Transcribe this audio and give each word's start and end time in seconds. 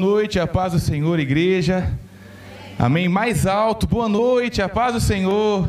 Boa 0.00 0.12
noite, 0.12 0.38
a 0.38 0.46
paz 0.46 0.74
do 0.74 0.78
Senhor, 0.78 1.18
igreja. 1.18 1.92
Amém. 2.78 3.08
Mais 3.08 3.48
alto, 3.48 3.84
boa 3.84 4.08
noite, 4.08 4.62
a 4.62 4.68
paz 4.68 4.94
do 4.94 5.00
Senhor. 5.00 5.68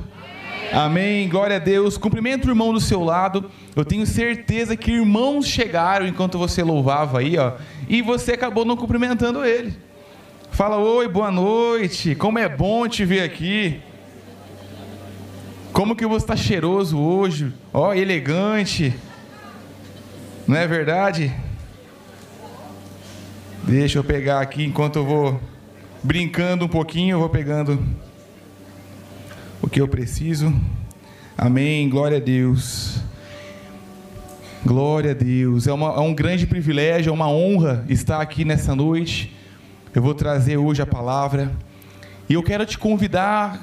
Amém. 0.71 1.28
Glória 1.28 1.55
a 1.55 1.59
Deus. 1.59 1.98
Cumprimento 1.98 2.46
o 2.46 2.52
irmão 2.52 2.71
do 2.71 2.79
seu 2.79 3.04
lado. 3.04 3.50
Eu 3.76 3.84
tenho 3.84 4.05
certeza 4.05 4.78
que 4.78 4.92
irmãos 4.92 5.47
chegaram 5.47 6.05
enquanto 6.05 6.38
você 6.38 6.62
louvava 6.62 7.18
aí, 7.18 7.39
ó, 7.39 7.54
e 7.88 8.04
você 8.04 8.34
acabou 8.34 8.63
não 8.63 8.78
cumprimentando 8.78 9.44
ele. 9.44 9.76
Fala 10.52 10.77
oi, 10.77 11.07
boa 11.07 11.32
noite. 11.32 12.14
Como 12.14 12.38
é 12.38 12.48
bom 12.48 12.88
te 12.88 13.04
ver 13.05 13.23
aqui. 13.23 13.82
Como 15.73 15.96
que 15.96 16.05
você 16.05 16.25
está 16.25 16.36
cheiroso 16.36 17.00
hoje? 17.00 17.52
Ó, 17.73 17.96
elegante. 17.96 18.93
Não 20.48 20.55
é 20.55 20.68
verdade? 20.68 21.34
Deixa 23.64 24.00
eu 24.00 24.04
pegar 24.04 24.39
aqui 24.39 24.64
enquanto 24.64 24.96
eu 24.96 25.05
vou 25.05 25.39
brincando 26.02 26.65
um 26.65 26.68
pouquinho, 26.68 27.15
eu 27.15 27.20
vou 27.20 27.29
pegando 27.29 27.79
o 29.61 29.70
que 29.70 29.82
eu 29.82 29.88
preciso. 29.88 30.54
Amém. 31.38 31.89
Glória 31.89 32.17
a 32.17 32.19
Deus. 32.19 33.00
Glória 34.66 35.11
a 35.11 35.14
Deus. 35.14 35.67
É, 35.67 35.73
uma, 35.73 35.88
é 35.88 36.00
um 36.00 36.14
grande 36.14 36.47
privilégio, 36.47 37.09
é 37.09 37.14
uma 37.14 37.30
honra 37.30 37.86
estar 37.89 38.22
aqui 38.22 38.44
nessa 38.44 38.75
noite. 38.75 39.36
Eu 39.94 40.02
vou 40.02 40.14
trazer 40.14 40.58
hoje 40.58 40.81
a 40.81 40.86
palavra. 40.86 41.52
E 42.28 42.33
eu 42.33 42.44
quero 42.44 42.66
te 42.66 42.78
convidar 42.78 43.61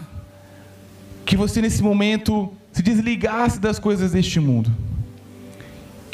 que 1.24 1.36
você 1.36 1.60
nesse 1.60 1.82
momento 1.82 2.52
se 2.70 2.82
desligasse 2.82 3.58
das 3.58 3.78
coisas 3.78 4.12
deste 4.12 4.38
mundo. 4.38 4.70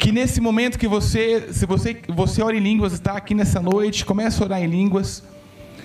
Que 0.03 0.11
nesse 0.11 0.41
momento 0.41 0.77
que 0.77 0.85
você, 0.85 1.47
se 1.53 1.65
você, 1.65 1.95
você 2.09 2.43
ora 2.43 2.57
em 2.57 2.59
línguas, 2.59 2.91
está 2.91 3.13
aqui 3.13 3.33
nessa 3.33 3.61
noite, 3.61 4.03
começa 4.03 4.43
a 4.43 4.45
orar 4.45 4.61
em 4.61 4.67
línguas. 4.67 5.23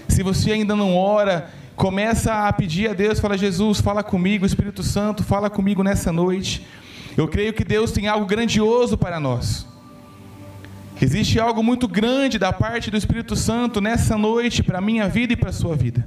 Se 0.09 0.25
você 0.25 0.51
ainda 0.51 0.75
não 0.75 0.97
ora, 0.97 1.49
começa 1.77 2.49
a 2.49 2.53
pedir 2.53 2.91
a 2.91 2.95
Deus, 2.95 3.21
fala 3.21 3.39
Jesus, 3.39 3.81
fala 3.81 4.03
comigo, 4.03 4.45
Espírito 4.45 4.83
Santo, 4.83 5.23
fala 5.23 5.49
comigo 5.49 5.85
nessa 5.85 6.11
noite. 6.11 6.67
Eu 7.17 7.29
creio 7.29 7.53
que 7.53 7.63
Deus 7.63 7.93
tem 7.93 8.09
algo 8.09 8.27
grandioso 8.27 8.99
para 8.99 9.21
nós. 9.21 9.65
Existe 11.01 11.39
algo 11.39 11.63
muito 11.63 11.87
grande 11.87 12.41
da 12.41 12.53
parte 12.53 12.91
do 12.91 12.97
Espírito 12.97 13.37
Santo 13.37 13.81
nessa 13.81 14.19
noite 14.19 14.65
para 14.65 14.79
a 14.79 14.81
minha 14.81 15.09
vida 15.09 15.35
e 15.35 15.37
para 15.37 15.51
a 15.51 15.53
sua 15.53 15.77
vida. 15.77 16.05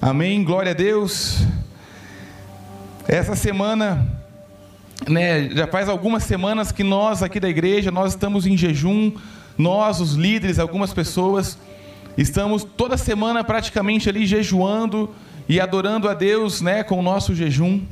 Amém. 0.00 0.42
Glória 0.42 0.70
a 0.70 0.74
Deus. 0.74 1.42
Essa 3.06 3.36
semana 3.36 4.21
né, 5.08 5.48
já 5.50 5.66
faz 5.66 5.88
algumas 5.88 6.24
semanas 6.24 6.70
que 6.70 6.84
nós 6.84 7.22
aqui 7.22 7.40
da 7.40 7.48
igreja, 7.48 7.90
nós 7.90 8.12
estamos 8.12 8.46
em 8.46 8.56
jejum, 8.56 9.12
nós, 9.56 10.00
os 10.00 10.14
líderes, 10.14 10.58
algumas 10.58 10.92
pessoas, 10.92 11.58
estamos 12.16 12.64
toda 12.64 12.96
semana 12.96 13.42
praticamente 13.42 14.08
ali 14.08 14.26
jejuando 14.26 15.10
e 15.48 15.60
adorando 15.60 16.08
a 16.08 16.14
Deus, 16.14 16.60
né, 16.60 16.82
com 16.82 16.98
o 16.98 17.02
nosso 17.02 17.34
jejum. 17.34 17.82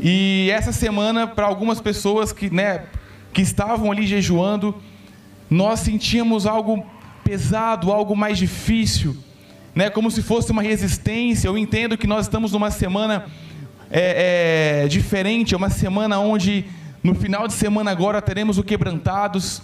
E 0.00 0.50
essa 0.52 0.72
semana, 0.72 1.26
para 1.26 1.46
algumas 1.46 1.80
pessoas 1.80 2.32
que, 2.32 2.52
né, 2.52 2.84
que 3.32 3.42
estavam 3.42 3.90
ali 3.90 4.06
jejuando, 4.06 4.74
nós 5.48 5.80
sentíamos 5.80 6.46
algo 6.46 6.84
pesado, 7.22 7.92
algo 7.92 8.16
mais 8.16 8.38
difícil, 8.38 9.16
né, 9.74 9.88
como 9.88 10.10
se 10.10 10.22
fosse 10.22 10.50
uma 10.50 10.62
resistência. 10.62 11.48
Eu 11.48 11.56
entendo 11.56 11.96
que 11.96 12.06
nós 12.06 12.26
estamos 12.26 12.52
numa 12.52 12.70
semana 12.70 13.26
é, 13.92 14.84
é, 14.84 14.88
diferente, 14.88 15.52
é 15.52 15.56
uma 15.56 15.68
semana 15.68 16.18
onde 16.18 16.64
no 17.04 17.14
final 17.14 17.46
de 17.46 17.52
semana 17.52 17.90
agora 17.90 18.22
teremos 18.22 18.56
o 18.56 18.64
Quebrantados, 18.64 19.60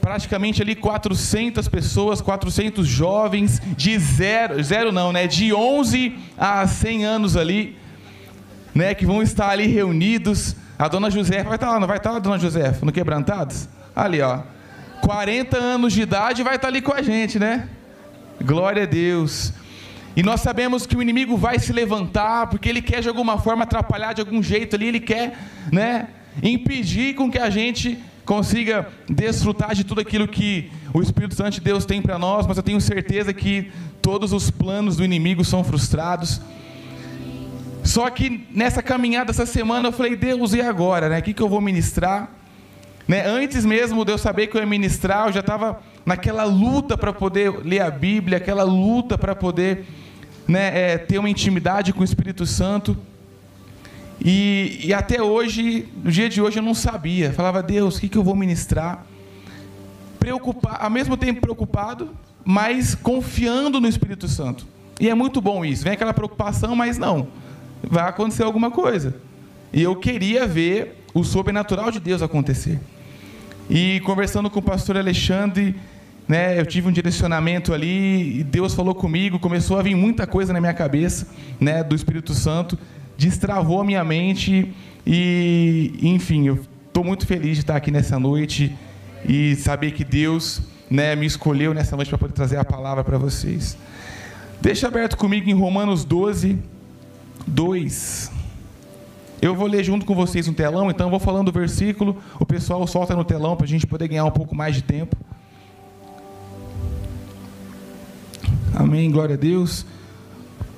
praticamente 0.00 0.60
ali 0.60 0.74
400 0.74 1.68
pessoas, 1.68 2.20
400 2.20 2.86
jovens 2.86 3.62
de 3.76 3.96
zero, 3.98 4.60
zero 4.62 4.90
não, 4.90 5.12
né, 5.12 5.28
de 5.28 5.54
11 5.54 6.18
a 6.36 6.66
100 6.66 7.04
anos 7.04 7.36
ali, 7.36 7.76
né, 8.74 8.94
que 8.94 9.06
vão 9.06 9.22
estar 9.22 9.50
ali 9.50 9.68
reunidos. 9.68 10.56
A 10.76 10.88
dona 10.88 11.08
José 11.08 11.44
vai 11.44 11.54
estar 11.54 11.70
lá, 11.70 11.78
não 11.78 11.86
vai 11.86 11.98
estar 11.98 12.10
lá, 12.10 12.18
dona 12.18 12.38
José, 12.38 12.76
no 12.82 12.90
Quebrantados? 12.90 13.68
Ali, 13.94 14.20
ó. 14.20 14.40
40 15.02 15.56
anos 15.56 15.92
de 15.92 16.02
idade 16.02 16.42
vai 16.42 16.56
estar 16.56 16.68
ali 16.68 16.82
com 16.82 16.92
a 16.92 17.00
gente, 17.00 17.38
né? 17.38 17.68
Glória 18.42 18.82
a 18.82 18.86
Deus. 18.86 19.52
E 20.16 20.22
nós 20.22 20.40
sabemos 20.40 20.86
que 20.86 20.96
o 20.96 21.02
inimigo 21.02 21.36
vai 21.36 21.58
se 21.58 21.72
levantar, 21.74 22.46
porque 22.46 22.68
ele 22.68 22.80
quer 22.80 23.02
de 23.02 23.08
alguma 23.08 23.38
forma 23.38 23.64
atrapalhar 23.64 24.14
de 24.14 24.22
algum 24.22 24.42
jeito 24.42 24.74
ali, 24.74 24.86
ele 24.88 25.00
quer, 25.00 25.38
né, 25.70 26.08
impedir 26.42 27.14
com 27.14 27.30
que 27.30 27.38
a 27.38 27.50
gente 27.50 27.98
consiga 28.24 28.88
desfrutar 29.08 29.74
de 29.74 29.84
tudo 29.84 30.00
aquilo 30.00 30.26
que 30.26 30.72
o 30.92 31.02
Espírito 31.02 31.34
Santo 31.34 31.52
de 31.52 31.60
Deus 31.60 31.84
tem 31.84 32.00
para 32.00 32.18
nós, 32.18 32.46
mas 32.46 32.56
eu 32.56 32.62
tenho 32.62 32.80
certeza 32.80 33.32
que 33.32 33.70
todos 34.00 34.32
os 34.32 34.50
planos 34.50 34.96
do 34.96 35.04
inimigo 35.04 35.44
são 35.44 35.62
frustrados. 35.62 36.40
Só 37.84 38.08
que 38.08 38.46
nessa 38.50 38.82
caminhada 38.82 39.30
essa 39.30 39.46
semana 39.46 39.88
eu 39.88 39.92
falei, 39.92 40.16
Deus, 40.16 40.54
e 40.54 40.62
agora, 40.62 41.10
né? 41.10 41.18
O 41.18 41.22
que, 41.22 41.34
que 41.34 41.42
eu 41.42 41.48
vou 41.48 41.60
ministrar? 41.60 42.30
Né? 43.06 43.24
Antes 43.24 43.64
mesmo 43.64 44.04
de 44.04 44.12
eu 44.12 44.18
saber 44.18 44.48
que 44.48 44.56
eu 44.56 44.60
ia 44.60 44.66
ministrar, 44.66 45.28
eu 45.28 45.32
já 45.32 45.40
estava 45.40 45.80
naquela 46.04 46.44
luta 46.44 46.98
para 46.98 47.12
poder 47.12 47.64
ler 47.64 47.80
a 47.80 47.90
Bíblia, 47.90 48.38
aquela 48.38 48.64
luta 48.64 49.16
para 49.16 49.34
poder 49.34 49.86
né, 50.46 50.92
é, 50.92 50.98
ter 50.98 51.18
uma 51.18 51.28
intimidade 51.28 51.92
com 51.92 52.00
o 52.00 52.04
Espírito 52.04 52.46
Santo. 52.46 52.96
E, 54.20 54.80
e, 54.84 54.94
até 54.94 55.22
hoje, 55.22 55.88
no 56.02 56.10
dia 56.10 56.28
de 56.28 56.40
hoje, 56.40 56.58
eu 56.58 56.62
não 56.62 56.74
sabia. 56.74 57.32
Falava, 57.32 57.62
Deus, 57.62 57.96
o 57.96 58.00
que, 58.00 58.08
que 58.08 58.16
eu 58.16 58.24
vou 58.24 58.34
ministrar? 58.34 59.04
Preocupar, 60.18 60.82
ao 60.82 60.90
mesmo 60.90 61.16
tempo 61.16 61.40
preocupado, 61.40 62.10
mas 62.44 62.94
confiando 62.94 63.80
no 63.80 63.88
Espírito 63.88 64.26
Santo. 64.26 64.66
E 64.98 65.08
é 65.08 65.14
muito 65.14 65.40
bom 65.40 65.64
isso. 65.64 65.84
Vem 65.84 65.92
aquela 65.92 66.14
preocupação, 66.14 66.74
mas 66.74 66.96
não. 66.96 67.28
Vai 67.82 68.08
acontecer 68.08 68.42
alguma 68.42 68.70
coisa. 68.70 69.14
E 69.72 69.82
eu 69.82 69.94
queria 69.96 70.46
ver 70.46 71.04
o 71.12 71.22
sobrenatural 71.22 71.90
de 71.90 72.00
Deus 72.00 72.22
acontecer. 72.22 72.80
E 73.68 74.00
conversando 74.00 74.48
com 74.48 74.60
o 74.60 74.62
pastor 74.62 74.96
Alexandre, 74.96 75.74
né, 76.28 76.58
eu 76.58 76.66
tive 76.66 76.88
um 76.88 76.92
direcionamento 76.92 77.72
ali 77.72 78.40
e 78.40 78.44
Deus 78.44 78.74
falou 78.74 78.94
comigo, 78.94 79.38
começou 79.38 79.78
a 79.78 79.82
vir 79.82 79.94
muita 79.94 80.26
coisa 80.26 80.52
na 80.52 80.60
minha 80.60 80.74
cabeça, 80.74 81.28
né, 81.60 81.84
do 81.84 81.94
Espírito 81.94 82.34
Santo, 82.34 82.78
destravou 83.16 83.80
a 83.80 83.84
minha 83.84 84.02
mente 84.02 84.74
e, 85.06 85.92
enfim, 86.02 86.48
eu 86.48 86.58
estou 86.86 87.04
muito 87.04 87.26
feliz 87.26 87.56
de 87.56 87.62
estar 87.62 87.76
aqui 87.76 87.90
nessa 87.90 88.18
noite 88.18 88.76
e 89.28 89.54
saber 89.56 89.92
que 89.92 90.04
Deus, 90.04 90.62
né, 90.90 91.14
me 91.14 91.26
escolheu 91.26 91.72
nessa 91.72 91.94
noite 91.94 92.08
para 92.08 92.18
poder 92.18 92.32
trazer 92.32 92.56
a 92.56 92.64
palavra 92.64 93.04
para 93.04 93.18
vocês. 93.18 93.76
Deixa 94.60 94.88
aberto 94.88 95.16
comigo 95.16 95.48
em 95.48 95.54
Romanos 95.54 96.04
12, 96.04 96.58
2. 97.46 98.32
Eu 99.40 99.54
vou 99.54 99.66
ler 99.66 99.84
junto 99.84 100.06
com 100.06 100.14
vocês 100.14 100.46
no 100.46 100.54
telão, 100.54 100.90
então 100.90 101.06
eu 101.06 101.10
vou 101.10 101.20
falando 101.20 101.48
o 101.48 101.52
versículo, 101.52 102.16
o 102.40 102.46
pessoal 102.46 102.84
solta 102.86 103.14
no 103.14 103.24
telão 103.24 103.54
para 103.54 103.66
a 103.66 103.68
gente 103.68 103.86
poder 103.86 104.08
ganhar 104.08 104.24
um 104.24 104.30
pouco 104.30 104.56
mais 104.56 104.74
de 104.74 104.82
tempo. 104.82 105.16
Amém, 108.86 109.10
glória 109.10 109.34
a 109.34 109.36
Deus. 109.36 109.84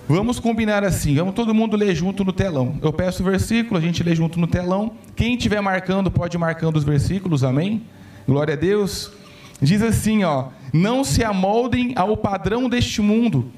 Vamos 0.08 0.40
combinar 0.40 0.82
assim, 0.82 1.14
vamos 1.14 1.34
todo 1.34 1.52
mundo 1.52 1.76
ler 1.76 1.94
junto 1.94 2.24
no 2.24 2.32
telão. 2.32 2.78
Eu 2.80 2.90
peço 2.90 3.22
o 3.22 3.26
versículo, 3.26 3.76
a 3.76 3.82
gente 3.82 4.02
lê 4.02 4.14
junto 4.14 4.40
no 4.40 4.46
telão. 4.46 4.92
Quem 5.14 5.34
estiver 5.34 5.60
marcando, 5.60 6.10
pode 6.10 6.34
ir 6.34 6.40
marcando 6.40 6.76
os 6.76 6.84
versículos, 6.84 7.44
amém? 7.44 7.82
Glória 8.26 8.54
a 8.54 8.56
Deus. 8.56 9.12
Diz 9.60 9.82
assim, 9.82 10.24
ó: 10.24 10.46
Não 10.72 11.04
se 11.04 11.22
amoldem 11.22 11.92
ao 11.96 12.16
padrão 12.16 12.66
deste 12.66 13.02
mundo, 13.02 13.52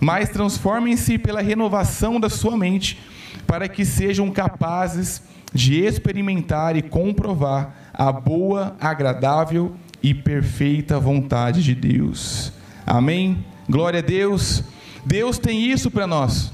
mas 0.00 0.30
transformem-se 0.30 1.16
pela 1.16 1.40
renovação 1.40 2.18
da 2.18 2.28
sua 2.28 2.56
mente, 2.56 2.98
para 3.46 3.68
que 3.68 3.84
sejam 3.84 4.32
capazes 4.32 5.22
de 5.54 5.78
experimentar 5.78 6.74
e 6.74 6.82
comprovar 6.82 7.92
a 7.94 8.10
boa, 8.10 8.74
agradável 8.80 9.76
e 10.02 10.12
perfeita 10.12 10.98
vontade 10.98 11.62
de 11.62 11.72
Deus. 11.72 12.52
Amém? 12.84 13.51
Glória 13.72 14.00
a 14.00 14.02
Deus. 14.02 14.62
Deus 15.02 15.38
tem 15.38 15.64
isso 15.64 15.90
para 15.90 16.06
nós. 16.06 16.52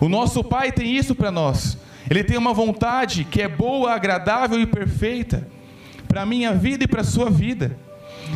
O 0.00 0.08
nosso 0.08 0.42
Pai 0.42 0.72
tem 0.72 0.96
isso 0.96 1.14
para 1.14 1.30
nós. 1.30 1.76
Ele 2.08 2.24
tem 2.24 2.38
uma 2.38 2.54
vontade 2.54 3.24
que 3.24 3.42
é 3.42 3.46
boa, 3.46 3.92
agradável 3.92 4.58
e 4.58 4.64
perfeita 4.64 5.46
para 6.08 6.22
a 6.22 6.26
minha 6.26 6.54
vida 6.54 6.84
e 6.84 6.86
para 6.86 7.02
a 7.02 7.04
sua 7.04 7.28
vida. 7.28 7.76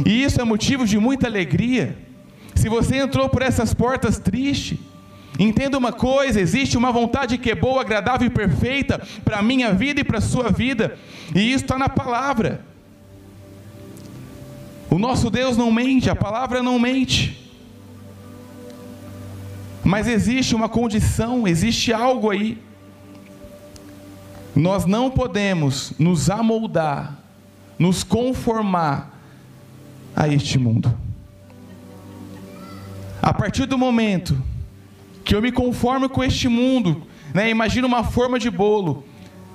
E 0.04 0.22
isso 0.22 0.38
é 0.38 0.44
motivo 0.44 0.86
de 0.86 0.98
muita 0.98 1.26
alegria. 1.26 1.96
Se 2.54 2.68
você 2.68 2.98
entrou 2.98 3.26
por 3.30 3.40
essas 3.40 3.72
portas 3.72 4.18
triste, 4.18 4.78
entenda 5.38 5.78
uma 5.78 5.90
coisa: 5.90 6.38
existe 6.38 6.76
uma 6.76 6.92
vontade 6.92 7.38
que 7.38 7.52
é 7.52 7.54
boa, 7.54 7.80
agradável 7.80 8.26
e 8.26 8.30
perfeita 8.30 9.00
para 9.24 9.38
a 9.38 9.42
minha 9.42 9.72
vida 9.72 10.02
e 10.02 10.04
para 10.04 10.18
a 10.18 10.20
sua 10.20 10.50
vida, 10.50 10.98
e 11.34 11.40
isso 11.40 11.64
está 11.64 11.78
na 11.78 11.88
palavra. 11.88 12.66
O 14.90 14.98
nosso 14.98 15.30
Deus 15.30 15.56
não 15.56 15.72
mente, 15.72 16.10
a 16.10 16.14
palavra 16.14 16.62
não 16.62 16.78
mente. 16.78 17.43
Mas 19.84 20.08
existe 20.08 20.54
uma 20.54 20.68
condição, 20.68 21.46
existe 21.46 21.92
algo 21.92 22.30
aí. 22.30 22.58
Nós 24.56 24.86
não 24.86 25.10
podemos 25.10 25.92
nos 25.98 26.30
amoldar, 26.30 27.18
nos 27.78 28.02
conformar 28.02 29.12
a 30.16 30.26
este 30.26 30.58
mundo. 30.58 30.96
A 33.20 33.34
partir 33.34 33.66
do 33.66 33.76
momento 33.76 34.40
que 35.24 35.34
eu 35.34 35.42
me 35.42 35.52
conformo 35.52 36.08
com 36.08 36.22
este 36.22 36.48
mundo, 36.48 37.02
né? 37.32 37.50
Imagina 37.50 37.86
uma 37.86 38.04
forma 38.04 38.38
de 38.38 38.50
bolo. 38.50 39.04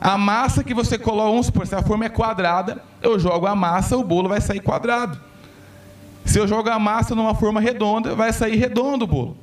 A 0.02 0.18
massa 0.18 0.64
que 0.64 0.74
você 0.74 0.98
coloca, 0.98 1.30
vamos 1.30 1.48
supor, 1.48 1.66
se 1.66 1.76
a 1.76 1.82
forma 1.82 2.06
é 2.06 2.10
quadrada, 2.10 2.84
eu 3.02 3.20
jogo 3.20 3.46
a 3.46 3.56
massa, 3.56 3.98
o 3.98 4.04
bolo 4.04 4.30
vai 4.30 4.42
sair 4.42 4.60
quadrado. 4.60 5.20
Se 6.26 6.40
eu 6.40 6.48
jogo 6.48 6.70
a 6.70 6.78
massa 6.78 7.16
numa 7.16 7.34
forma 7.34 7.60
redonda, 7.60 8.16
vai 8.16 8.32
sair 8.32 8.56
redondo 8.56 9.06
o 9.06 9.08
bolo. 9.08 9.38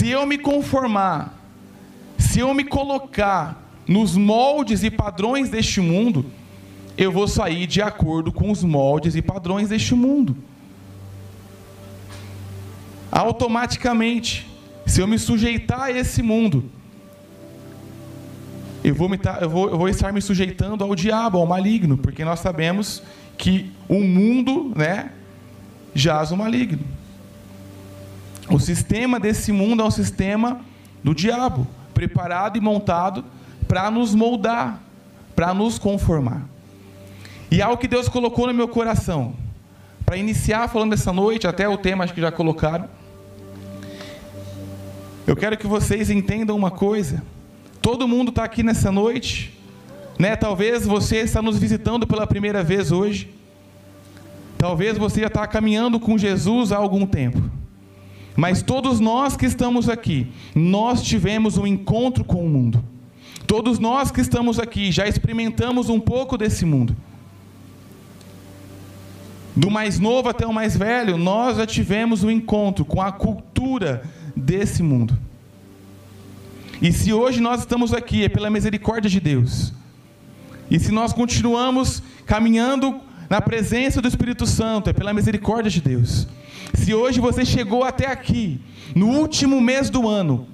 Se 0.00 0.08
eu 0.08 0.24
me 0.24 0.38
conformar, 0.38 1.38
se 2.16 2.40
eu 2.40 2.54
me 2.54 2.64
colocar 2.64 3.70
nos 3.86 4.16
moldes 4.16 4.82
e 4.82 4.90
padrões 4.90 5.50
deste 5.50 5.78
mundo, 5.78 6.24
eu 6.96 7.12
vou 7.12 7.28
sair 7.28 7.66
de 7.66 7.82
acordo 7.82 8.32
com 8.32 8.50
os 8.50 8.64
moldes 8.64 9.14
e 9.14 9.20
padrões 9.20 9.68
deste 9.68 9.94
mundo. 9.94 10.34
Automaticamente, 13.12 14.48
se 14.86 15.02
eu 15.02 15.06
me 15.06 15.18
sujeitar 15.18 15.82
a 15.82 15.90
esse 15.90 16.22
mundo, 16.22 16.64
eu 18.82 18.94
vou, 18.94 19.06
me, 19.06 19.20
eu, 19.38 19.50
vou, 19.50 19.68
eu 19.68 19.76
vou 19.76 19.88
estar 19.90 20.14
me 20.14 20.22
sujeitando 20.22 20.82
ao 20.82 20.94
diabo, 20.94 21.36
ao 21.36 21.46
maligno, 21.46 21.98
porque 21.98 22.24
nós 22.24 22.40
sabemos 22.40 23.02
que 23.36 23.70
o 23.86 24.00
mundo, 24.00 24.72
né, 24.74 25.12
jaz 25.94 26.32
o 26.32 26.38
maligno. 26.38 26.99
O 28.50 28.58
sistema 28.58 29.20
desse 29.20 29.52
mundo 29.52 29.82
é 29.82 29.86
um 29.86 29.90
sistema 29.90 30.60
do 31.04 31.14
diabo, 31.14 31.66
preparado 31.94 32.58
e 32.58 32.60
montado 32.60 33.24
para 33.68 33.88
nos 33.90 34.14
moldar, 34.14 34.80
para 35.36 35.54
nos 35.54 35.78
conformar. 35.78 36.42
E 37.50 37.62
algo 37.62 37.78
que 37.78 37.86
Deus 37.86 38.08
colocou 38.08 38.48
no 38.48 38.54
meu 38.54 38.66
coração, 38.66 39.34
para 40.04 40.16
iniciar 40.16 40.68
falando 40.68 40.92
essa 40.92 41.12
noite, 41.12 41.46
até 41.46 41.68
o 41.68 41.78
tema 41.78 42.02
acho 42.02 42.12
que 42.12 42.20
já 42.20 42.32
colocaram. 42.32 42.88
Eu 45.26 45.36
quero 45.36 45.56
que 45.56 45.66
vocês 45.66 46.10
entendam 46.10 46.56
uma 46.56 46.70
coisa. 46.70 47.22
Todo 47.80 48.08
mundo 48.08 48.30
está 48.30 48.42
aqui 48.42 48.64
nessa 48.64 48.90
noite, 48.90 49.56
né? 50.18 50.34
Talvez 50.34 50.84
você 50.84 51.18
está 51.18 51.40
nos 51.40 51.56
visitando 51.56 52.06
pela 52.06 52.26
primeira 52.26 52.64
vez 52.64 52.90
hoje. 52.90 53.32
Talvez 54.58 54.98
você 54.98 55.20
já 55.20 55.28
está 55.28 55.46
caminhando 55.46 56.00
com 56.00 56.18
Jesus 56.18 56.72
há 56.72 56.76
algum 56.76 57.06
tempo. 57.06 57.59
Mas 58.36 58.62
todos 58.62 59.00
nós 59.00 59.36
que 59.36 59.46
estamos 59.46 59.88
aqui, 59.88 60.28
nós 60.54 61.02
tivemos 61.02 61.58
um 61.58 61.66
encontro 61.66 62.24
com 62.24 62.44
o 62.44 62.48
mundo. 62.48 62.82
Todos 63.46 63.78
nós 63.78 64.10
que 64.10 64.20
estamos 64.20 64.58
aqui 64.58 64.92
já 64.92 65.06
experimentamos 65.06 65.88
um 65.88 65.98
pouco 65.98 66.38
desse 66.38 66.64
mundo. 66.64 66.96
Do 69.56 69.70
mais 69.70 69.98
novo 69.98 70.28
até 70.28 70.46
o 70.46 70.52
mais 70.52 70.76
velho, 70.76 71.18
nós 71.18 71.56
já 71.56 71.66
tivemos 71.66 72.22
um 72.22 72.30
encontro 72.30 72.84
com 72.84 73.02
a 73.02 73.10
cultura 73.10 74.02
desse 74.36 74.82
mundo. 74.82 75.18
E 76.80 76.92
se 76.92 77.12
hoje 77.12 77.40
nós 77.40 77.60
estamos 77.60 77.92
aqui, 77.92 78.24
é 78.24 78.28
pela 78.28 78.48
misericórdia 78.48 79.10
de 79.10 79.20
Deus. 79.20 79.72
E 80.70 80.78
se 80.78 80.92
nós 80.92 81.12
continuamos 81.12 82.02
caminhando 82.24 83.00
na 83.30 83.40
presença 83.40 84.02
do 84.02 84.08
Espírito 84.08 84.44
Santo, 84.44 84.90
é 84.90 84.92
pela 84.92 85.14
misericórdia 85.14 85.70
de 85.70 85.80
Deus. 85.80 86.26
Se 86.74 86.92
hoje 86.92 87.20
você 87.20 87.44
chegou 87.44 87.84
até 87.84 88.08
aqui, 88.08 88.60
no 88.92 89.06
último 89.06 89.60
mês 89.60 89.88
do 89.88 90.08
ano, 90.08 90.48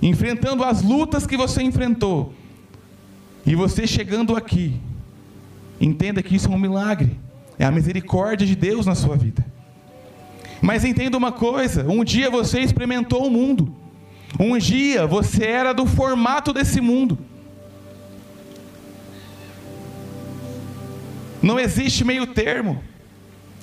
enfrentando 0.00 0.64
as 0.64 0.80
lutas 0.80 1.26
que 1.26 1.36
você 1.36 1.62
enfrentou, 1.62 2.32
e 3.44 3.54
você 3.54 3.86
chegando 3.86 4.34
aqui, 4.34 4.80
entenda 5.78 6.22
que 6.22 6.34
isso 6.34 6.50
é 6.50 6.54
um 6.54 6.58
milagre, 6.58 7.20
é 7.58 7.66
a 7.66 7.70
misericórdia 7.70 8.46
de 8.46 8.56
Deus 8.56 8.86
na 8.86 8.94
sua 8.94 9.14
vida. 9.14 9.44
Mas 10.62 10.82
entenda 10.82 11.18
uma 11.18 11.30
coisa: 11.30 11.86
um 11.86 12.02
dia 12.02 12.30
você 12.30 12.60
experimentou 12.60 13.26
o 13.26 13.30
mundo. 13.30 13.74
Um 14.40 14.56
dia 14.56 15.06
você 15.06 15.44
era 15.44 15.74
do 15.74 15.84
formato 15.84 16.54
desse 16.54 16.80
mundo. 16.80 17.18
Não 21.46 21.60
existe 21.60 22.04
meio 22.04 22.26
termo. 22.26 22.82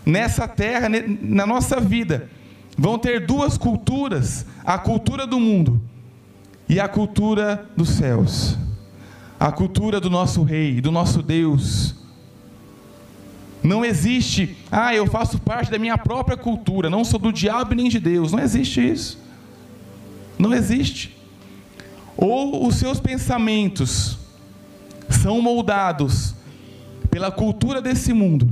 Nessa 0.05 0.47
terra, 0.47 0.87
na 1.21 1.45
nossa 1.45 1.81
vida, 1.81 2.29
vão 2.77 2.97
ter 2.97 3.25
duas 3.25 3.57
culturas: 3.57 4.45
a 4.63 4.77
cultura 4.77 5.27
do 5.27 5.37
mundo 5.37 5.81
e 6.69 6.79
a 6.79 6.87
cultura 6.87 7.69
dos 7.75 7.89
céus. 7.89 8.57
A 9.37 9.51
cultura 9.51 9.99
do 9.99 10.09
nosso 10.09 10.43
rei, 10.43 10.79
do 10.79 10.93
nosso 10.93 11.21
Deus. 11.21 11.93
Não 13.61 13.83
existe, 13.83 14.57
ah, 14.71 14.95
eu 14.95 15.05
faço 15.05 15.37
parte 15.39 15.69
da 15.69 15.77
minha 15.77 15.97
própria 15.97 16.37
cultura, 16.37 16.89
não 16.89 17.03
sou 17.03 17.19
do 17.19 17.33
diabo 17.33 17.75
nem 17.75 17.89
de 17.89 17.99
Deus. 17.99 18.31
Não 18.31 18.39
existe 18.39 18.79
isso. 18.79 19.19
Não 20.39 20.53
existe. 20.53 21.17
Ou 22.15 22.65
os 22.65 22.75
seus 22.75 23.01
pensamentos 23.01 24.17
são 25.09 25.41
moldados 25.41 26.33
pela 27.13 27.29
cultura 27.29 27.79
desse 27.79 28.11
mundo, 28.11 28.49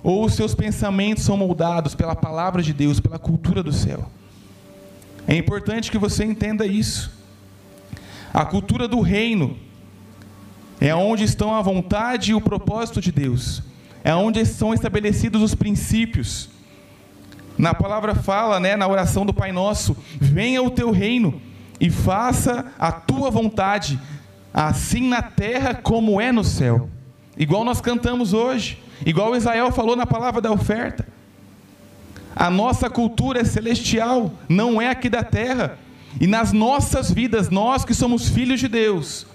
ou 0.00 0.24
os 0.24 0.34
seus 0.34 0.54
pensamentos 0.54 1.24
são 1.24 1.36
moldados 1.36 1.92
pela 1.92 2.14
palavra 2.14 2.62
de 2.62 2.72
Deus, 2.72 3.00
pela 3.00 3.18
cultura 3.18 3.64
do 3.64 3.72
céu. 3.72 4.08
É 5.26 5.34
importante 5.34 5.90
que 5.90 5.98
você 5.98 6.24
entenda 6.24 6.64
isso. 6.64 7.10
A 8.32 8.44
cultura 8.44 8.86
do 8.86 9.00
reino 9.00 9.56
é 10.80 10.94
onde 10.94 11.24
estão 11.24 11.52
a 11.52 11.60
vontade 11.60 12.30
e 12.30 12.34
o 12.34 12.40
propósito 12.40 13.00
de 13.00 13.10
Deus, 13.10 13.60
é 14.04 14.14
onde 14.14 14.46
são 14.46 14.72
estabelecidos 14.72 15.42
os 15.42 15.56
princípios 15.56 16.48
na 17.58 17.74
palavra 17.74 18.14
fala, 18.14 18.60
né, 18.60 18.76
na 18.76 18.86
oração 18.86 19.26
do 19.26 19.34
Pai 19.34 19.50
Nosso: 19.50 19.96
venha 20.20 20.62
o 20.62 20.70
teu 20.70 20.92
reino 20.92 21.42
e 21.80 21.90
faça 21.90 22.66
a 22.78 22.92
tua 22.92 23.32
vontade, 23.32 23.98
assim 24.54 25.08
na 25.08 25.22
terra 25.22 25.74
como 25.74 26.20
é 26.20 26.30
no 26.30 26.44
céu. 26.44 26.88
Igual 27.36 27.64
nós 27.64 27.80
cantamos 27.80 28.32
hoje, 28.32 28.78
igual 29.04 29.36
Israel 29.36 29.70
falou 29.72 29.94
na 29.96 30.06
palavra 30.06 30.40
da 30.40 30.50
oferta. 30.50 31.06
A 32.34 32.50
nossa 32.50 32.88
cultura 32.90 33.40
é 33.40 33.44
celestial, 33.44 34.32
não 34.48 34.80
é 34.80 34.88
aqui 34.88 35.08
da 35.08 35.22
terra. 35.22 35.78
E 36.20 36.26
nas 36.26 36.52
nossas 36.52 37.10
vidas, 37.10 37.50
nós 37.50 37.84
que 37.84 37.94
somos 37.94 38.28
filhos 38.28 38.60
de 38.60 38.68
Deus, 38.68 39.26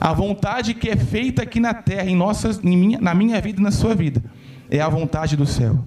a 0.00 0.12
vontade 0.12 0.74
que 0.74 0.88
é 0.88 0.96
feita 0.96 1.42
aqui 1.42 1.60
na 1.60 1.74
terra, 1.74 2.08
em 2.08 2.16
nossas, 2.16 2.58
em 2.62 2.76
minha, 2.76 3.00
na 3.00 3.14
minha 3.14 3.40
vida 3.40 3.60
e 3.60 3.62
na 3.62 3.70
sua 3.70 3.94
vida, 3.94 4.22
é 4.70 4.80
a 4.80 4.88
vontade 4.88 5.36
do 5.36 5.46
céu 5.46 5.84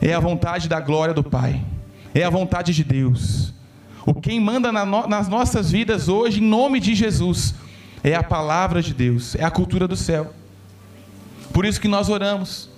é 0.00 0.14
a 0.14 0.20
vontade 0.20 0.68
da 0.68 0.80
glória 0.80 1.12
do 1.12 1.24
Pai, 1.24 1.60
é 2.14 2.22
a 2.22 2.30
vontade 2.30 2.72
de 2.72 2.84
Deus. 2.84 3.52
O 4.06 4.14
quem 4.14 4.40
manda 4.40 4.72
nas 4.72 5.28
nossas 5.28 5.70
vidas 5.70 6.08
hoje, 6.08 6.40
em 6.40 6.46
nome 6.46 6.80
de 6.80 6.94
Jesus, 6.94 7.54
é 8.02 8.14
a 8.14 8.22
palavra 8.22 8.82
de 8.82 8.94
Deus, 8.94 9.34
é 9.34 9.44
a 9.44 9.50
cultura 9.50 9.88
do 9.88 9.96
céu. 9.96 10.32
Por 11.52 11.64
isso 11.64 11.80
que 11.80 11.88
nós 11.88 12.08
oramos: 12.08 12.70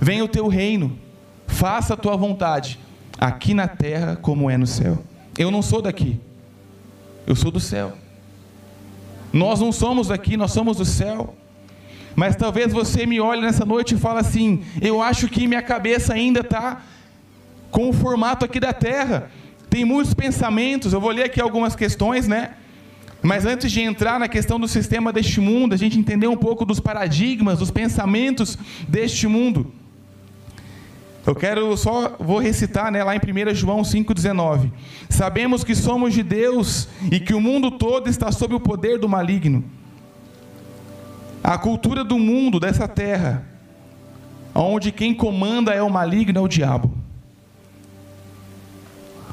venha 0.00 0.24
o 0.24 0.28
teu 0.28 0.48
reino, 0.48 0.98
faça 1.46 1.94
a 1.94 1.96
tua 1.96 2.16
vontade, 2.16 2.78
aqui 3.18 3.54
na 3.54 3.68
terra 3.68 4.16
como 4.16 4.50
é 4.50 4.56
no 4.56 4.66
céu. 4.66 5.02
Eu 5.38 5.50
não 5.50 5.62
sou 5.62 5.82
daqui, 5.82 6.20
eu 7.26 7.36
sou 7.36 7.50
do 7.50 7.60
céu. 7.60 7.92
Nós 9.32 9.60
não 9.60 9.70
somos 9.72 10.08
daqui, 10.08 10.36
nós 10.36 10.52
somos 10.52 10.78
do 10.78 10.84
céu. 10.84 11.34
Mas 12.14 12.34
talvez 12.34 12.72
você 12.72 13.04
me 13.04 13.20
olhe 13.20 13.42
nessa 13.42 13.64
noite 13.64 13.94
e 13.94 13.98
fale 13.98 14.20
assim: 14.20 14.64
eu 14.80 15.02
acho 15.02 15.28
que 15.28 15.46
minha 15.46 15.62
cabeça 15.62 16.14
ainda 16.14 16.40
está 16.40 16.82
com 17.70 17.90
o 17.90 17.92
formato 17.92 18.44
aqui 18.44 18.58
da 18.58 18.72
terra. 18.72 19.30
Tem 19.68 19.84
muitos 19.84 20.14
pensamentos, 20.14 20.94
eu 20.94 21.00
vou 21.00 21.10
ler 21.10 21.24
aqui 21.24 21.40
algumas 21.40 21.76
questões, 21.76 22.26
né? 22.26 22.54
Mas 23.26 23.44
antes 23.44 23.72
de 23.72 23.80
entrar 23.80 24.20
na 24.20 24.28
questão 24.28 24.56
do 24.56 24.68
sistema 24.68 25.12
deste 25.12 25.40
mundo, 25.40 25.72
a 25.72 25.76
gente 25.76 25.98
entender 25.98 26.28
um 26.28 26.36
pouco 26.36 26.64
dos 26.64 26.78
paradigmas, 26.78 27.58
dos 27.58 27.72
pensamentos 27.72 28.56
deste 28.86 29.26
mundo. 29.26 29.72
Eu 31.26 31.34
quero 31.34 31.76
só 31.76 32.16
vou 32.20 32.38
recitar, 32.38 32.92
né, 32.92 33.02
lá 33.02 33.16
em 33.16 33.18
1 33.18 33.52
João 33.52 33.82
5:19. 33.82 34.70
Sabemos 35.10 35.64
que 35.64 35.74
somos 35.74 36.14
de 36.14 36.22
Deus 36.22 36.88
e 37.10 37.18
que 37.18 37.34
o 37.34 37.40
mundo 37.40 37.72
todo 37.72 38.08
está 38.08 38.30
sob 38.30 38.54
o 38.54 38.60
poder 38.60 38.96
do 38.96 39.08
maligno. 39.08 39.64
A 41.42 41.58
cultura 41.58 42.04
do 42.04 42.20
mundo, 42.20 42.60
dessa 42.60 42.86
terra, 42.86 43.44
onde 44.54 44.92
quem 44.92 45.12
comanda 45.12 45.74
é 45.74 45.82
o 45.82 45.90
maligno, 45.90 46.38
é 46.38 46.40
o 46.40 46.46
diabo. 46.46 46.96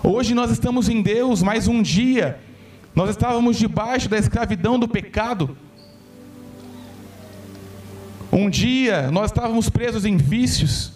Hoje 0.03 0.33
nós 0.33 0.49
estamos 0.49 0.89
em 0.89 0.99
Deus, 0.99 1.43
mas 1.43 1.67
um 1.67 1.79
dia 1.79 2.39
nós 2.95 3.09
estávamos 3.09 3.57
debaixo 3.57 4.07
da 4.07 4.17
escravidão 4.17 4.77
do 4.77 4.87
pecado. 4.87 5.57
Um 8.31 8.49
dia 8.49 9.11
nós 9.11 9.31
estávamos 9.31 9.69
presos 9.69 10.05
em 10.05 10.17
vícios, 10.17 10.91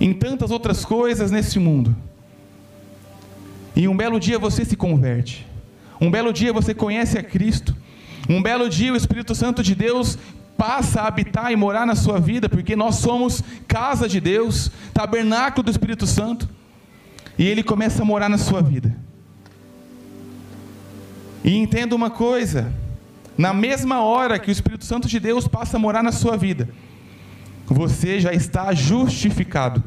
em 0.00 0.12
tantas 0.12 0.50
outras 0.50 0.84
coisas 0.84 1.30
nesse 1.30 1.58
mundo. 1.58 1.94
E 3.74 3.88
um 3.88 3.96
belo 3.96 4.20
dia 4.20 4.38
você 4.38 4.64
se 4.64 4.76
converte. 4.76 5.46
Um 6.00 6.10
belo 6.10 6.32
dia 6.32 6.52
você 6.52 6.74
conhece 6.74 7.18
a 7.18 7.22
Cristo. 7.22 7.74
Um 8.28 8.42
belo 8.42 8.68
dia 8.68 8.92
o 8.92 8.96
Espírito 8.96 9.34
Santo 9.34 9.62
de 9.62 9.74
Deus 9.74 10.18
passa 10.56 11.02
a 11.02 11.08
habitar 11.08 11.50
e 11.50 11.56
morar 11.56 11.86
na 11.86 11.94
sua 11.94 12.20
vida, 12.20 12.48
porque 12.48 12.76
nós 12.76 12.96
somos 12.96 13.42
casa 13.66 14.08
de 14.08 14.20
Deus, 14.20 14.70
tabernáculo 14.94 15.64
do 15.64 15.70
Espírito 15.70 16.06
Santo, 16.06 16.48
e 17.38 17.44
ele 17.46 17.62
começa 17.62 18.02
a 18.02 18.04
morar 18.04 18.28
na 18.28 18.38
sua 18.38 18.62
vida. 18.62 18.94
E 21.44 21.56
entenda 21.56 21.94
uma 21.94 22.10
coisa: 22.10 22.72
na 23.36 23.52
mesma 23.52 24.02
hora 24.02 24.38
que 24.38 24.50
o 24.50 24.52
Espírito 24.52 24.84
Santo 24.84 25.08
de 25.08 25.18
Deus 25.18 25.48
passa 25.48 25.76
a 25.76 25.80
morar 25.80 26.02
na 26.02 26.12
sua 26.12 26.36
vida, 26.36 26.68
você 27.66 28.20
já 28.20 28.32
está 28.32 28.72
justificado. 28.74 29.82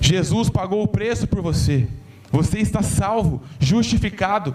Jesus 0.00 0.48
pagou 0.48 0.82
o 0.82 0.88
preço 0.88 1.26
por 1.26 1.42
você. 1.42 1.88
Você 2.30 2.58
está 2.58 2.82
salvo, 2.82 3.42
justificado. 3.58 4.54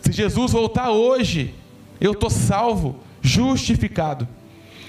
Se 0.00 0.12
Jesus 0.12 0.52
voltar 0.52 0.90
hoje, 0.90 1.54
eu 2.00 2.12
estou 2.12 2.30
salvo, 2.30 3.00
justificado. 3.20 4.28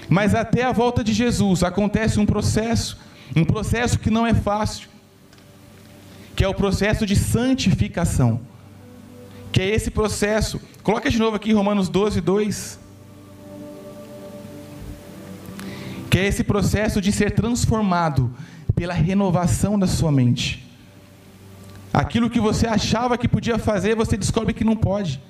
Mas 0.08 0.34
até 0.34 0.62
a 0.62 0.72
volta 0.72 1.02
de 1.02 1.12
Jesus 1.12 1.62
acontece 1.62 2.20
um 2.20 2.26
processo, 2.26 2.98
um 3.34 3.44
processo 3.44 3.98
que 3.98 4.10
não 4.10 4.26
é 4.26 4.34
fácil, 4.34 4.88
que 6.36 6.44
é 6.44 6.48
o 6.48 6.54
processo 6.54 7.06
de 7.06 7.16
santificação. 7.16 8.40
Que 9.52 9.60
é 9.60 9.68
esse 9.68 9.90
processo. 9.90 10.60
Coloca 10.82 11.10
de 11.10 11.18
novo 11.18 11.36
aqui 11.36 11.52
Romanos 11.52 11.88
12, 11.88 12.20
2. 12.20 12.80
Que 16.10 16.18
é 16.18 16.26
esse 16.26 16.42
processo 16.42 17.00
de 17.00 17.12
ser 17.12 17.32
transformado 17.32 18.34
pela 18.74 18.94
renovação 18.94 19.78
da 19.78 19.86
sua 19.86 20.10
mente. 20.10 20.66
Aquilo 21.92 22.30
que 22.30 22.40
você 22.40 22.66
achava 22.66 23.18
que 23.18 23.28
podia 23.28 23.58
fazer, 23.58 23.94
você 23.94 24.16
descobre 24.16 24.54
que 24.54 24.64
não 24.64 24.74
pode. 24.74 25.20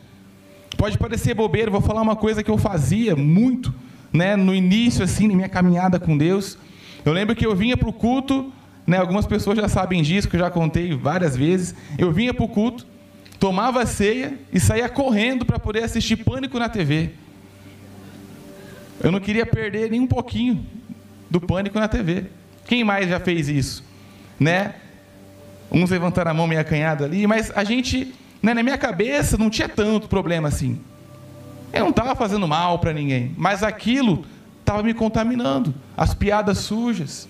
Pode 0.79 0.97
parecer 0.97 1.35
bobeira, 1.35 1.71
vou 1.71 1.81
falar 1.81 2.03
uma 2.03 2.17
coisa 2.17 2.43
que 2.43 2.51
eu 2.51 2.57
fazia 2.57 3.17
muito, 3.17 3.75
né, 4.13 4.37
no 4.37 4.55
início 4.55 5.03
assim, 5.03 5.27
na 5.27 5.35
minha 5.35 5.49
caminhada 5.49 5.99
com 5.99 6.17
Deus. 6.17 6.57
Eu 7.05 7.13
lembro 7.13 7.35
que 7.35 7.45
eu 7.45 7.55
vinha 7.55 7.77
para 7.77 7.89
o 7.89 7.93
culto, 7.93 8.53
né, 8.87 8.97
algumas 8.97 9.27
pessoas 9.27 9.59
já 9.59 9.69
sabem 9.69 10.03
disso, 10.03 10.29
que 10.29 10.37
eu 10.37 10.41
já 10.41 10.51
contei 10.51 10.95
várias 10.97 11.37
vezes. 11.37 11.75
Eu 11.99 12.13
vinha 12.13 12.33
para 12.33 12.45
o 12.45 12.49
culto, 12.49 12.87
tomava 13.43 13.85
ceia 13.85 14.39
e 14.53 14.61
saía 14.61 14.89
correndo 14.89 15.45
para 15.45 15.59
poder 15.59 15.83
assistir 15.83 16.15
Pânico 16.15 16.61
na 16.61 16.69
TV. 16.69 17.11
Eu 19.03 19.11
não 19.11 19.19
queria 19.19 19.45
perder 19.45 19.91
nem 19.91 19.99
um 19.99 20.07
pouquinho 20.07 20.65
do 21.29 21.41
Pânico 21.41 21.77
na 21.77 21.89
TV. 21.89 22.27
Quem 22.67 22.85
mais 22.85 23.09
já 23.09 23.19
fez 23.19 23.49
isso? 23.49 23.85
Né? 24.39 24.77
Uns 25.73 25.91
levantaram 25.91 26.31
a 26.31 26.35
mão 26.35 26.47
meio 26.47 26.61
acanhada 26.61 27.05
ali, 27.05 27.27
mas 27.27 27.51
a 27.57 27.65
gente, 27.65 28.15
né, 28.41 28.55
na 28.55 28.63
minha 28.63 28.79
cabeça, 28.79 29.37
não 29.37 29.51
tinha 29.51 29.69
tanto 29.69 30.07
problema 30.07 30.47
assim. 30.47 30.81
Eu 31.73 31.81
não 31.81 31.91
estava 31.91 32.15
fazendo 32.15 32.47
mal 32.47 32.79
para 32.79 32.93
ninguém, 32.93 33.35
mas 33.37 33.65
aquilo 33.65 34.25
estava 34.61 34.85
me 34.85 34.95
contaminando. 34.95 35.75
As 35.97 36.15
piadas 36.15 36.59
sujas, 36.59 37.29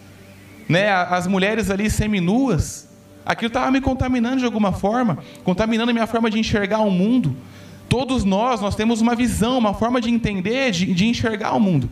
né, 0.69 0.91
as 0.93 1.27
mulheres 1.27 1.71
ali 1.71 1.89
seminuas, 1.89 2.92
aquilo 3.25 3.49
estava 3.49 3.71
me 3.71 3.81
contaminando 3.81 4.39
de 4.39 4.45
alguma 4.45 4.73
forma, 4.73 5.19
contaminando 5.45 5.91
a 5.91 5.95
minha 5.95 6.07
forma 6.07 6.31
de 6.31 6.39
enxergar 6.39 6.81
o 6.81 6.91
mundo. 6.91 7.37
Todos 7.89 8.25
nós, 8.25 8.61
nós 8.61 8.75
temos 8.75 9.01
uma 9.01 9.15
visão, 9.15 9.59
uma 9.59 9.75
forma 9.75 10.01
de 10.01 10.11
entender, 10.11 10.71
de, 10.71 10.93
de 10.93 11.07
enxergar 11.07 11.53
o 11.55 11.61
mundo. 11.61 11.91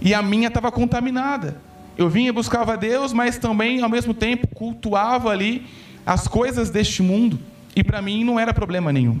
E 0.00 0.14
a 0.14 0.22
minha 0.22 0.48
estava 0.48 0.70
contaminada. 0.70 1.60
Eu 1.96 2.08
vinha 2.08 2.28
e 2.28 2.32
buscava 2.32 2.76
Deus, 2.76 3.12
mas 3.12 3.38
também, 3.38 3.82
ao 3.82 3.88
mesmo 3.88 4.14
tempo, 4.14 4.46
cultuava 4.48 5.30
ali 5.30 5.66
as 6.06 6.28
coisas 6.28 6.70
deste 6.70 7.02
mundo. 7.02 7.38
E 7.74 7.82
para 7.82 8.00
mim 8.00 8.22
não 8.22 8.38
era 8.38 8.54
problema 8.54 8.92
nenhum. 8.92 9.18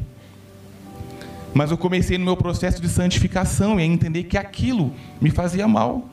Mas 1.52 1.70
eu 1.70 1.78
comecei 1.78 2.18
no 2.18 2.24
meu 2.24 2.36
processo 2.36 2.80
de 2.80 2.88
santificação 2.88 3.80
e 3.80 3.82
a 3.82 3.86
entender 3.86 4.24
que 4.24 4.36
aquilo 4.36 4.92
me 5.20 5.30
fazia 5.30 5.66
mal. 5.66 6.08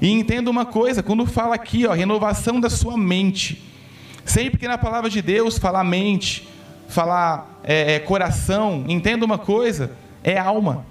E 0.00 0.08
entenda 0.08 0.50
uma 0.50 0.64
coisa, 0.64 1.02
quando 1.02 1.26
fala 1.26 1.54
aqui, 1.54 1.86
ó, 1.86 1.92
renovação 1.92 2.60
da 2.60 2.70
sua 2.70 2.96
mente. 2.96 3.62
Sempre 4.28 4.58
que 4.58 4.68
na 4.68 4.78
palavra 4.78 5.10
de 5.10 5.20
Deus 5.20 5.58
falar 5.58 5.82
mente, 5.82 6.48
falar 6.88 7.60
é, 7.64 7.94
é, 7.94 7.98
coração, 7.98 8.84
entenda 8.86 9.24
uma 9.24 9.38
coisa, 9.38 9.90
é 10.22 10.38
alma. 10.38 10.86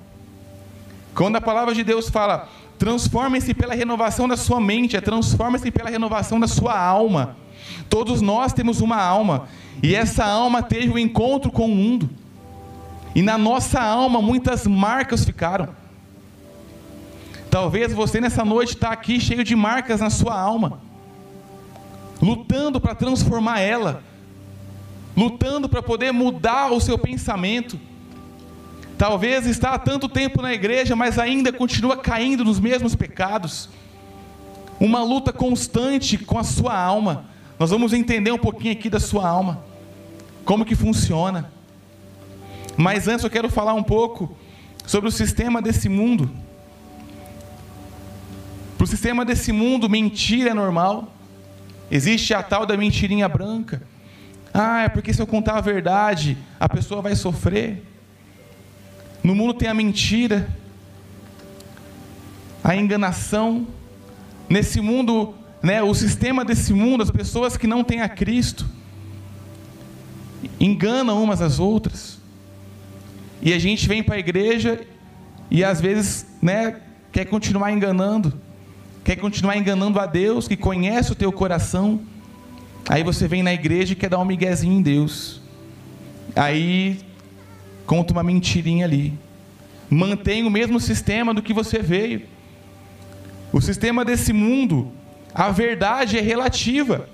Quando 1.15 1.37
a 1.37 1.41
palavra 1.41 1.73
de 1.73 1.83
Deus 1.83 2.09
fala 2.09 2.49
Transformem-se 2.77 3.53
pela 3.53 3.73
renovação 3.73 4.27
da 4.27 4.37
sua 4.37 4.61
mente, 4.61 4.95
é 4.95 5.01
transformem-se 5.01 5.71
pela 5.71 5.89
renovação 5.89 6.39
da 6.39 6.47
sua 6.47 6.79
alma. 6.79 7.35
Todos 7.89 8.21
nós 8.21 8.53
temos 8.53 8.81
uma 8.81 9.01
alma, 9.01 9.47
e 9.81 9.95
essa 9.95 10.23
alma 10.23 10.61
teve 10.61 10.89
o 10.89 10.93
um 10.93 10.99
encontro 10.99 11.51
com 11.51 11.65
o 11.65 11.75
mundo. 11.75 12.09
E 13.15 13.21
na 13.21 13.37
nossa 13.37 13.81
alma 13.81 14.21
muitas 14.21 14.67
marcas 14.67 15.25
ficaram. 15.25 15.69
Talvez 17.49 17.93
você 17.93 18.21
nessa 18.21 18.45
noite 18.45 18.75
está 18.75 18.91
aqui 18.91 19.19
cheio 19.19 19.43
de 19.43 19.55
marcas 19.55 20.01
na 20.01 20.11
sua 20.11 20.39
alma, 20.39 20.79
lutando 22.21 22.79
para 22.79 22.95
transformar 22.95 23.59
ela, 23.59 24.03
lutando 25.15 25.67
para 25.69 25.81
poder 25.81 26.11
mudar 26.11 26.71
o 26.71 26.79
seu 26.79 26.97
pensamento 26.97 27.79
Talvez 28.97 29.45
está 29.45 29.75
há 29.75 29.79
tanto 29.79 30.09
tempo 30.09 30.41
na 30.41 30.51
igreja, 30.51 30.95
mas 30.95 31.19
ainda 31.19 31.53
continua 31.53 31.95
caindo 31.97 32.43
nos 32.43 32.59
mesmos 32.59 32.95
pecados. 32.95 33.69
Uma 34.79 35.03
luta 35.03 35.31
constante 35.31 36.17
com 36.17 36.39
a 36.39 36.43
sua 36.43 36.75
alma. 36.75 37.25
Nós 37.59 37.69
vamos 37.69 37.93
entender 37.93 38.31
um 38.31 38.39
pouquinho 38.39 38.73
aqui 38.73 38.89
da 38.89 38.99
sua 38.99 39.27
alma. 39.27 39.63
Como 40.43 40.65
que 40.65 40.75
funciona. 40.75 41.51
Mas 42.75 43.07
antes 43.07 43.23
eu 43.23 43.29
quero 43.29 43.49
falar 43.51 43.75
um 43.75 43.83
pouco 43.83 44.35
sobre 44.85 45.09
o 45.09 45.11
sistema 45.11 45.61
desse 45.61 45.87
mundo. 45.87 46.31
Para 48.77 48.85
o 48.85 48.87
sistema 48.87 49.23
desse 49.23 49.51
mundo, 49.51 49.87
mentira 49.87 50.51
é 50.51 50.53
normal. 50.55 51.13
Existe 51.89 52.33
a 52.33 52.43
tal 52.43 52.65
da 52.65 52.75
mentirinha 52.75 53.27
branca. 53.27 53.81
Ah, 54.53 54.83
é 54.83 54.89
porque 54.89 55.13
se 55.13 55.21
eu 55.21 55.27
contar 55.27 55.57
a 55.57 55.61
verdade, 55.61 56.37
a 56.59 56.67
pessoa 56.67 57.01
vai 57.01 57.15
sofrer. 57.15 57.83
No 59.23 59.35
mundo 59.35 59.53
tem 59.53 59.69
a 59.69 59.73
mentira, 59.73 60.47
a 62.63 62.75
enganação. 62.75 63.67
Nesse 64.49 64.81
mundo, 64.81 65.35
né, 65.61 65.81
o 65.81 65.93
sistema 65.93 66.43
desse 66.43 66.73
mundo, 66.73 67.03
as 67.03 67.11
pessoas 67.11 67.57
que 67.57 67.67
não 67.67 67.83
têm 67.83 68.01
a 68.01 68.09
Cristo, 68.09 68.65
enganam 70.59 71.21
umas 71.21 71.41
às 71.41 71.59
outras. 71.59 72.19
E 73.41 73.53
a 73.53 73.59
gente 73.59 73.87
vem 73.87 74.03
para 74.03 74.15
a 74.15 74.19
igreja 74.19 74.85
e 75.49 75.63
às 75.63 75.79
vezes 75.79 76.25
né, 76.41 76.81
quer 77.11 77.25
continuar 77.25 77.71
enganando, 77.71 78.39
quer 79.07 79.15
continuar 79.15 79.55
enganando 79.55 80.01
a 80.01 80.05
Deus, 80.05 80.49
que 80.49 80.57
conhece 80.57 81.13
o 81.13 81.15
teu 81.15 81.31
coração. 81.31 82.01
Aí 82.89 83.03
você 83.03 83.25
vem 83.25 83.41
na 83.41 83.53
igreja 83.53 83.93
e 83.93 83.95
quer 83.95 84.09
dar 84.09 84.19
um 84.19 84.25
miguezinho 84.25 84.73
em 84.73 84.81
Deus. 84.81 85.39
Aí 86.35 86.99
conta 87.85 88.11
uma 88.11 88.21
mentirinha 88.21 88.83
ali. 88.83 89.13
Mantém 89.89 90.45
o 90.45 90.49
mesmo 90.49 90.77
sistema 90.77 91.33
do 91.33 91.41
que 91.41 91.53
você 91.53 91.79
veio. 91.79 92.23
O 93.53 93.61
sistema 93.61 94.03
desse 94.03 94.33
mundo, 94.33 94.91
a 95.33 95.51
verdade 95.51 96.17
é 96.17 96.21
relativa. 96.21 97.07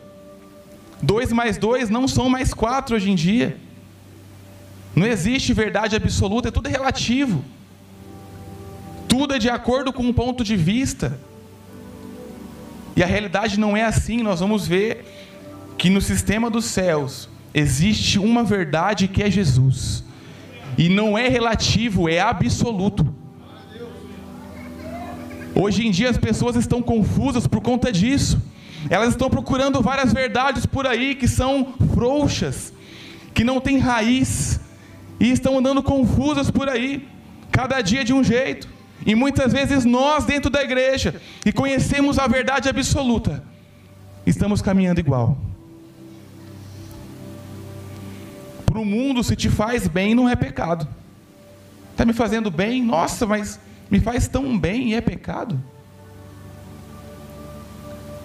Dois 0.99 1.31
mais 1.31 1.59
dois 1.59 1.91
não 1.91 2.07
são 2.07 2.27
mais 2.27 2.55
quatro 2.55 2.95
hoje 2.95 3.11
em 3.11 3.15
dia. 3.15 3.55
Não 4.95 5.05
existe 5.05 5.53
verdade 5.53 5.95
absoluta, 5.95 6.47
é 6.47 6.51
tudo 6.51 6.69
relativo. 6.69 7.45
Tudo 9.07 9.35
é 9.35 9.37
de 9.37 9.47
acordo 9.51 9.93
com 9.93 10.01
um 10.01 10.11
ponto 10.11 10.43
de 10.43 10.55
vista. 10.55 11.19
E 12.95 13.03
a 13.03 13.05
realidade 13.05 13.59
não 13.59 13.75
é 13.75 13.83
assim, 13.83 14.21
nós 14.21 14.39
vamos 14.39 14.67
ver 14.67 15.05
que 15.77 15.89
no 15.89 16.01
sistema 16.01 16.49
dos 16.49 16.65
céus 16.65 17.29
existe 17.53 18.19
uma 18.19 18.43
verdade 18.43 19.07
que 19.07 19.23
é 19.23 19.29
Jesus. 19.29 20.03
E 20.77 20.89
não 20.89 21.17
é 21.17 21.27
relativo, 21.27 22.09
é 22.09 22.19
absoluto. 22.19 23.13
Hoje 25.55 25.85
em 25.85 25.91
dia 25.91 26.09
as 26.09 26.17
pessoas 26.17 26.55
estão 26.55 26.81
confusas 26.81 27.45
por 27.45 27.61
conta 27.61 27.91
disso. 27.91 28.41
Elas 28.89 29.09
estão 29.09 29.29
procurando 29.29 29.81
várias 29.81 30.11
verdades 30.11 30.65
por 30.65 30.87
aí 30.87 31.15
que 31.15 31.27
são 31.27 31.73
frouxas, 31.93 32.73
que 33.33 33.43
não 33.43 33.59
têm 33.59 33.77
raiz, 33.77 34.59
e 35.19 35.31
estão 35.31 35.57
andando 35.57 35.81
confusas 35.81 36.51
por 36.51 36.67
aí, 36.67 37.07
cada 37.51 37.81
dia 37.81 38.03
de 38.03 38.13
um 38.13 38.23
jeito. 38.23 38.67
E 39.05 39.15
muitas 39.15 39.51
vezes 39.51 39.85
nós, 39.85 40.25
dentro 40.25 40.49
da 40.49 40.63
igreja, 40.63 41.21
que 41.41 41.51
conhecemos 41.51 42.17
a 42.17 42.27
verdade 42.27 42.69
absoluta, 42.69 43.43
estamos 44.25 44.61
caminhando 44.61 44.99
igual. 44.99 45.37
para 48.73 48.81
o 48.81 48.85
mundo, 48.85 49.23
se 49.23 49.35
te 49.35 49.51
faz 49.51 49.87
bem, 49.87 50.15
não 50.15 50.27
é 50.27 50.35
pecado. 50.35 50.87
Está 51.91 52.03
me 52.05 52.11
fazendo 52.11 52.49
bem? 52.49 52.83
Nossa, 52.83 53.27
mas 53.27 53.59
me 53.89 53.99
faz 53.99 54.27
tão 54.27 54.57
bem 54.57 54.89
e 54.89 54.95
é 54.95 55.01
pecado? 55.01 55.61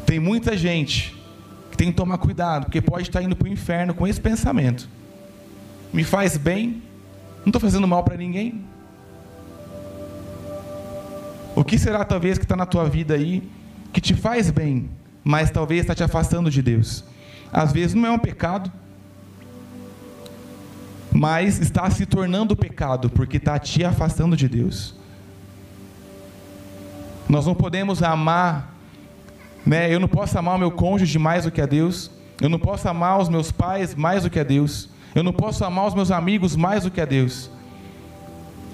Tem 0.06 0.18
muita 0.18 0.56
gente 0.56 1.14
que 1.70 1.76
tem 1.76 1.90
que 1.90 1.96
tomar 1.98 2.16
cuidado, 2.16 2.64
porque 2.64 2.80
pode 2.80 3.02
estar 3.02 3.22
indo 3.22 3.36
para 3.36 3.44
o 3.44 3.52
inferno 3.52 3.92
com 3.92 4.06
esse 4.06 4.18
pensamento. 4.18 4.88
Me 5.92 6.02
faz 6.02 6.38
bem, 6.38 6.82
não 7.40 7.48
estou 7.48 7.60
fazendo 7.60 7.86
mal 7.86 8.02
para 8.02 8.16
ninguém. 8.16 8.64
O 11.58 11.64
que 11.64 11.76
será 11.76 12.04
talvez 12.04 12.38
que 12.38 12.44
está 12.44 12.54
na 12.54 12.64
tua 12.64 12.88
vida 12.88 13.14
aí 13.14 13.42
que 13.92 14.00
te 14.00 14.14
faz 14.14 14.48
bem, 14.48 14.88
mas 15.24 15.50
talvez 15.50 15.80
está 15.80 15.92
te 15.92 16.04
afastando 16.04 16.52
de 16.52 16.62
Deus? 16.62 17.02
Às 17.52 17.72
vezes 17.72 17.94
não 17.94 18.06
é 18.06 18.12
um 18.12 18.18
pecado, 18.18 18.70
mas 21.10 21.58
está 21.58 21.90
se 21.90 22.06
tornando 22.06 22.54
pecado 22.54 23.10
porque 23.10 23.38
está 23.38 23.58
te 23.58 23.84
afastando 23.84 24.36
de 24.36 24.48
Deus. 24.48 24.94
Nós 27.28 27.44
não 27.44 27.56
podemos 27.56 28.04
amar, 28.04 28.72
né? 29.66 29.92
Eu 29.92 29.98
não 29.98 30.06
posso 30.06 30.38
amar 30.38 30.54
o 30.54 30.58
meu 30.60 30.70
cônjuge 30.70 31.18
mais 31.18 31.42
do 31.42 31.50
que 31.50 31.60
a 31.60 31.66
Deus. 31.66 32.08
Eu 32.40 32.48
não 32.48 32.60
posso 32.60 32.88
amar 32.88 33.18
os 33.18 33.28
meus 33.28 33.50
pais 33.50 33.96
mais 33.96 34.22
do 34.22 34.30
que 34.30 34.38
a 34.38 34.44
Deus. 34.44 34.90
Eu 35.12 35.24
não 35.24 35.32
posso 35.32 35.64
amar 35.64 35.88
os 35.88 35.94
meus 35.94 36.12
amigos 36.12 36.54
mais 36.54 36.84
do 36.84 36.90
que 36.92 37.00
a 37.00 37.04
Deus. 37.04 37.50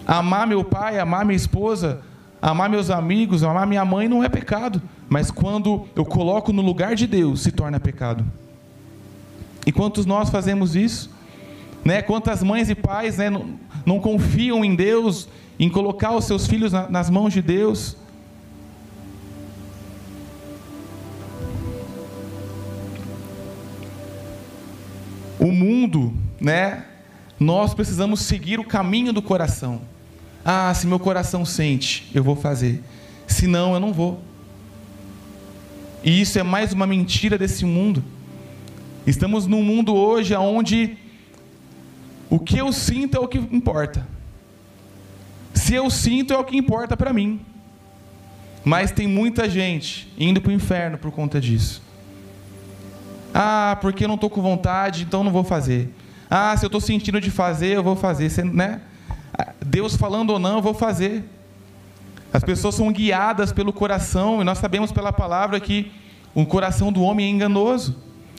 Amar 0.06 0.46
meu 0.46 0.62
pai, 0.62 0.98
amar 0.98 1.24
minha 1.24 1.34
esposa, 1.34 2.02
amar 2.50 2.68
meus 2.68 2.90
amigos, 2.90 3.42
amar 3.42 3.66
minha 3.66 3.86
mãe 3.86 4.06
não 4.06 4.22
é 4.22 4.28
pecado, 4.28 4.82
mas 5.08 5.30
quando 5.30 5.86
eu 5.96 6.04
coloco 6.04 6.52
no 6.52 6.60
lugar 6.60 6.94
de 6.94 7.06
Deus, 7.06 7.40
se 7.40 7.50
torna 7.50 7.80
pecado. 7.80 8.22
E 9.66 9.72
quantos 9.72 10.04
nós 10.04 10.28
fazemos 10.28 10.76
isso? 10.76 11.10
Né? 11.82 12.02
Quantas 12.02 12.42
mães 12.42 12.68
e 12.68 12.74
pais 12.74 13.16
né, 13.16 13.30
não, 13.30 13.54
não 13.86 13.98
confiam 13.98 14.62
em 14.62 14.74
Deus, 14.74 15.26
em 15.58 15.70
colocar 15.70 16.12
os 16.12 16.26
seus 16.26 16.46
filhos 16.46 16.70
na, 16.70 16.86
nas 16.86 17.08
mãos 17.08 17.32
de 17.32 17.40
Deus? 17.40 17.96
O 25.38 25.50
mundo, 25.50 26.12
né? 26.38 26.84
Nós 27.40 27.72
precisamos 27.72 28.20
seguir 28.20 28.60
o 28.60 28.64
caminho 28.64 29.14
do 29.14 29.22
coração. 29.22 29.93
Ah, 30.44 30.72
se 30.74 30.86
meu 30.86 30.98
coração 30.98 31.44
sente, 31.44 32.10
eu 32.14 32.22
vou 32.22 32.36
fazer. 32.36 32.82
Se 33.26 33.46
não, 33.46 33.72
eu 33.72 33.80
não 33.80 33.92
vou. 33.92 34.22
E 36.04 36.20
isso 36.20 36.38
é 36.38 36.42
mais 36.42 36.72
uma 36.72 36.86
mentira 36.86 37.38
desse 37.38 37.64
mundo. 37.64 38.04
Estamos 39.06 39.46
num 39.46 39.62
mundo 39.62 39.94
hoje 39.94 40.34
onde 40.34 40.98
o 42.28 42.38
que 42.38 42.58
eu 42.58 42.72
sinto 42.72 43.16
é 43.16 43.20
o 43.20 43.28
que 43.28 43.38
importa. 43.38 44.06
Se 45.54 45.74
eu 45.74 45.88
sinto 45.88 46.34
é 46.34 46.36
o 46.36 46.44
que 46.44 46.56
importa 46.56 46.96
para 46.96 47.12
mim. 47.12 47.40
Mas 48.62 48.90
tem 48.90 49.06
muita 49.06 49.48
gente 49.48 50.12
indo 50.18 50.40
para 50.40 50.50
o 50.50 50.52
inferno 50.52 50.98
por 50.98 51.10
conta 51.10 51.40
disso. 51.40 51.82
Ah, 53.32 53.76
porque 53.80 54.04
eu 54.04 54.08
não 54.08 54.14
estou 54.14 54.30
com 54.30 54.40
vontade, 54.40 55.02
então 55.02 55.24
não 55.24 55.32
vou 55.32 55.44
fazer. 55.44 55.92
Ah, 56.30 56.56
se 56.56 56.64
eu 56.64 56.68
estou 56.68 56.80
sentindo 56.80 57.20
de 57.20 57.30
fazer, 57.30 57.76
eu 57.76 57.82
vou 57.82 57.96
fazer. 57.96 58.30
Né? 58.44 58.80
Deus 59.64 59.96
falando 59.96 60.30
ou 60.30 60.38
não, 60.38 60.56
eu 60.56 60.62
vou 60.62 60.74
fazer. 60.74 61.24
As 62.32 62.42
pessoas 62.42 62.74
são 62.74 62.92
guiadas 62.92 63.52
pelo 63.52 63.72
coração, 63.72 64.40
e 64.40 64.44
nós 64.44 64.58
sabemos 64.58 64.92
pela 64.92 65.12
palavra 65.12 65.58
que 65.60 65.90
o 66.34 66.44
coração 66.44 66.92
do 66.92 67.02
homem 67.02 67.26
é 67.26 67.30
enganoso. 67.30 67.96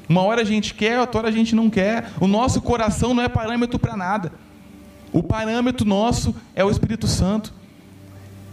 Uma 0.08 0.22
hora 0.22 0.41
a 0.41 0.46
gente 0.46 0.74
quer, 0.74 1.00
outra 1.00 1.20
hora 1.20 1.29
a 1.29 1.32
gente 1.32 1.55
não 1.55 1.70
quer. 1.70 2.12
O 2.20 2.27
nosso 2.27 2.62
coração 2.62 3.13
não 3.13 3.24
é 3.24 3.29
parâmetro 3.29 3.79
para 3.79 3.96
nada. 3.96 4.32
O 5.12 5.24
parâmetro 5.24 5.86
nosso 5.88 6.36
é 6.53 6.63
o 6.63 6.70
Espírito 6.70 7.08
Santo. 7.08 7.53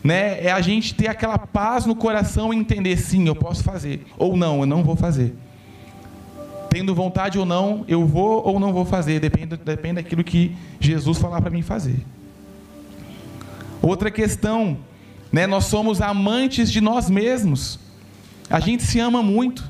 Né? 0.03 0.45
É 0.45 0.53
a 0.53 0.61
gente 0.61 0.95
ter 0.95 1.09
aquela 1.09 1.39
paz 1.39 1.87
no 1.87 1.95
coração 1.95 2.55
e 2.55 2.57
entender, 2.57 2.97
sim, 2.97 3.27
eu 3.27 3.35
posso 3.35 3.63
fazer. 3.63 4.07
Ou 4.17 4.37
não, 4.37 4.61
eu 4.61 4.67
não 4.67 4.83
vou 4.83 4.97
fazer. 4.97 5.35
Tendo 6.71 6.95
vontade 6.95 7.39
ou 7.39 7.45
não, 7.45 7.85
eu 7.87 8.07
vou 8.07 8.47
ou 8.47 8.59
não 8.59 8.73
vou 8.73 8.85
fazer. 8.85 9.21
Depende, 9.21 9.57
depende 9.57 9.95
daquilo 9.97 10.25
que 10.25 10.57
Jesus 10.81 11.19
falar 11.19 11.43
para 11.43 11.51
mim 11.51 11.63
fazer. 11.63 12.01
Outra 13.83 14.11
questão, 14.11 14.79
né? 15.33 15.47
Nós 15.47 15.65
somos 15.65 16.01
amantes 16.01 16.71
de 16.71 16.81
nós 16.81 17.11
mesmos. 17.11 17.81
A 18.49 18.61
gente 18.61 18.85
se 18.85 19.01
ama 19.01 19.23
muito. 19.23 19.69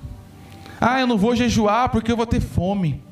Ah, 0.79 1.01
eu 1.01 1.07
não 1.07 1.17
vou 1.17 1.35
jejuar 1.35 1.89
porque 1.89 2.13
eu 2.13 2.17
vou 2.17 2.27
ter 2.27 2.41
fome. 2.41 3.03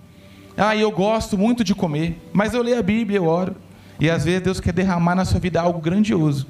Ah, 0.56 0.76
eu 0.76 0.90
gosto 0.90 1.38
muito 1.38 1.64
de 1.64 1.74
comer, 1.74 2.20
mas 2.32 2.52
eu 2.52 2.62
leio 2.62 2.78
a 2.78 2.82
Bíblia, 2.82 3.16
eu 3.16 3.24
oro. 3.24 3.56
E 3.98 4.10
às 4.10 4.24
vezes 4.24 4.42
Deus 4.42 4.60
quer 4.60 4.72
derramar 4.72 5.14
na 5.14 5.24
sua 5.24 5.40
vida 5.40 5.60
algo 5.60 5.80
grandioso. 5.80 6.46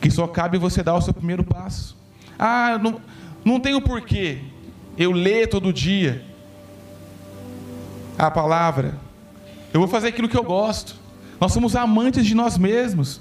Que 0.00 0.10
só 0.10 0.28
cabe 0.28 0.56
você 0.56 0.82
dar 0.82 0.94
o 0.94 1.00
seu 1.00 1.12
primeiro 1.12 1.42
passo. 1.42 1.96
Ah, 2.38 2.78
não, 2.80 3.00
não 3.44 3.58
tenho 3.58 3.80
porquê. 3.80 4.38
Eu 4.96 5.10
leio 5.10 5.48
todo 5.48 5.72
dia 5.72 6.24
a 8.18 8.30
palavra. 8.30 8.98
Eu 9.72 9.80
vou 9.80 9.88
fazer 9.88 10.08
aquilo 10.08 10.28
que 10.28 10.36
eu 10.36 10.44
gosto. 10.44 10.99
Nós 11.40 11.52
somos 11.52 11.74
amantes 11.74 12.26
de 12.26 12.34
nós 12.34 12.58
mesmos. 12.58 13.20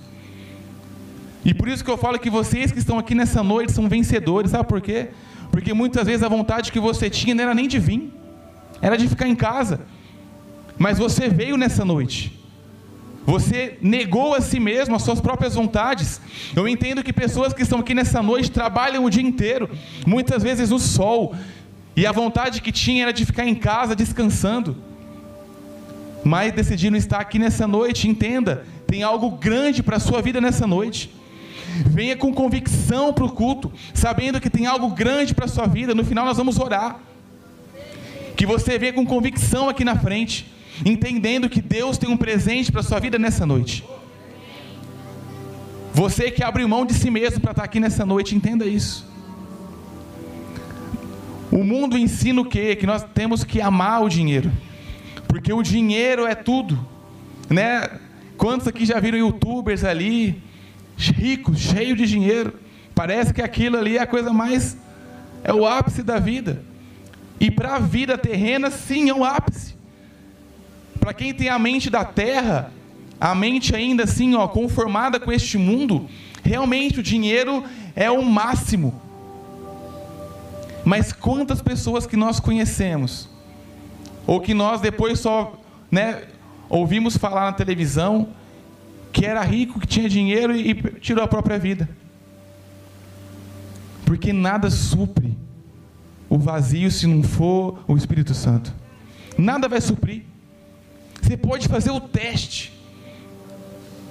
E 1.45 1.53
por 1.53 1.69
isso 1.69 1.83
que 1.83 1.89
eu 1.89 1.97
falo 1.97 2.19
que 2.19 2.29
vocês 2.29 2.71
que 2.71 2.79
estão 2.79 2.99
aqui 2.99 3.15
nessa 3.15 3.41
noite 3.41 3.71
são 3.71 3.87
vencedores, 3.87 4.51
sabe 4.51 4.67
por 4.67 4.81
quê? 4.81 5.07
Porque 5.51 5.73
muitas 5.73 6.05
vezes 6.05 6.21
a 6.21 6.27
vontade 6.27 6.71
que 6.71 6.79
você 6.79 7.09
tinha 7.09 7.33
não 7.33 7.43
era 7.43 7.55
nem 7.55 7.67
de 7.67 7.79
vir, 7.79 8.13
era 8.81 8.97
de 8.97 9.07
ficar 9.07 9.27
em 9.27 9.35
casa. 9.35 9.81
Mas 10.77 10.97
você 10.97 11.29
veio 11.29 11.55
nessa 11.55 11.85
noite. 11.85 12.37
Você 13.25 13.77
negou 13.81 14.33
a 14.33 14.41
si 14.41 14.59
mesmo 14.59 14.95
as 14.95 15.03
suas 15.03 15.21
próprias 15.21 15.55
vontades. 15.55 16.19
Eu 16.55 16.67
entendo 16.67 17.03
que 17.03 17.13
pessoas 17.13 17.53
que 17.53 17.61
estão 17.61 17.79
aqui 17.79 17.93
nessa 17.93 18.21
noite 18.21 18.51
trabalham 18.51 19.05
o 19.05 19.09
dia 19.09 19.23
inteiro, 19.23 19.69
muitas 20.05 20.43
vezes 20.43 20.71
no 20.71 20.79
sol, 20.79 21.35
e 21.95 22.05
a 22.05 22.11
vontade 22.11 22.61
que 22.61 22.71
tinha 22.71 23.03
era 23.03 23.13
de 23.13 23.25
ficar 23.25 23.45
em 23.45 23.55
casa 23.55 23.95
descansando 23.95 24.88
mas 26.23 26.53
decidiram 26.53 26.97
estar 26.97 27.19
aqui 27.19 27.39
nessa 27.39 27.67
noite, 27.67 28.07
entenda, 28.07 28.65
tem 28.87 29.03
algo 29.03 29.31
grande 29.31 29.81
para 29.81 29.97
a 29.97 29.99
sua 29.99 30.21
vida 30.21 30.41
nessa 30.41 30.67
noite. 30.67 31.13
Venha 31.85 32.17
com 32.17 32.33
convicção 32.33 33.13
para 33.13 33.25
o 33.25 33.31
culto, 33.31 33.71
sabendo 33.93 34.41
que 34.41 34.49
tem 34.49 34.65
algo 34.65 34.89
grande 34.89 35.33
para 35.33 35.45
a 35.45 35.47
sua 35.47 35.67
vida. 35.67 35.93
No 35.93 36.03
final 36.03 36.25
nós 36.25 36.37
vamos 36.37 36.59
orar. 36.59 36.99
Que 38.35 38.45
você 38.45 38.77
venha 38.77 38.93
com 38.93 39.05
convicção 39.05 39.69
aqui 39.69 39.83
na 39.83 39.95
frente, 39.95 40.51
entendendo 40.85 41.49
que 41.49 41.61
Deus 41.61 41.97
tem 41.97 42.09
um 42.09 42.17
presente 42.17 42.71
para 42.71 42.81
a 42.81 42.83
sua 42.83 42.99
vida 42.99 43.19
nessa 43.19 43.45
noite. 43.45 43.83
Você 45.93 46.31
que 46.31 46.43
abre 46.43 46.65
mão 46.65 46.85
de 46.85 46.93
si 46.93 47.09
mesmo 47.09 47.39
para 47.39 47.51
estar 47.51 47.63
aqui 47.63 47.79
nessa 47.79 48.05
noite, 48.05 48.35
entenda 48.35 48.65
isso. 48.65 49.07
O 51.51 51.63
mundo 51.63 51.97
ensina 51.97 52.41
o 52.41 52.45
quê? 52.45 52.75
Que 52.75 52.85
nós 52.85 53.03
temos 53.13 53.43
que 53.43 53.59
amar 53.59 54.03
o 54.03 54.09
dinheiro. 54.09 54.51
Porque 55.29 55.53
o 55.53 55.61
dinheiro 55.61 56.25
é 56.25 56.33
tudo, 56.33 56.83
né? 57.47 57.87
Quantos 58.35 58.67
aqui 58.67 58.83
já 58.83 58.99
viram 58.99 59.19
youtubers 59.19 59.83
ali, 59.83 60.41
ricos, 60.97 61.59
cheios 61.59 61.95
de 61.95 62.07
dinheiro? 62.07 62.55
Parece 62.95 63.31
que 63.31 63.39
aquilo 63.39 63.77
ali 63.77 63.97
é 63.97 64.01
a 64.01 64.07
coisa 64.07 64.33
mais. 64.33 64.75
é 65.43 65.53
o 65.53 65.67
ápice 65.67 66.01
da 66.01 66.17
vida. 66.17 66.63
E 67.39 67.51
para 67.51 67.75
a 67.75 67.79
vida 67.79 68.17
terrena, 68.17 68.71
sim, 68.71 69.07
é 69.07 69.13
o 69.13 69.23
ápice. 69.23 69.75
Para 70.99 71.13
quem 71.13 71.31
tem 71.31 71.47
a 71.47 71.59
mente 71.59 71.91
da 71.91 72.03
terra, 72.03 72.71
a 73.21 73.35
mente 73.35 73.75
ainda 73.75 74.05
assim, 74.05 74.33
ó, 74.33 74.47
conformada 74.47 75.19
com 75.19 75.31
este 75.31 75.59
mundo, 75.59 76.09
realmente 76.43 76.99
o 76.99 77.03
dinheiro 77.03 77.63
é 77.95 78.09
o 78.09 78.25
máximo. 78.25 78.99
Mas 80.83 81.13
quantas 81.13 81.61
pessoas 81.61 82.07
que 82.07 82.17
nós 82.17 82.39
conhecemos 82.39 83.29
ou 84.29 84.39
que 84.39 84.53
nós 84.53 84.79
depois 84.79 85.19
só 85.19 85.59
né, 85.89 86.21
ouvimos 86.69 87.17
falar 87.17 87.45
na 87.45 87.53
televisão 87.53 88.29
que 89.11 89.25
era 89.25 89.41
rico, 89.41 89.79
que 89.79 89.87
tinha 89.87 90.07
dinheiro 90.07 90.55
e, 90.55 90.75
tirou 90.99 91.23
a 91.23 91.27
própria 91.27 91.57
vida. 91.57 91.89
Porque 94.05 94.31
nada 94.31 94.69
supre 94.69 95.35
o 96.29 96.37
vazio 96.37 96.91
se 96.91 97.07
não 97.07 97.23
for 97.23 97.83
o 97.87 97.97
Espírito 97.97 98.35
Santo. 98.35 98.71
Nada 99.35 99.67
vai 99.67 99.81
suprir. 99.81 100.21
Você 101.19 101.35
pode 101.35 101.67
fazer 101.67 101.89
o 101.89 101.99
teste. 101.99 102.71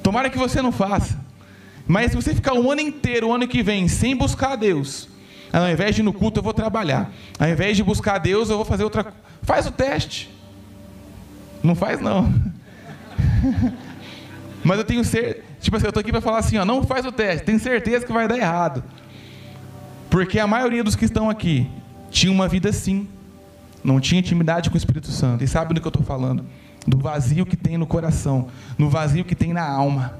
Tomara 0.03 0.29
que 0.29 0.37
você 0.37 0.61
não 0.61 0.73
faça. 0.73 1.17
Mas 1.87 2.11
se 2.11 2.17
você 2.17 2.35
ficar 2.35 2.55
um 2.55 2.69
ano 2.69 2.81
inteiro, 2.81 3.29
o 3.29 3.33
ano 3.33 3.47
que 3.47 3.63
vem, 3.63 3.87
sem 3.87 4.17
buscar 4.17 4.55
a 4.55 4.57
Deus, 4.57 5.09
ao 5.53 5.71
invés 5.71 5.95
de 5.95 6.01
ir 6.01 6.05
no 6.05 6.13
culto, 6.13 6.41
eu 6.41 6.43
vou 6.43 6.53
trabalhar. 6.53 7.13
Ao 7.39 7.49
invés 7.49 7.77
de 7.77 7.85
buscar 7.85 8.17
a 8.17 8.19
Deus, 8.19 8.51
eu 8.51 8.57
vou 8.57 8.65
fazer 8.65 8.83
outra 8.83 9.15
Faz 9.49 9.67
o 9.67 9.71
teste. 9.71 10.31
Não 11.63 11.75
faz, 11.75 12.03
não. 12.03 12.31
Mas 14.63 14.77
eu 14.77 14.85
tenho 14.85 15.03
certeza. 15.03 15.43
Tipo 15.59 15.75
assim, 15.79 15.87
eu 15.87 15.89
estou 15.89 16.03
aqui 16.03 16.11
para 16.13 16.21
falar 16.21 16.41
assim: 16.41 16.59
ó, 16.59 16.67
não 16.67 16.85
faz 16.85 17.07
o 17.07 17.11
teste. 17.11 17.47
Tenho 17.47 17.59
certeza 17.59 18.05
que 18.05 18.13
vai 18.13 18.29
dar 18.29 18.37
errado. 18.37 18.85
Porque 20.11 20.39
a 20.39 20.47
maioria 20.47 20.85
dos 20.85 20.95
que 20.95 21.07
estão 21.07 21.31
aqui 21.31 21.67
tinha 22.11 22.31
uma 22.31 22.47
vida 22.47 22.69
assim. 22.69 23.09
Não 23.83 23.99
tinha 23.99 24.19
intimidade 24.19 24.69
com 24.69 24.75
o 24.75 24.77
Espírito 24.77 25.11
Santo. 25.11 25.43
E 25.43 25.49
sabe 25.49 25.73
do 25.73 25.81
que 25.81 25.87
eu 25.87 25.93
estou 25.97 26.05
falando? 26.05 26.45
Do 26.87 26.99
vazio 26.99 27.47
que 27.47 27.57
tem 27.57 27.79
no 27.79 27.87
coração. 27.87 28.49
No 28.77 28.91
vazio 28.91 29.25
que 29.25 29.35
tem 29.35 29.55
na 29.55 29.67
alma. 29.67 30.13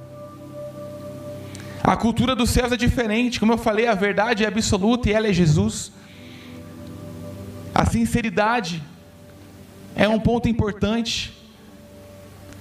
A 1.85 1.99
cultura 1.99 2.35
dos 2.35 2.49
céus 2.49 2.73
é 2.73 2.79
diferente. 2.79 3.39
Como 3.39 3.53
eu 3.53 3.59
falei, 3.59 3.89
a 3.89 3.95
verdade 3.95 4.43
é 4.43 4.49
absoluta 4.49 5.11
e 5.11 5.13
ela 5.13 5.29
é 5.29 5.35
Jesus. 5.35 5.93
A 7.75 7.85
sinceridade 7.85 8.83
é 9.99 10.09
um 10.09 10.21
ponto 10.21 10.49
importante. 10.49 11.37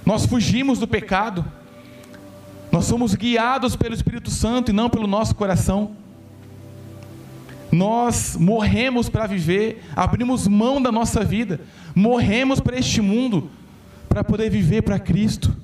Nós 0.04 0.26
fugimos 0.26 0.80
do 0.80 0.88
pecado. 0.88 1.46
Nós 2.72 2.86
somos 2.86 3.14
guiados 3.14 3.76
pelo 3.76 3.94
Espírito 3.94 4.32
Santo 4.32 4.72
e 4.72 4.74
não 4.74 4.90
pelo 4.90 5.06
nosso 5.06 5.36
coração. 5.36 5.96
Nós 7.72 8.36
morremos 8.36 9.08
para 9.08 9.28
viver, 9.28 9.84
abrimos 9.96 10.48
mão 10.48 10.82
da 10.82 10.92
nossa 10.92 11.24
vida, 11.24 11.60
morremos 11.94 12.60
para 12.60 12.78
este 12.78 13.02
mundo, 13.02 13.52
para 14.10 14.24
poder 14.24 14.50
viver 14.50 14.82
para 14.82 14.98
Cristo. 14.98 15.56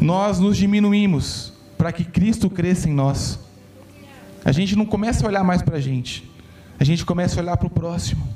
Nós 0.00 0.38
nos 0.38 0.56
diminuímos 0.56 1.52
para 1.76 1.92
que 1.92 2.04
Cristo 2.04 2.48
cresça 2.48 2.88
em 2.88 2.92
nós. 2.94 3.38
A 4.44 4.52
gente 4.52 4.76
não 4.76 4.86
começa 4.86 5.26
a 5.26 5.28
olhar 5.28 5.44
mais 5.44 5.62
para 5.62 5.76
a 5.76 5.80
gente, 5.80 6.30
a 6.78 6.84
gente 6.84 7.04
começa 7.04 7.38
a 7.38 7.42
olhar 7.42 7.56
para 7.56 7.66
o 7.66 7.70
próximo. 7.70 8.33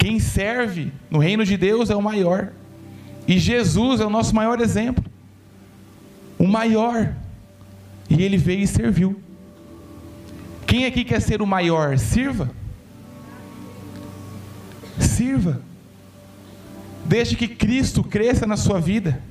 Quem 0.00 0.18
serve 0.18 0.90
no 1.10 1.18
reino 1.18 1.44
de 1.44 1.58
Deus 1.58 1.90
é 1.90 1.94
o 1.94 2.00
maior, 2.00 2.52
e 3.28 3.38
Jesus 3.38 4.00
é 4.00 4.06
o 4.06 4.08
nosso 4.08 4.34
maior 4.34 4.58
exemplo, 4.58 5.04
o 6.38 6.46
maior. 6.46 7.14
E 8.08 8.22
ele 8.22 8.38
veio 8.38 8.62
e 8.62 8.66
serviu. 8.66 9.20
Quem 10.66 10.86
aqui 10.86 11.04
quer 11.04 11.20
ser 11.20 11.42
o 11.42 11.46
maior? 11.46 11.98
Sirva. 11.98 12.50
Sirva. 14.98 15.60
Deixe 17.04 17.36
que 17.36 17.46
Cristo 17.46 18.02
cresça 18.02 18.46
na 18.46 18.56
sua 18.56 18.80
vida. 18.80 19.22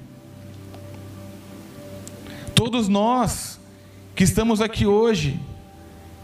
Todos 2.53 2.87
nós 2.87 3.59
que 4.15 4.23
estamos 4.23 4.61
aqui 4.61 4.85
hoje, 4.85 5.39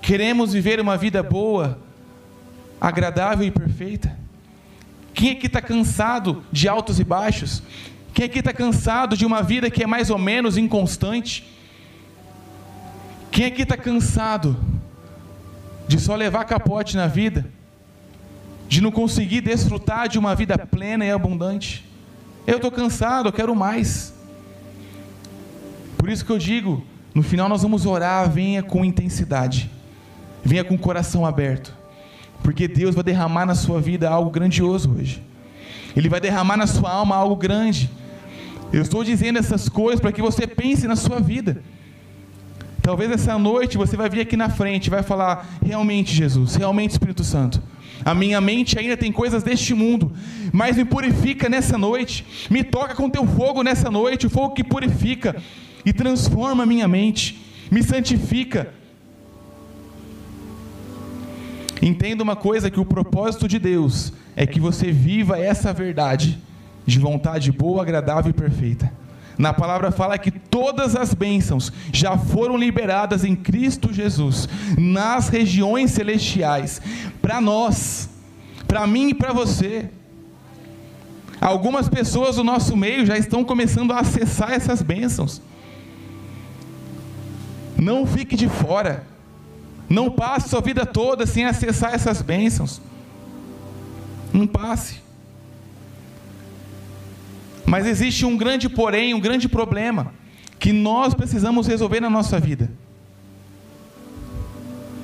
queremos 0.04 0.54
viver 0.54 0.80
uma 0.80 0.98
vida 0.98 1.24
boa, 1.24 1.80
agradável 2.80 3.48
e 3.48 3.50
perfeita. 3.50 4.25
Quem 5.16 5.32
aqui 5.32 5.48
está 5.48 5.62
cansado 5.62 6.44
de 6.52 6.68
altos 6.68 7.00
e 7.00 7.04
baixos? 7.04 7.64
Quem 8.14 8.26
aqui 8.26 8.40
está 8.40 8.54
cansado 8.54 9.18
de 9.18 9.26
uma 9.26 9.42
vida 9.42 9.72
que 9.72 9.82
é 9.82 9.88
mais 9.88 10.10
ou 10.10 10.18
menos 10.18 10.58
inconstante? 10.58 11.50
Quem 13.32 13.46
aqui 13.46 13.64
está 13.64 13.78
cansado 13.78 14.58
de 15.88 16.00
só 16.00 16.16
levar 16.16 16.44
capote 16.46 16.96
na 16.98 17.08
vida? 17.08 17.46
De 18.68 18.82
não 18.82 18.92
conseguir 18.92 19.42
desfrutar 19.42 20.08
de 20.08 20.20
uma 20.20 20.36
vida 20.36 20.58
plena 20.58 21.06
e 21.06 21.12
abundante? 21.12 21.86
Eu 22.46 22.58
estou 22.58 22.72
cansado, 22.72 23.30
eu 23.30 23.34
quero 23.34 23.56
mais. 23.56 24.14
Por 25.98 26.10
isso 26.10 26.24
que 26.24 26.32
eu 26.32 26.38
digo, 26.38 26.86
no 27.14 27.24
final 27.24 27.50
nós 27.50 27.64
vamos 27.64 27.86
orar, 27.86 28.30
venha 28.30 28.62
com 28.62 28.86
intensidade, 28.86 29.70
venha 30.44 30.64
com 30.64 30.76
o 30.76 30.80
coração 30.80 31.26
aberto, 31.26 31.75
porque 32.46 32.68
Deus 32.68 32.94
vai 32.94 33.04
derramar 33.04 33.44
na 33.44 33.56
sua 33.56 33.82
vida 33.82 34.08
algo 34.08 34.30
grandioso 34.30 34.94
hoje. 34.96 35.20
Ele 35.98 36.08
vai 36.08 36.22
derramar 36.22 36.56
na 36.56 36.68
sua 36.68 36.92
alma 36.92 37.16
algo 37.16 37.36
grande. 37.36 37.90
Eu 38.72 38.84
estou 38.84 39.04
dizendo 39.04 39.40
essas 39.40 39.68
coisas 39.68 40.00
para 40.00 40.12
que 40.12 40.22
você 40.22 40.46
pense 40.46 40.88
na 40.88 40.96
sua 40.96 41.20
vida. 41.20 41.64
Talvez 42.84 43.10
essa 43.10 43.36
noite 43.40 43.78
você 43.78 43.98
vai 43.98 44.08
vir 44.12 44.22
aqui 44.22 44.38
na 44.38 44.48
frente 44.48 44.86
e 44.86 44.90
vai 44.92 45.02
falar: 45.02 45.58
realmente, 45.66 46.14
Jesus, 46.14 46.54
realmente, 46.56 46.92
Espírito 46.92 47.24
Santo. 47.24 47.64
A 48.04 48.14
minha 48.14 48.40
mente 48.40 48.78
ainda 48.78 48.96
tem 48.96 49.12
coisas 49.12 49.42
deste 49.42 49.74
mundo, 49.74 50.12
mas 50.54 50.78
me 50.78 50.86
purifica 50.86 51.50
nessa 51.50 51.80
noite. 51.80 52.48
Me 52.48 52.64
toca 52.64 52.94
com 52.94 53.10
teu 53.10 53.26
fogo 53.26 53.64
nessa 53.64 53.90
noite, 53.90 54.28
o 54.28 54.30
fogo 54.30 54.54
que 54.54 54.64
purifica 54.64 55.36
e 55.84 55.92
transforma 55.92 56.62
a 56.62 56.66
minha 56.68 56.88
mente, 56.88 57.42
me 57.72 57.82
santifica. 57.82 58.72
Entenda 61.86 62.24
uma 62.24 62.36
coisa: 62.36 62.72
que 62.72 62.80
o 62.80 62.86
propósito 62.86 63.48
de 63.48 63.60
Deus 63.60 64.12
é 64.36 64.48
que 64.48 64.60
você 64.60 64.92
viva 64.92 65.38
essa 65.40 65.72
verdade 65.72 66.42
de 66.84 66.98
vontade 66.98 67.52
boa, 67.52 67.84
agradável 67.84 68.32
e 68.32 68.34
perfeita. 68.34 68.92
Na 69.38 69.54
palavra 69.54 69.92
fala 69.92 70.18
que 70.18 70.32
todas 70.32 70.96
as 70.96 71.14
bênçãos 71.14 71.72
já 71.94 72.18
foram 72.18 72.58
liberadas 72.58 73.24
em 73.24 73.36
Cristo 73.36 73.94
Jesus, 73.94 74.50
nas 74.76 75.30
regiões 75.30 75.92
celestiais, 75.92 76.82
para 77.22 77.40
nós, 77.40 78.10
para 78.68 78.88
mim 78.88 79.10
e 79.10 79.14
para 79.14 79.32
você. 79.32 79.88
Algumas 81.40 81.88
pessoas 81.88 82.38
do 82.38 82.44
nosso 82.44 82.76
meio 82.76 83.06
já 83.06 83.16
estão 83.16 83.44
começando 83.44 83.92
a 83.92 84.00
acessar 84.00 84.54
essas 84.54 84.82
bênçãos. 84.82 85.40
Não 87.78 88.08
fique 88.08 88.36
de 88.36 88.50
fora. 88.50 89.15
Não 89.90 90.10
passe 90.10 90.50
sua 90.50 90.62
vida 90.62 90.86
toda 90.86 91.26
sem 91.26 91.46
acessar 91.46 91.94
essas 91.94 92.22
bênçãos. 92.22 92.82
Não 94.34 94.48
passe. 94.48 95.02
Mas 97.66 97.86
existe 97.86 98.26
um 98.26 98.38
grande 98.38 98.70
porém, 98.70 99.14
um 99.14 99.20
grande 99.20 99.50
problema 99.50 100.14
que 100.60 100.72
nós 100.72 101.14
precisamos 101.14 101.68
resolver 101.68 102.00
na 102.00 102.10
nossa 102.10 102.40
vida. 102.40 102.70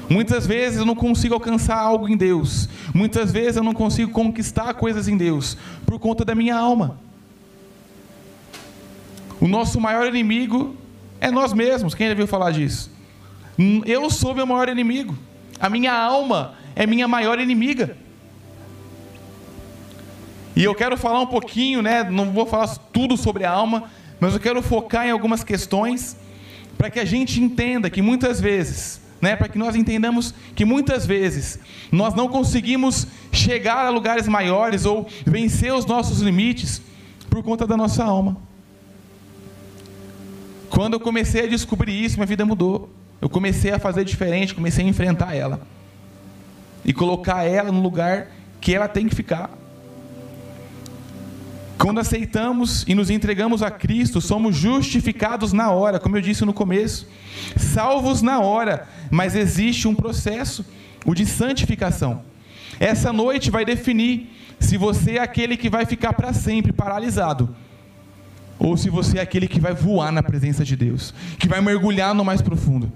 Muitas 0.09 0.45
vezes 0.45 0.79
eu 0.79 0.85
não 0.85 0.95
consigo 0.95 1.33
alcançar 1.33 1.77
algo 1.77 2.07
em 2.09 2.17
Deus. 2.17 2.67
Muitas 2.93 3.31
vezes 3.31 3.55
eu 3.55 3.63
não 3.63 3.73
consigo 3.73 4.11
conquistar 4.11 4.73
coisas 4.73 5.07
em 5.07 5.15
Deus 5.15 5.57
por 5.85 5.99
conta 5.99 6.25
da 6.25 6.35
minha 6.35 6.57
alma. 6.57 6.99
O 9.39 9.47
nosso 9.47 9.79
maior 9.79 10.05
inimigo 10.05 10.75
é 11.21 11.31
nós 11.31 11.53
mesmos. 11.53 11.95
Quem 11.95 12.09
já 12.09 12.13
viu 12.13 12.27
falar 12.27 12.51
disso? 12.51 12.90
Eu 13.85 14.09
sou 14.09 14.33
meu 14.33 14.45
maior 14.45 14.69
inimigo. 14.69 15.17
A 15.59 15.69
minha 15.69 15.93
alma 15.93 16.55
é 16.75 16.85
minha 16.87 17.07
maior 17.07 17.39
inimiga. 17.39 17.97
E 20.55 20.63
eu 20.63 20.75
quero 20.75 20.97
falar 20.97 21.21
um 21.21 21.27
pouquinho, 21.27 21.81
né? 21.81 22.03
Não 22.03 22.31
vou 22.31 22.45
falar 22.45 22.67
tudo 22.91 23.15
sobre 23.15 23.45
a 23.45 23.51
alma, 23.51 23.85
mas 24.19 24.33
eu 24.33 24.39
quero 24.39 24.61
focar 24.61 25.07
em 25.07 25.11
algumas 25.11 25.43
questões 25.43 26.17
para 26.77 26.89
que 26.89 26.99
a 26.99 27.05
gente 27.05 27.41
entenda 27.41 27.89
que 27.89 28.01
muitas 28.01 28.41
vezes, 28.41 29.01
né, 29.21 29.35
para 29.35 29.47
que 29.47 29.57
nós 29.57 29.75
entendamos 29.75 30.33
que 30.55 30.65
muitas 30.65 31.05
vezes 31.05 31.59
nós 31.91 32.13
não 32.13 32.27
conseguimos 32.27 33.07
chegar 33.31 33.85
a 33.85 33.89
lugares 33.89 34.27
maiores 34.27 34.85
ou 34.85 35.07
vencer 35.25 35.73
os 35.73 35.85
nossos 35.85 36.21
limites 36.21 36.81
por 37.29 37.43
conta 37.43 37.67
da 37.67 37.77
nossa 37.77 38.03
alma. 38.03 38.37
Quando 40.69 40.93
eu 40.93 40.99
comecei 40.99 41.43
a 41.43 41.47
descobrir 41.47 42.03
isso, 42.03 42.15
minha 42.15 42.25
vida 42.25 42.45
mudou. 42.45 42.89
Eu 43.21 43.29
comecei 43.29 43.71
a 43.71 43.79
fazer 43.79 44.03
diferente, 44.03 44.55
comecei 44.55 44.83
a 44.83 44.87
enfrentar 44.87 45.35
ela 45.35 45.61
e 46.83 46.91
colocar 46.91 47.43
ela 47.43 47.71
no 47.71 47.79
lugar 47.79 48.27
que 48.59 48.73
ela 48.73 48.87
tem 48.87 49.07
que 49.07 49.15
ficar. 49.15 49.49
Quando 51.77 51.99
aceitamos 51.99 52.83
e 52.87 52.93
nos 52.93 53.09
entregamos 53.09 53.63
a 53.63 53.71
Cristo, 53.71 54.21
somos 54.21 54.55
justificados 54.55 55.53
na 55.53 55.71
hora, 55.71 55.99
como 55.99 56.17
eu 56.17 56.21
disse 56.21 56.45
no 56.45 56.53
começo, 56.53 57.07
salvos 57.57 58.21
na 58.21 58.39
hora, 58.39 58.87
mas 59.09 59.35
existe 59.35 59.87
um 59.87 59.95
processo, 59.95 60.65
o 61.05 61.15
de 61.15 61.25
santificação. 61.25 62.23
Essa 62.79 63.11
noite 63.11 63.49
vai 63.49 63.65
definir 63.65 64.29
se 64.59 64.77
você 64.77 65.13
é 65.17 65.21
aquele 65.21 65.57
que 65.57 65.69
vai 65.69 65.85
ficar 65.85 66.13
para 66.13 66.33
sempre 66.33 66.71
paralisado, 66.71 67.55
ou 68.59 68.77
se 68.77 68.89
você 68.89 69.17
é 69.17 69.21
aquele 69.21 69.47
que 69.47 69.59
vai 69.59 69.73
voar 69.73 70.11
na 70.11 70.21
presença 70.21 70.63
de 70.63 70.75
Deus, 70.75 71.13
que 71.39 71.47
vai 71.47 71.61
mergulhar 71.61 72.13
no 72.13 72.23
mais 72.23 72.43
profundo. 72.43 72.91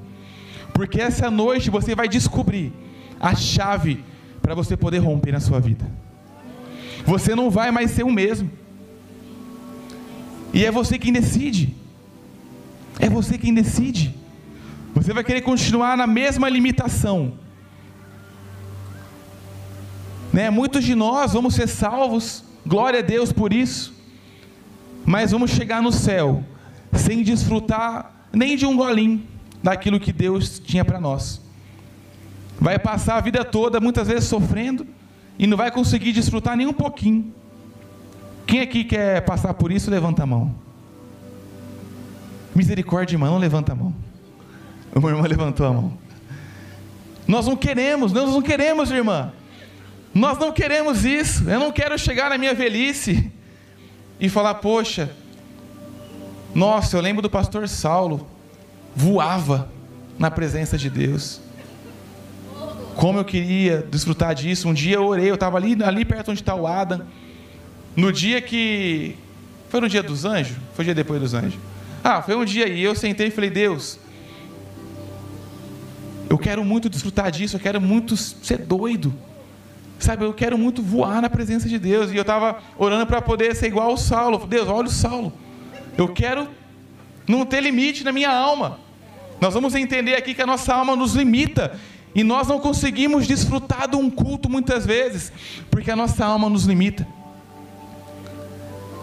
Porque 0.75 0.99
essa 0.99 1.31
noite 1.31 1.69
você 1.69 1.95
vai 1.95 2.05
descobrir 2.05 2.73
a 3.17 3.33
chave 3.33 4.03
para 4.41 4.53
você 4.53 4.75
poder 4.75 4.97
romper 4.97 5.31
na 5.31 5.39
sua 5.39 5.57
vida. 5.57 5.89
Você 7.05 7.33
não 7.33 7.49
vai 7.49 7.71
mais 7.71 7.91
ser 7.91 8.03
o 8.03 8.11
mesmo. 8.11 8.51
E 10.53 10.65
é 10.65 10.69
você 10.69 10.99
quem 10.99 11.13
decide. 11.13 11.73
É 12.99 13.09
você 13.09 13.37
quem 13.37 13.53
decide. 13.53 14.13
Você 14.93 15.13
vai 15.13 15.23
querer 15.23 15.43
continuar 15.43 15.95
na 15.95 16.05
mesma 16.05 16.49
limitação. 16.49 17.35
Né? 20.33 20.49
Muitos 20.49 20.83
de 20.83 20.93
nós 20.93 21.31
vamos 21.31 21.55
ser 21.55 21.69
salvos, 21.69 22.43
glória 22.67 22.99
a 22.99 23.01
Deus 23.01 23.31
por 23.31 23.53
isso, 23.53 23.93
mas 25.05 25.31
vamos 25.31 25.51
chegar 25.51 25.81
no 25.81 25.93
céu 25.93 26.43
sem 26.91 27.23
desfrutar 27.23 28.27
nem 28.33 28.57
de 28.57 28.65
um 28.65 28.75
golinho 28.75 29.34
daquilo 29.65 29.99
que 29.99 30.13
Deus 30.13 30.59
tinha 30.59 30.85
para 30.85 30.99
nós. 30.99 31.41
Vai 32.59 32.79
passar 32.79 33.17
a 33.17 33.21
vida 33.21 33.43
toda, 33.43 33.81
muitas 33.81 34.07
vezes 34.07 34.29
sofrendo, 34.29 34.87
e 35.37 35.45
não 35.45 35.57
vai 35.57 35.69
conseguir 35.71 36.13
desfrutar 36.13 36.55
nem 36.55 36.65
um 36.65 36.73
pouquinho 36.73 37.33
quem 38.45 38.61
aqui 38.61 38.83
quer 38.83 39.21
passar 39.21 39.53
por 39.55 39.71
isso, 39.71 39.89
levanta 39.89 40.23
a 40.23 40.25
mão. 40.25 40.53
Misericórdia, 42.53 43.15
irmão, 43.15 43.31
não 43.31 43.37
levanta 43.39 43.71
a 43.71 43.75
mão. 43.75 43.93
Uma 44.93 45.09
irmã 45.09 45.27
levantou 45.27 45.65
a 45.65 45.73
mão. 45.73 45.97
Nós 47.27 47.47
não 47.47 47.55
queremos, 47.55 48.13
nós 48.13 48.29
não 48.29 48.41
queremos, 48.41 48.91
irmã. 48.91 49.33
Nós 50.13 50.37
não 50.37 50.51
queremos 50.51 51.03
isso. 51.03 51.49
Eu 51.49 51.59
não 51.59 51.71
quero 51.71 51.97
chegar 51.97 52.29
na 52.29 52.37
minha 52.37 52.53
velhice 52.53 53.31
e 54.19 54.29
falar, 54.29 54.55
poxa, 54.55 55.11
nossa, 56.53 56.95
eu 56.95 57.01
lembro 57.01 57.21
do 57.21 57.29
pastor 57.29 57.67
Saulo, 57.67 58.27
voava 58.95 59.69
na 60.17 60.31
presença 60.31 60.77
de 60.77 60.89
Deus. 60.89 61.41
Como 62.95 63.19
eu 63.19 63.25
queria 63.25 63.85
desfrutar 63.91 64.33
disso. 64.33 64.69
Um 64.69 64.73
dia 64.73 64.95
eu 64.95 65.05
orei, 65.05 65.29
eu 65.29 65.35
estava 65.35 65.57
ali, 65.57 65.77
ali 65.83 66.05
perto 66.05 66.31
onde 66.31 66.41
está 66.41 66.55
o 66.55 66.65
Adam. 66.65 67.01
No 67.95 68.11
dia 68.11 68.41
que 68.41 69.15
Foi 69.69 69.81
no 69.81 69.89
dia 69.89 70.01
dos 70.01 70.23
anjos? 70.23 70.57
Foi 70.73 70.83
o 70.83 70.85
dia 70.85 70.95
depois 70.95 71.19
dos 71.19 71.33
anjos? 71.33 71.59
Ah, 72.03 72.21
foi 72.21 72.35
um 72.35 72.45
dia 72.45 72.67
e 72.67 72.81
eu 72.81 72.95
sentei 72.95 73.27
e 73.27 73.31
falei, 73.31 73.49
Deus, 73.49 73.99
eu 76.29 76.37
quero 76.37 76.63
muito 76.63 76.89
desfrutar 76.89 77.31
disso, 77.31 77.55
eu 77.55 77.59
quero 77.59 77.81
muito 77.81 78.15
ser 78.15 78.59
doido. 78.59 79.13
Sabe, 79.97 80.23
eu 80.23 80.33
quero 80.33 80.57
muito 80.57 80.81
voar 80.81 81.21
na 81.21 81.29
presença 81.29 81.67
de 81.67 81.79
Deus. 81.79 82.11
E 82.11 82.15
eu 82.15 82.21
estava 82.21 82.59
orando 82.77 83.05
para 83.07 83.21
poder 83.21 83.55
ser 83.55 83.67
igual 83.67 83.89
ao 83.91 83.97
Saulo. 83.97 84.45
Deus, 84.45 84.67
olha 84.67 84.87
o 84.87 84.91
Saulo. 84.91 85.33
Eu 85.97 86.09
quero 86.09 86.47
não 87.27 87.45
ter 87.45 87.61
limite 87.61 88.03
na 88.03 88.11
minha 88.11 88.29
alma. 88.29 88.79
Nós 89.39 89.53
vamos 89.53 89.75
entender 89.75 90.15
aqui 90.15 90.33
que 90.33 90.41
a 90.41 90.47
nossa 90.47 90.73
alma 90.73 90.95
nos 90.95 91.13
limita. 91.13 91.77
E 92.13 92.23
nós 92.23 92.47
não 92.47 92.59
conseguimos 92.59 93.27
desfrutar 93.27 93.89
de 93.89 93.97
um 93.97 94.09
culto 94.09 94.49
muitas 94.49 94.85
vezes, 94.85 95.33
porque 95.69 95.91
a 95.91 95.95
nossa 95.97 96.25
alma 96.25 96.49
nos 96.49 96.63
limita. 96.63 97.05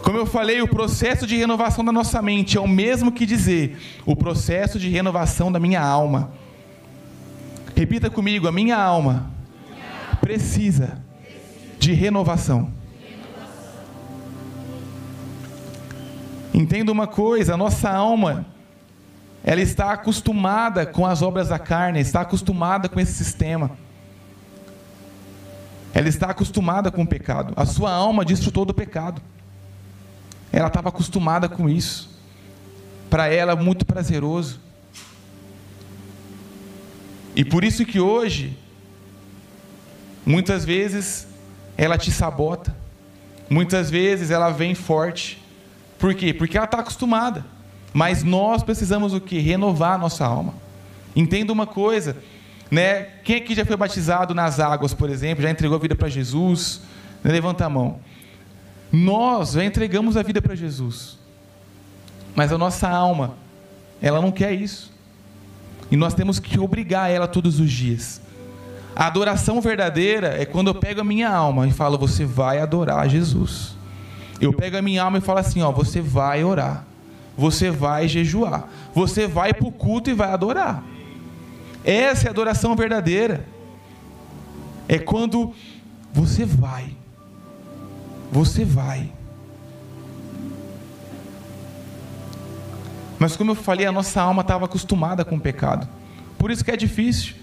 Como 0.03 0.17
eu 0.17 0.27
falei, 0.27 0.63
o 0.63 0.69
processo 0.69 1.27
de 1.27 1.37
renovação 1.37 1.85
da 1.85 1.93
nossa 1.93 2.21
mente 2.23 2.57
é 2.57 2.61
o 2.61 2.67
mesmo 2.67 3.13
que 3.13 3.25
dizer 3.27 3.79
o 4.05 4.17
processo 4.17 4.79
de 4.79 4.89
renovação 4.89 5.53
da 5.53 5.61
minha 5.61 5.81
alma. 5.81 6.33
Repita 7.77 8.11
comigo: 8.11 8.49
a 8.49 8.53
minha 8.53 8.77
alma 8.77 9.31
precisa 10.21 10.99
de 11.79 11.93
renovação. 11.93 12.73
Entenda 16.53 16.91
uma 16.91 17.07
coisa: 17.07 17.55
a 17.55 17.57
nossa 17.57 17.91
alma, 17.91 18.47
ela 19.45 19.61
está 19.61 19.93
acostumada 19.93 20.87
com 20.87 21.05
as 21.05 21.21
obras 21.21 21.49
da 21.49 21.59
carne, 21.59 22.01
está 22.01 22.21
acostumada 22.21 22.89
com 22.89 23.01
esse 23.01 23.13
sistema. 23.13 23.73
Ela 25.93 26.09
está 26.09 26.29
acostumada 26.29 26.91
com 26.91 27.03
o 27.03 27.07
pecado. 27.07 27.53
A 27.57 27.67
sua 27.67 27.93
alma 27.93 28.25
desfrutou 28.25 28.65
do 28.65 28.73
pecado. 28.73 29.21
Ela 30.53 30.69
estava 30.69 30.89
acostumada 30.89 31.49
com 31.49 31.69
isso. 31.69 32.11
Para 33.11 33.27
ela, 33.27 33.57
muito 33.57 33.85
prazeroso. 33.85 34.61
E 37.35 37.45
por 37.45 37.65
isso 37.65 37.85
que 37.85 37.99
hoje, 37.99 38.57
muitas 40.25 40.65
vezes, 40.65 41.27
ela 41.77 41.99
te 41.99 42.13
sabota. 42.13 42.75
Muitas 43.51 43.91
vezes 43.91 44.31
ela 44.31 44.51
vem 44.51 44.75
forte. 44.75 45.43
Por 45.99 46.15
quê? 46.15 46.33
Porque 46.33 46.57
ela 46.57 46.65
está 46.65 46.79
acostumada. 46.79 47.45
Mas 47.93 48.23
nós 48.23 48.63
precisamos 48.63 49.13
o 49.13 49.21
que? 49.21 49.39
Renovar 49.39 49.95
a 49.95 49.99
nossa 49.99 50.25
alma. 50.25 50.55
Entenda 51.15 51.53
uma 51.53 51.67
coisa, 51.67 52.17
né? 52.71 53.03
Quem 53.23 53.37
aqui 53.37 53.55
já 53.55 53.65
foi 53.65 53.77
batizado 53.77 54.35
nas 54.35 54.59
águas, 54.59 54.95
por 54.95 55.11
exemplo, 55.11 55.43
já 55.43 55.51
entregou 55.51 55.77
a 55.77 55.81
vida 55.81 55.95
para 55.95 56.09
Jesus? 56.09 56.81
Levanta 57.23 57.67
a 57.67 57.69
mão. 57.69 58.01
Nós 58.91 59.53
já 59.53 59.65
entregamos 59.65 60.17
a 60.17 60.23
vida 60.23 60.41
para 60.41 60.55
Jesus. 60.55 61.19
Mas 62.35 62.53
a 62.53 62.59
nossa 62.59 62.89
alma, 62.89 63.35
ela 64.01 64.21
não 64.21 64.33
quer 64.33 64.53
isso. 64.53 64.91
E 65.91 65.97
nós 65.97 66.15
temos 66.15 66.39
que 66.39 66.59
obrigar 66.59 67.11
ela 67.11 67.29
todos 67.29 67.61
os 67.61 67.71
dias. 67.71 68.23
A 68.97 69.07
adoração 69.07 69.61
verdadeira 69.61 70.41
é 70.41 70.45
quando 70.45 70.69
eu 70.69 70.75
pego 70.75 71.01
a 71.01 71.05
minha 71.05 71.31
alma 71.31 71.67
e 71.67 71.73
falo, 71.73 71.99
você 71.99 72.25
vai 72.25 72.59
adorar 72.59 73.09
Jesus. 73.09 73.75
Eu 74.41 74.53
pego 74.53 74.77
a 74.77 74.83
minha 74.83 75.03
alma 75.03 75.19
e 75.19 75.21
falo 75.21 75.39
assim, 75.39 75.63
ó, 75.63 75.71
você 75.71 76.01
vai 76.01 76.45
orar. 76.45 76.85
Você 77.37 77.71
vai 77.71 78.09
jejuar. 78.09 78.69
Você 78.95 79.27
vai 79.27 79.55
para 79.55 79.67
o 79.67 79.73
culto 79.73 80.11
e 80.11 80.15
vai 80.15 80.31
adorar. 80.31 80.85
Essa 81.85 82.27
é 82.27 82.29
a 82.29 82.31
adoração 82.31 82.77
verdadeira. 82.77 83.47
É 84.89 84.99
quando 84.99 85.55
você 86.13 86.45
vai. 86.45 86.95
Você 88.31 88.65
vai. 88.65 89.11
Mas 93.19 93.37
como 93.37 93.53
eu 93.53 93.55
falei, 93.55 93.87
a 93.87 93.93
nossa 93.93 94.21
alma 94.21 94.43
estava 94.43 94.65
acostumada 94.65 95.25
com 95.25 95.37
o 95.37 95.41
pecado. 95.41 95.89
Por 96.39 96.51
isso 96.51 96.65
que 96.65 96.71
é 96.71 96.77
difícil. 96.77 97.42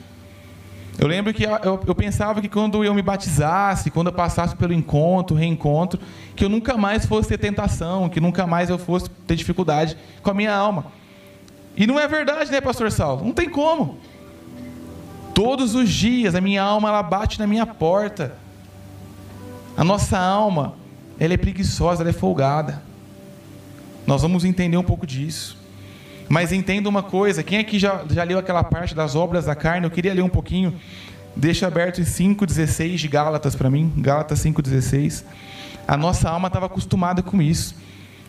Eu 1.00 1.08
lembro 1.08 1.34
que 1.34 1.46
eu, 1.46 1.80
eu, 1.88 1.96
pensava 1.96 2.42
que 2.42 2.50
quando 2.50 2.84
eu 2.84 2.94
me 2.94 3.02
batizasse, 3.02 3.90
quando 3.90 4.08
eu 4.08 4.14
passasse 4.14 4.54
pelo 4.54 4.74
encontro, 4.74 5.34
reencontro, 5.34 5.98
que 6.36 6.44
eu 6.44 6.50
nunca 6.50 6.76
mais 6.76 7.06
fosse 7.06 7.30
ter 7.30 7.38
tentação, 7.38 8.10
que 8.10 8.20
nunca 8.20 8.46
mais 8.46 8.70
eu 8.70 8.78
fosse 8.78 9.10
ter 9.10 9.38
dificuldade 9.38 9.98
com 10.22 10.30
a 10.30 10.34
minha 10.34 10.54
alma. 10.54 10.88
E 11.78 11.88
não 11.88 11.98
é 11.98 12.06
verdade, 12.06 12.52
né, 12.52 12.60
pastor 12.60 12.92
Saulo? 12.92 13.24
Não 13.24 13.32
tem 13.32 13.50
como. 13.50 13.98
Todos 15.34 15.74
os 15.74 15.90
dias 15.90 16.36
a 16.36 16.42
minha 16.42 16.62
alma 16.62 16.90
ela 16.90 17.02
bate 17.02 17.40
na 17.40 17.48
minha 17.48 17.66
porta. 17.66 18.36
A 19.78 19.86
nossa 19.86 20.20
alma, 20.20 20.74
ela 21.18 21.34
é 21.34 21.38
preguiçosa, 21.38 22.04
ela 22.04 22.10
é 22.10 22.14
folgada. 22.14 22.84
Nós 24.06 24.22
vamos 24.22 24.44
entender 24.44 24.76
um 24.76 24.84
pouco 24.84 25.08
disso. 25.08 25.58
Mas 26.30 26.52
entenda 26.52 26.88
uma 26.88 27.02
coisa: 27.02 27.42
quem 27.44 27.58
aqui 27.58 27.80
já, 27.80 28.06
já 28.08 28.24
leu 28.24 28.38
aquela 28.38 28.64
parte 28.64 28.94
das 28.94 29.16
obras 29.16 29.46
da 29.46 29.56
carne? 29.56 29.88
Eu 29.88 29.92
queria 29.92 30.14
ler 30.14 30.22
um 30.22 30.30
pouquinho. 30.30 30.80
Deixa 31.36 31.66
aberto 31.68 32.00
em 32.00 32.04
5,16 32.04 32.98
de 32.98 33.08
Gálatas 33.08 33.56
para 33.56 33.70
mim. 33.70 33.92
Gálatas 33.98 34.40
5,16. 34.44 35.24
A 35.88 35.98
nossa 35.98 36.30
alma 36.30 36.48
estava 36.48 36.68
acostumada 36.68 37.24
com 37.24 37.42
isso, 37.42 37.76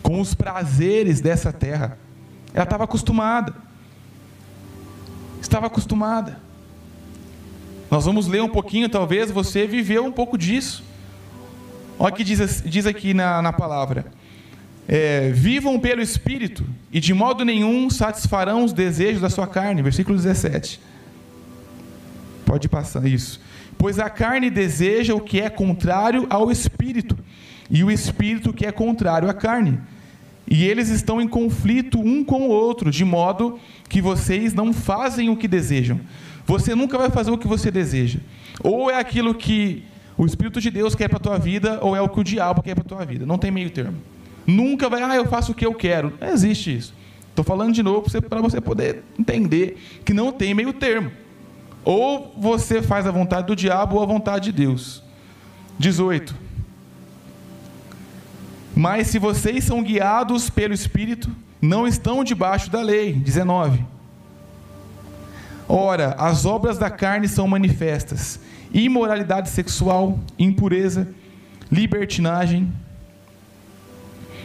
com 0.01 0.19
os 0.19 0.33
prazeres 0.33 1.21
dessa 1.21 1.53
terra. 1.53 1.97
Ela 2.53 2.63
estava 2.63 2.85
acostumada. 2.85 3.53
Estava 5.39 5.67
acostumada. 5.67 6.39
Nós 7.89 8.05
vamos 8.05 8.25
ler 8.27 8.41
um 8.41 8.49
pouquinho, 8.49 8.89
talvez 8.89 9.29
você 9.29 9.67
viveu 9.67 10.05
um 10.05 10.11
pouco 10.11 10.37
disso. 10.37 10.83
Olha 11.99 12.13
o 12.13 12.15
que 12.15 12.23
diz, 12.23 12.63
diz 12.65 12.87
aqui 12.87 13.13
na, 13.13 13.41
na 13.41 13.53
palavra 13.53 14.05
é, 14.87 15.31
vivam 15.31 15.79
pelo 15.79 16.01
Espírito 16.01 16.65
e 16.91 16.99
de 16.99 17.13
modo 17.13 17.45
nenhum 17.45 17.89
satisfarão 17.89 18.63
os 18.63 18.73
desejos 18.73 19.21
da 19.21 19.29
sua 19.29 19.47
carne. 19.47 19.81
Versículo 19.81 20.17
17. 20.17 20.79
Pode 22.45 22.67
passar 22.67 23.05
isso. 23.05 23.39
Pois 23.77 23.97
a 23.97 24.09
carne 24.09 24.49
deseja 24.49 25.15
o 25.15 25.21
que 25.21 25.39
é 25.39 25.49
contrário 25.49 26.27
ao 26.29 26.51
Espírito, 26.51 27.17
e 27.69 27.83
o 27.83 27.89
Espírito 27.89 28.53
que 28.53 28.65
é 28.65 28.71
contrário 28.71 29.29
à 29.29 29.33
carne. 29.33 29.79
E 30.47 30.65
eles 30.65 30.89
estão 30.89 31.21
em 31.21 31.27
conflito 31.27 31.99
um 31.99 32.23
com 32.23 32.41
o 32.41 32.49
outro, 32.49 32.91
de 32.91 33.05
modo 33.05 33.57
que 33.87 34.01
vocês 34.01 34.53
não 34.53 34.73
fazem 34.73 35.29
o 35.29 35.37
que 35.37 35.47
desejam. 35.47 35.99
Você 36.45 36.75
nunca 36.75 36.97
vai 36.97 37.09
fazer 37.09 37.31
o 37.31 37.37
que 37.37 37.47
você 37.47 37.71
deseja. 37.71 38.19
Ou 38.61 38.91
é 38.91 38.99
aquilo 38.99 39.33
que 39.33 39.83
o 40.17 40.25
Espírito 40.25 40.59
de 40.59 40.69
Deus 40.69 40.93
quer 40.93 41.07
para 41.07 41.17
a 41.17 41.21
tua 41.21 41.37
vida, 41.39 41.79
ou 41.81 41.95
é 41.95 42.01
o 42.01 42.09
que 42.09 42.19
o 42.19 42.23
diabo 42.23 42.61
quer 42.61 42.75
para 42.75 42.83
a 42.83 42.87
tua 42.87 43.05
vida. 43.05 43.25
Não 43.25 43.37
tem 43.37 43.49
meio 43.49 43.69
termo. 43.69 43.97
Nunca 44.51 44.89
vai, 44.89 45.01
ah, 45.01 45.15
eu 45.15 45.25
faço 45.25 45.51
o 45.51 45.55
que 45.55 45.65
eu 45.65 45.73
quero. 45.73 46.13
Não 46.19 46.27
existe 46.27 46.75
isso. 46.75 46.93
Estou 47.29 47.45
falando 47.45 47.73
de 47.73 47.81
novo 47.81 48.07
para 48.29 48.41
você 48.41 48.59
poder 48.59 49.03
entender 49.17 49.81
que 50.03 50.13
não 50.13 50.31
tem 50.31 50.53
meio 50.53 50.73
termo. 50.73 51.11
Ou 51.83 52.35
você 52.37 52.81
faz 52.81 53.07
a 53.07 53.11
vontade 53.11 53.47
do 53.47 53.55
diabo 53.55 53.95
ou 53.95 54.03
a 54.03 54.05
vontade 54.05 54.51
de 54.51 54.51
Deus. 54.51 55.01
18. 55.79 56.35
Mas 58.75 59.07
se 59.07 59.17
vocês 59.17 59.63
são 59.63 59.81
guiados 59.81 60.49
pelo 60.49 60.73
Espírito, 60.73 61.29
não 61.61 61.87
estão 61.87 62.23
debaixo 62.23 62.69
da 62.69 62.81
lei. 62.81 63.13
19. 63.13 63.85
Ora, 65.67 66.15
as 66.17 66.45
obras 66.45 66.77
da 66.77 66.89
carne 66.89 67.27
são 67.27 67.47
manifestas: 67.47 68.39
imoralidade 68.73 69.49
sexual, 69.49 70.19
impureza, 70.37 71.07
libertinagem, 71.71 72.71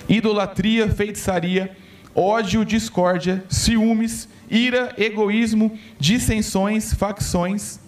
idolatria, 0.09 0.88
feitiçaria, 0.88 1.77
ódio, 2.14 2.64
discórdia, 2.64 3.45
ciúmes, 3.49 4.29
ira, 4.51 4.95
egoísmo, 4.97 5.79
dissensões, 5.99 6.95
facções, 6.95 7.79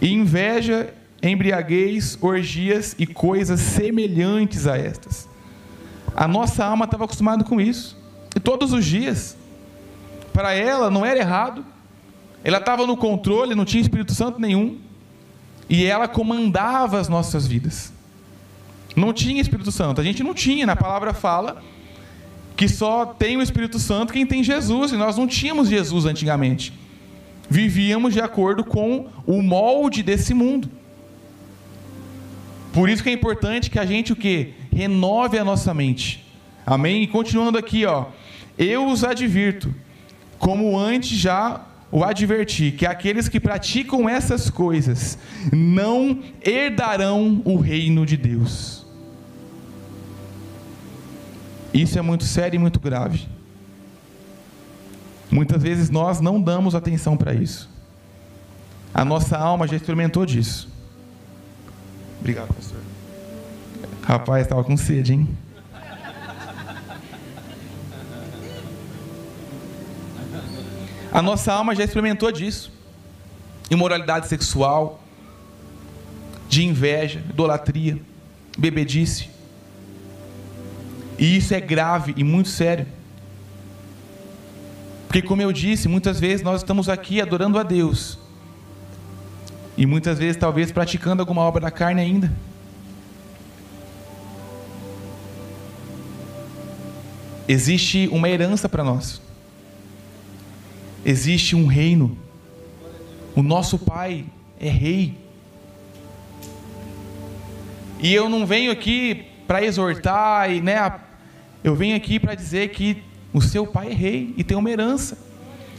inveja, 0.00 0.92
embriaguez, 1.22 2.18
orgias 2.20 2.94
e 2.98 3.06
coisas 3.06 3.60
semelhantes 3.60 4.66
a 4.66 4.76
estas. 4.76 5.28
A 6.14 6.26
nossa 6.28 6.64
alma 6.64 6.84
estava 6.84 7.04
acostumada 7.04 7.44
com 7.44 7.60
isso. 7.60 7.96
E 8.34 8.40
todos 8.40 8.72
os 8.72 8.84
dias. 8.84 9.36
Para 10.32 10.52
ela 10.54 10.90
não 10.90 11.04
era 11.04 11.18
errado. 11.18 11.64
Ela 12.44 12.58
estava 12.58 12.86
no 12.86 12.96
controle, 12.96 13.54
não 13.54 13.64
tinha 13.64 13.80
Espírito 13.80 14.14
Santo 14.14 14.40
nenhum. 14.40 14.78
E 15.68 15.84
ela 15.84 16.06
comandava 16.06 17.00
as 17.00 17.08
nossas 17.08 17.46
vidas. 17.46 17.92
Não 18.96 19.12
tinha 19.12 19.42
Espírito 19.42 19.70
Santo. 19.70 20.00
A 20.00 20.04
gente 20.04 20.22
não 20.22 20.32
tinha. 20.32 20.64
Na 20.64 20.74
palavra 20.74 21.12
fala 21.12 21.62
que 22.56 22.66
só 22.66 23.04
tem 23.04 23.36
o 23.36 23.42
Espírito 23.42 23.78
Santo 23.78 24.12
quem 24.12 24.26
tem 24.26 24.42
Jesus. 24.42 24.90
E 24.92 24.96
nós 24.96 25.18
não 25.18 25.26
tínhamos 25.26 25.68
Jesus 25.68 26.06
antigamente. 26.06 26.72
Vivíamos 27.48 28.14
de 28.14 28.20
acordo 28.20 28.64
com 28.64 29.08
o 29.26 29.42
molde 29.42 30.02
desse 30.02 30.32
mundo. 30.32 30.68
Por 32.72 32.88
isso 32.88 33.02
que 33.02 33.10
é 33.10 33.12
importante 33.12 33.70
que 33.70 33.78
a 33.78 33.86
gente 33.86 34.12
o 34.12 34.16
que 34.16 34.54
renove 34.72 35.38
a 35.38 35.44
nossa 35.44 35.72
mente. 35.74 36.24
Amém. 36.64 37.02
E 37.02 37.06
continuando 37.06 37.58
aqui, 37.58 37.84
ó, 37.84 38.06
eu 38.58 38.86
os 38.86 39.04
advirto, 39.04 39.72
como 40.38 40.78
antes 40.78 41.16
já 41.16 41.64
o 41.90 42.02
adverti, 42.02 42.72
que 42.72 42.84
aqueles 42.84 43.28
que 43.28 43.38
praticam 43.38 44.08
essas 44.08 44.50
coisas 44.50 45.18
não 45.52 46.20
herdarão 46.42 47.40
o 47.44 47.56
reino 47.56 48.04
de 48.04 48.16
Deus. 48.16 48.85
Isso 51.76 51.98
é 51.98 52.02
muito 52.02 52.24
sério 52.24 52.56
e 52.56 52.58
muito 52.58 52.80
grave. 52.80 53.28
Muitas 55.30 55.62
vezes 55.62 55.90
nós 55.90 56.22
não 56.22 56.40
damos 56.40 56.74
atenção 56.74 57.18
para 57.18 57.34
isso. 57.34 57.68
A 58.94 59.04
nossa 59.04 59.36
alma 59.36 59.68
já 59.68 59.76
experimentou 59.76 60.24
disso. 60.24 60.70
Obrigado, 62.18 62.54
pastor. 62.54 62.80
Rapaz, 64.02 64.44
estava 64.44 64.64
com 64.64 64.74
sede, 64.74 65.12
hein? 65.12 65.28
A 71.12 71.20
nossa 71.20 71.52
alma 71.52 71.74
já 71.74 71.84
experimentou 71.84 72.32
disso. 72.32 72.72
Imoralidade 73.70 74.28
sexual, 74.28 74.98
de 76.48 76.64
inveja, 76.64 77.22
idolatria, 77.28 78.00
bebedice. 78.56 79.35
E 81.18 81.36
isso 81.36 81.54
é 81.54 81.60
grave 81.60 82.14
e 82.16 82.22
muito 82.22 82.48
sério. 82.48 82.86
Porque, 85.06 85.22
como 85.22 85.40
eu 85.40 85.52
disse, 85.52 85.88
muitas 85.88 86.20
vezes 86.20 86.42
nós 86.42 86.60
estamos 86.60 86.88
aqui 86.88 87.20
adorando 87.20 87.58
a 87.58 87.62
Deus. 87.62 88.18
E 89.76 89.86
muitas 89.86 90.18
vezes, 90.18 90.36
talvez, 90.36 90.72
praticando 90.72 91.22
alguma 91.22 91.42
obra 91.42 91.60
da 91.60 91.70
carne 91.70 92.00
ainda. 92.00 92.32
Existe 97.48 98.08
uma 98.08 98.28
herança 98.28 98.68
para 98.68 98.82
nós. 98.82 99.22
Existe 101.04 101.54
um 101.54 101.66
reino. 101.66 102.18
O 103.34 103.42
nosso 103.42 103.78
Pai 103.78 104.26
é 104.58 104.68
rei. 104.68 105.16
E 108.00 108.12
eu 108.12 108.28
não 108.28 108.44
venho 108.44 108.72
aqui 108.72 109.26
para 109.46 109.64
exortar 109.64 110.50
e 110.50 110.60
né, 110.60 110.76
eu 111.66 111.74
venho 111.74 111.96
aqui 111.96 112.20
para 112.20 112.36
dizer 112.36 112.68
que 112.68 113.02
o 113.34 113.40
seu 113.42 113.66
pai 113.66 113.90
é 113.90 113.92
rei 113.92 114.32
e 114.36 114.44
tem 114.44 114.56
uma 114.56 114.70
herança. 114.70 115.18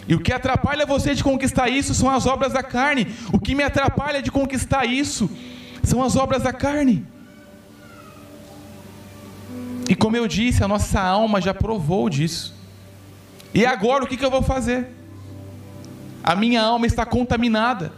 E 0.05 0.13
o 0.13 0.19
que 0.19 0.33
atrapalha 0.33 0.85
você 0.85 1.15
de 1.15 1.23
conquistar 1.23 1.69
isso 1.69 1.93
são 1.93 2.09
as 2.09 2.25
obras 2.25 2.51
da 2.51 2.61
carne. 2.61 3.07
O 3.31 3.39
que 3.39 3.55
me 3.55 3.63
atrapalha 3.63 4.21
de 4.21 4.29
conquistar 4.29 4.83
isso 4.83 5.29
são 5.81 6.03
as 6.03 6.17
obras 6.17 6.43
da 6.43 6.51
carne. 6.51 7.05
E 9.87 9.95
como 9.95 10.17
eu 10.17 10.27
disse, 10.27 10.61
a 10.61 10.67
nossa 10.67 10.99
alma 10.99 11.39
já 11.39 11.53
provou 11.53 12.09
disso. 12.09 12.53
E 13.53 13.65
agora 13.65 14.03
o 14.03 14.07
que, 14.07 14.17
que 14.17 14.25
eu 14.25 14.31
vou 14.31 14.43
fazer? 14.43 14.89
A 16.21 16.35
minha 16.35 16.61
alma 16.61 16.85
está 16.85 17.05
contaminada. 17.05 17.93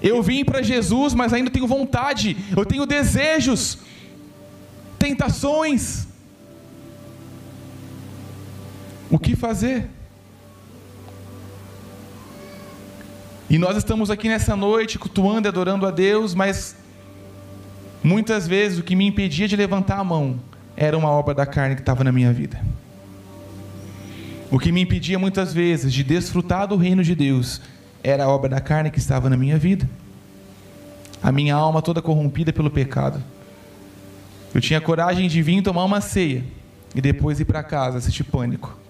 Eu 0.00 0.22
vim 0.22 0.44
para 0.44 0.62
Jesus, 0.62 1.14
mas 1.14 1.32
ainda 1.32 1.50
tenho 1.50 1.66
vontade, 1.66 2.36
eu 2.56 2.64
tenho 2.64 2.86
desejos, 2.86 3.78
tentações. 5.00 6.06
O 9.10 9.18
que 9.18 9.36
fazer? 9.36 9.88
E 13.48 13.58
nós 13.58 13.76
estamos 13.76 14.10
aqui 14.10 14.28
nessa 14.28 14.56
noite 14.56 14.98
cultuando 14.98 15.46
e 15.46 15.48
adorando 15.48 15.86
a 15.86 15.90
Deus, 15.92 16.34
mas 16.34 16.76
muitas 18.02 18.46
vezes 18.46 18.78
o 18.78 18.82
que 18.82 18.96
me 18.96 19.06
impedia 19.06 19.46
de 19.46 19.54
levantar 19.54 19.98
a 19.98 20.04
mão 20.04 20.40
era 20.76 20.98
uma 20.98 21.08
obra 21.08 21.32
da 21.32 21.46
carne 21.46 21.76
que 21.76 21.82
estava 21.82 22.02
na 22.02 22.10
minha 22.10 22.32
vida. 22.32 22.60
O 24.50 24.58
que 24.58 24.72
me 24.72 24.80
impedia 24.80 25.18
muitas 25.18 25.54
vezes 25.54 25.92
de 25.92 26.02
desfrutar 26.02 26.66
do 26.66 26.76
reino 26.76 27.04
de 27.04 27.14
Deus 27.14 27.60
era 28.02 28.24
a 28.24 28.28
obra 28.28 28.48
da 28.48 28.60
carne 28.60 28.90
que 28.90 28.98
estava 28.98 29.30
na 29.30 29.36
minha 29.36 29.58
vida. 29.58 29.88
A 31.22 31.30
minha 31.30 31.54
alma 31.54 31.80
toda 31.80 32.02
corrompida 32.02 32.52
pelo 32.52 32.70
pecado. 32.70 33.22
Eu 34.52 34.60
tinha 34.60 34.80
coragem 34.80 35.28
de 35.28 35.42
vir 35.42 35.62
tomar 35.62 35.84
uma 35.84 36.00
ceia 36.00 36.44
e 36.94 37.00
depois 37.00 37.38
ir 37.38 37.44
para 37.44 37.62
casa 37.62 37.98
assistir 37.98 38.24
pânico. 38.24 38.85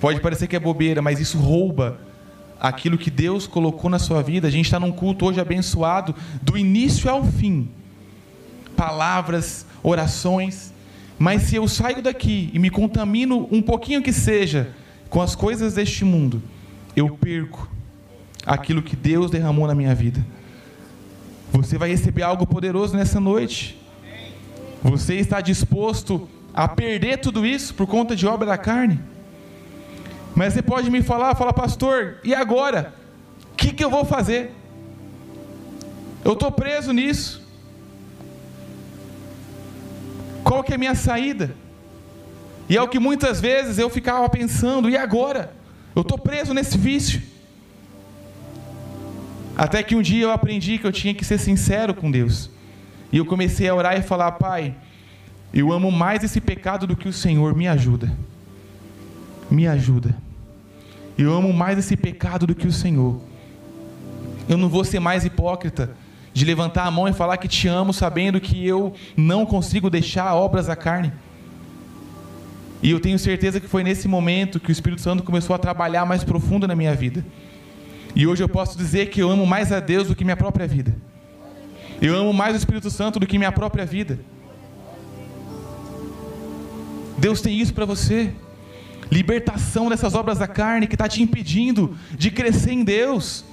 Pode 0.00 0.18
parecer 0.20 0.48
que 0.48 0.56
é 0.56 0.58
bobeira, 0.58 1.02
mas 1.02 1.20
isso 1.20 1.36
rouba 1.36 2.00
aquilo 2.58 2.96
que 2.96 3.10
Deus 3.10 3.46
colocou 3.46 3.90
na 3.90 3.98
sua 3.98 4.22
vida. 4.22 4.48
A 4.48 4.50
gente 4.50 4.64
está 4.64 4.80
num 4.80 4.90
culto 4.90 5.26
hoje 5.26 5.38
abençoado, 5.38 6.14
do 6.40 6.56
início 6.56 7.10
ao 7.10 7.22
fim. 7.22 7.68
Palavras, 8.74 9.66
orações. 9.82 10.72
Mas 11.18 11.42
se 11.42 11.56
eu 11.56 11.68
saio 11.68 12.00
daqui 12.02 12.50
e 12.54 12.58
me 12.58 12.70
contamino 12.70 13.46
um 13.52 13.60
pouquinho 13.60 14.02
que 14.02 14.12
seja 14.12 14.74
com 15.10 15.20
as 15.20 15.34
coisas 15.34 15.74
deste 15.74 16.02
mundo, 16.02 16.42
eu 16.96 17.10
perco 17.10 17.68
aquilo 18.46 18.82
que 18.82 18.96
Deus 18.96 19.30
derramou 19.30 19.66
na 19.66 19.74
minha 19.74 19.94
vida. 19.94 20.24
Você 21.52 21.76
vai 21.76 21.90
receber 21.90 22.22
algo 22.22 22.46
poderoso 22.46 22.96
nessa 22.96 23.20
noite. 23.20 23.78
Você 24.82 25.16
está 25.16 25.42
disposto 25.42 26.26
a 26.54 26.66
perder 26.66 27.18
tudo 27.18 27.44
isso 27.44 27.74
por 27.74 27.86
conta 27.86 28.16
de 28.16 28.26
obra 28.26 28.46
da 28.46 28.56
carne? 28.56 28.98
Mas 30.34 30.52
você 30.52 30.62
pode 30.62 30.90
me 30.90 31.02
falar, 31.02 31.34
fala, 31.34 31.52
pastor, 31.52 32.18
e 32.24 32.34
agora? 32.34 32.94
O 33.52 33.56
que, 33.56 33.72
que 33.72 33.84
eu 33.84 33.90
vou 33.90 34.04
fazer? 34.04 34.52
Eu 36.24 36.32
estou 36.32 36.50
preso 36.50 36.92
nisso. 36.92 37.42
Qual 40.44 40.62
que 40.62 40.72
é 40.72 40.76
a 40.76 40.78
minha 40.78 40.94
saída? 40.94 41.54
E 42.68 42.76
é 42.76 42.82
o 42.82 42.88
que 42.88 42.98
muitas 42.98 43.40
vezes 43.40 43.78
eu 43.78 43.90
ficava 43.90 44.28
pensando, 44.28 44.88
e 44.88 44.96
agora? 44.96 45.52
Eu 45.94 46.02
estou 46.02 46.18
preso 46.18 46.54
nesse 46.54 46.78
vício. 46.78 47.20
Até 49.56 49.82
que 49.82 49.94
um 49.94 50.02
dia 50.02 50.24
eu 50.24 50.32
aprendi 50.32 50.78
que 50.78 50.86
eu 50.86 50.92
tinha 50.92 51.12
que 51.12 51.24
ser 51.24 51.38
sincero 51.38 51.92
com 51.92 52.10
Deus. 52.10 52.48
E 53.12 53.18
eu 53.18 53.26
comecei 53.26 53.68
a 53.68 53.74
orar 53.74 53.98
e 53.98 54.02
falar: 54.02 54.32
Pai, 54.32 54.74
eu 55.52 55.72
amo 55.72 55.90
mais 55.90 56.22
esse 56.22 56.40
pecado 56.40 56.86
do 56.86 56.96
que 56.96 57.08
o 57.08 57.12
Senhor, 57.12 57.54
me 57.54 57.66
ajuda 57.66 58.16
me 59.50 59.66
ajuda. 59.66 60.14
Eu 61.18 61.32
amo 61.32 61.52
mais 61.52 61.78
esse 61.78 61.96
pecado 61.96 62.46
do 62.46 62.54
que 62.54 62.66
o 62.66 62.72
Senhor. 62.72 63.20
Eu 64.48 64.56
não 64.56 64.68
vou 64.68 64.84
ser 64.84 65.00
mais 65.00 65.24
hipócrita 65.24 65.90
de 66.32 66.44
levantar 66.44 66.84
a 66.84 66.90
mão 66.90 67.08
e 67.08 67.12
falar 67.12 67.36
que 67.36 67.48
te 67.48 67.68
amo, 67.68 67.92
sabendo 67.92 68.40
que 68.40 68.66
eu 68.66 68.94
não 69.16 69.44
consigo 69.44 69.90
deixar 69.90 70.34
obras 70.34 70.66
da 70.66 70.76
carne. 70.76 71.12
E 72.82 72.90
eu 72.90 73.00
tenho 73.00 73.18
certeza 73.18 73.60
que 73.60 73.68
foi 73.68 73.84
nesse 73.84 74.08
momento 74.08 74.58
que 74.58 74.70
o 74.70 74.72
Espírito 74.72 75.02
Santo 75.02 75.22
começou 75.22 75.54
a 75.54 75.58
trabalhar 75.58 76.06
mais 76.06 76.24
profundo 76.24 76.66
na 76.66 76.74
minha 76.74 76.94
vida. 76.94 77.24
E 78.14 78.26
hoje 78.26 78.42
eu 78.42 78.48
posso 78.48 78.76
dizer 78.76 79.10
que 79.10 79.20
eu 79.20 79.30
amo 79.30 79.46
mais 79.46 79.70
a 79.70 79.80
Deus 79.80 80.08
do 80.08 80.14
que 80.14 80.24
minha 80.24 80.36
própria 80.36 80.66
vida. 80.66 80.96
Eu 82.00 82.16
amo 82.16 82.32
mais 82.32 82.54
o 82.54 82.58
Espírito 82.58 82.90
Santo 82.90 83.20
do 83.20 83.26
que 83.26 83.36
minha 83.36 83.52
própria 83.52 83.84
vida. 83.84 84.18
Deus 87.18 87.42
tem 87.42 87.58
isso 87.58 87.74
para 87.74 87.84
você 87.84 88.32
libertação 89.10 89.88
dessas 89.88 90.14
obras 90.14 90.38
da 90.38 90.46
carne 90.46 90.86
que 90.86 90.94
está 90.94 91.08
te 91.08 91.22
impedindo 91.22 91.96
de 92.12 92.30
crescer 92.30 92.72
em 92.72 92.84
Deus. 92.84 93.44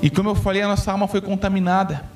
E 0.00 0.08
como 0.08 0.28
eu 0.28 0.34
falei, 0.34 0.62
a 0.62 0.68
nossa 0.68 0.92
alma 0.92 1.08
foi 1.08 1.20
contaminada. 1.20 2.08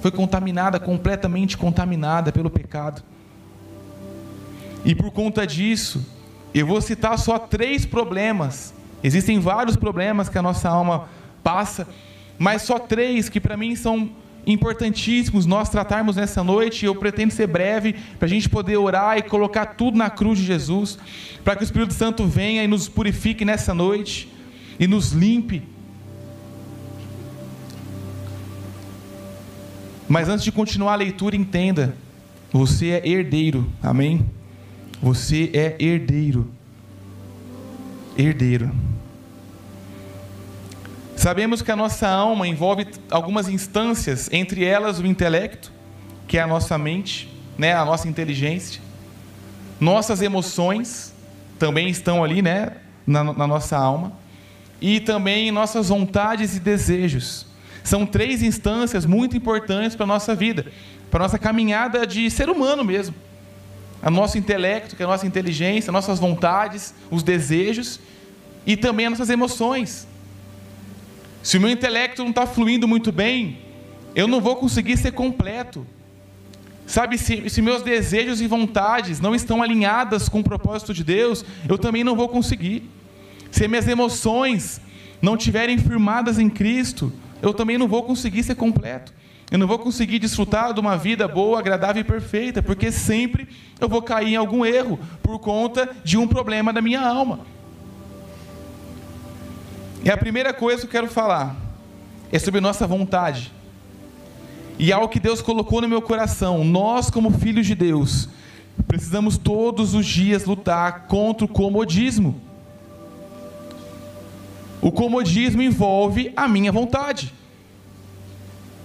Foi 0.00 0.10
contaminada, 0.10 0.78
completamente 0.78 1.56
contaminada 1.56 2.30
pelo 2.30 2.48
pecado. 2.48 3.02
E 4.84 4.94
por 4.94 5.10
conta 5.10 5.46
disso, 5.46 6.06
eu 6.54 6.66
vou 6.66 6.80
citar 6.80 7.18
só 7.18 7.38
três 7.38 7.84
problemas. 7.84 8.72
Existem 9.02 9.40
vários 9.40 9.76
problemas 9.76 10.28
que 10.28 10.38
a 10.38 10.42
nossa 10.42 10.68
alma 10.68 11.08
passa, 11.42 11.88
mas 12.38 12.62
só 12.62 12.78
três 12.78 13.28
que 13.28 13.40
para 13.40 13.56
mim 13.56 13.74
são 13.74 14.10
importantíssimos 14.46 15.46
nós 15.46 15.68
tratarmos 15.68 16.16
nessa 16.16 16.42
noite. 16.42 16.86
Eu 16.86 16.94
pretendo 16.94 17.32
ser 17.32 17.46
breve 17.46 17.94
para 18.18 18.26
a 18.26 18.28
gente 18.28 18.48
poder 18.48 18.76
orar 18.76 19.18
e 19.18 19.22
colocar 19.22 19.66
tudo 19.66 19.96
na 19.96 20.10
cruz 20.10 20.38
de 20.38 20.44
Jesus, 20.44 20.98
para 21.42 21.56
que 21.56 21.62
o 21.62 21.64
Espírito 21.64 21.94
Santo 21.94 22.26
venha 22.26 22.62
e 22.62 22.66
nos 22.66 22.88
purifique 22.88 23.44
nessa 23.44 23.74
noite 23.74 24.28
e 24.78 24.86
nos 24.86 25.12
limpe. 25.12 25.62
Mas 30.08 30.28
antes 30.28 30.44
de 30.44 30.52
continuar 30.52 30.92
a 30.92 30.96
leitura, 30.96 31.34
entenda: 31.34 31.96
você 32.52 32.90
é 32.90 33.08
herdeiro, 33.08 33.66
amém? 33.82 34.24
Você 35.02 35.50
é 35.52 35.76
herdeiro. 35.78 36.50
Herdeiro. 38.16 38.70
Sabemos 41.16 41.62
que 41.62 41.70
a 41.70 41.76
nossa 41.76 42.08
alma 42.08 42.46
envolve 42.46 42.86
algumas 43.10 43.48
instâncias, 43.48 44.28
entre 44.32 44.64
elas 44.64 44.98
o 44.98 45.06
intelecto, 45.06 45.72
que 46.26 46.36
é 46.38 46.42
a 46.42 46.46
nossa 46.46 46.76
mente, 46.76 47.32
né, 47.56 47.72
a 47.74 47.84
nossa 47.84 48.08
inteligência. 48.08 48.82
Nossas 49.80 50.20
emoções 50.20 51.14
também 51.58 51.88
estão 51.88 52.22
ali, 52.22 52.42
né, 52.42 52.72
na, 53.06 53.24
na 53.24 53.46
nossa 53.46 53.76
alma. 53.76 54.12
E 54.80 55.00
também 55.00 55.50
nossas 55.50 55.88
vontades 55.88 56.56
e 56.56 56.60
desejos. 56.60 57.46
São 57.82 58.04
três 58.04 58.42
instâncias 58.42 59.06
muito 59.06 59.36
importantes 59.36 59.94
para 59.94 60.04
a 60.04 60.06
nossa 60.06 60.34
vida, 60.34 60.66
para 61.10 61.20
a 61.20 61.24
nossa 61.24 61.38
caminhada 61.38 62.06
de 62.06 62.30
ser 62.30 62.50
humano 62.50 62.84
mesmo. 62.84 63.14
O 64.02 64.10
nosso 64.10 64.36
intelecto, 64.36 64.96
que 64.96 65.02
é 65.02 65.06
a 65.06 65.08
nossa 65.08 65.26
inteligência, 65.26 65.92
nossas 65.92 66.18
vontades, 66.18 66.94
os 67.10 67.22
desejos 67.22 68.00
e 68.66 68.76
também 68.76 69.06
as 69.06 69.12
nossas 69.12 69.30
emoções. 69.30 70.06
Se 71.44 71.58
o 71.58 71.60
meu 71.60 71.68
intelecto 71.68 72.22
não 72.22 72.30
está 72.30 72.46
fluindo 72.46 72.88
muito 72.88 73.12
bem, 73.12 73.58
eu 74.14 74.26
não 74.26 74.40
vou 74.40 74.56
conseguir 74.56 74.96
ser 74.96 75.12
completo. 75.12 75.86
Sabe, 76.86 77.18
se, 77.18 77.50
se 77.50 77.60
meus 77.60 77.82
desejos 77.82 78.40
e 78.40 78.46
vontades 78.46 79.20
não 79.20 79.34
estão 79.34 79.62
alinhadas 79.62 80.26
com 80.26 80.40
o 80.40 80.42
propósito 80.42 80.94
de 80.94 81.04
Deus, 81.04 81.44
eu 81.68 81.76
também 81.76 82.02
não 82.02 82.16
vou 82.16 82.30
conseguir. 82.30 82.90
Se 83.50 83.68
minhas 83.68 83.86
emoções 83.86 84.80
não 85.20 85.36
estiverem 85.36 85.76
firmadas 85.76 86.38
em 86.38 86.48
Cristo, 86.48 87.12
eu 87.42 87.52
também 87.52 87.76
não 87.76 87.86
vou 87.86 88.02
conseguir 88.04 88.42
ser 88.42 88.54
completo. 88.54 89.12
Eu 89.50 89.58
não 89.58 89.66
vou 89.66 89.78
conseguir 89.78 90.18
desfrutar 90.18 90.72
de 90.72 90.80
uma 90.80 90.96
vida 90.96 91.28
boa, 91.28 91.58
agradável 91.58 92.00
e 92.00 92.04
perfeita, 92.04 92.62
porque 92.62 92.90
sempre 92.90 93.46
eu 93.78 93.86
vou 93.86 94.00
cair 94.00 94.32
em 94.32 94.36
algum 94.36 94.64
erro 94.64 94.98
por 95.22 95.38
conta 95.38 95.94
de 96.02 96.16
um 96.16 96.26
problema 96.26 96.72
da 96.72 96.80
minha 96.80 97.02
alma. 97.02 97.40
E 100.04 100.10
a 100.10 100.18
primeira 100.18 100.52
coisa 100.52 100.80
que 100.80 100.86
eu 100.86 100.90
quero 100.90 101.08
falar 101.08 101.56
é 102.30 102.38
sobre 102.38 102.60
nossa 102.60 102.86
vontade. 102.86 103.50
E 104.78 104.92
algo 104.92 105.08
que 105.08 105.18
Deus 105.18 105.40
colocou 105.40 105.80
no 105.80 105.88
meu 105.88 106.02
coração. 106.02 106.62
Nós, 106.62 107.08
como 107.08 107.30
filhos 107.30 107.66
de 107.66 107.74
Deus, 107.74 108.28
precisamos 108.86 109.38
todos 109.38 109.94
os 109.94 110.04
dias 110.04 110.44
lutar 110.44 111.06
contra 111.06 111.46
o 111.46 111.48
comodismo. 111.48 112.38
O 114.82 114.92
comodismo 114.92 115.62
envolve 115.62 116.30
a 116.36 116.46
minha 116.46 116.70
vontade. 116.70 117.32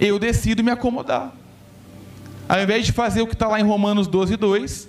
Eu 0.00 0.18
decido 0.18 0.64
me 0.64 0.70
acomodar. 0.70 1.34
Ao 2.48 2.62
invés 2.62 2.86
de 2.86 2.92
fazer 2.92 3.20
o 3.20 3.26
que 3.26 3.34
está 3.34 3.46
lá 3.46 3.60
em 3.60 3.64
Romanos 3.64 4.06
12, 4.06 4.38
2, 4.38 4.88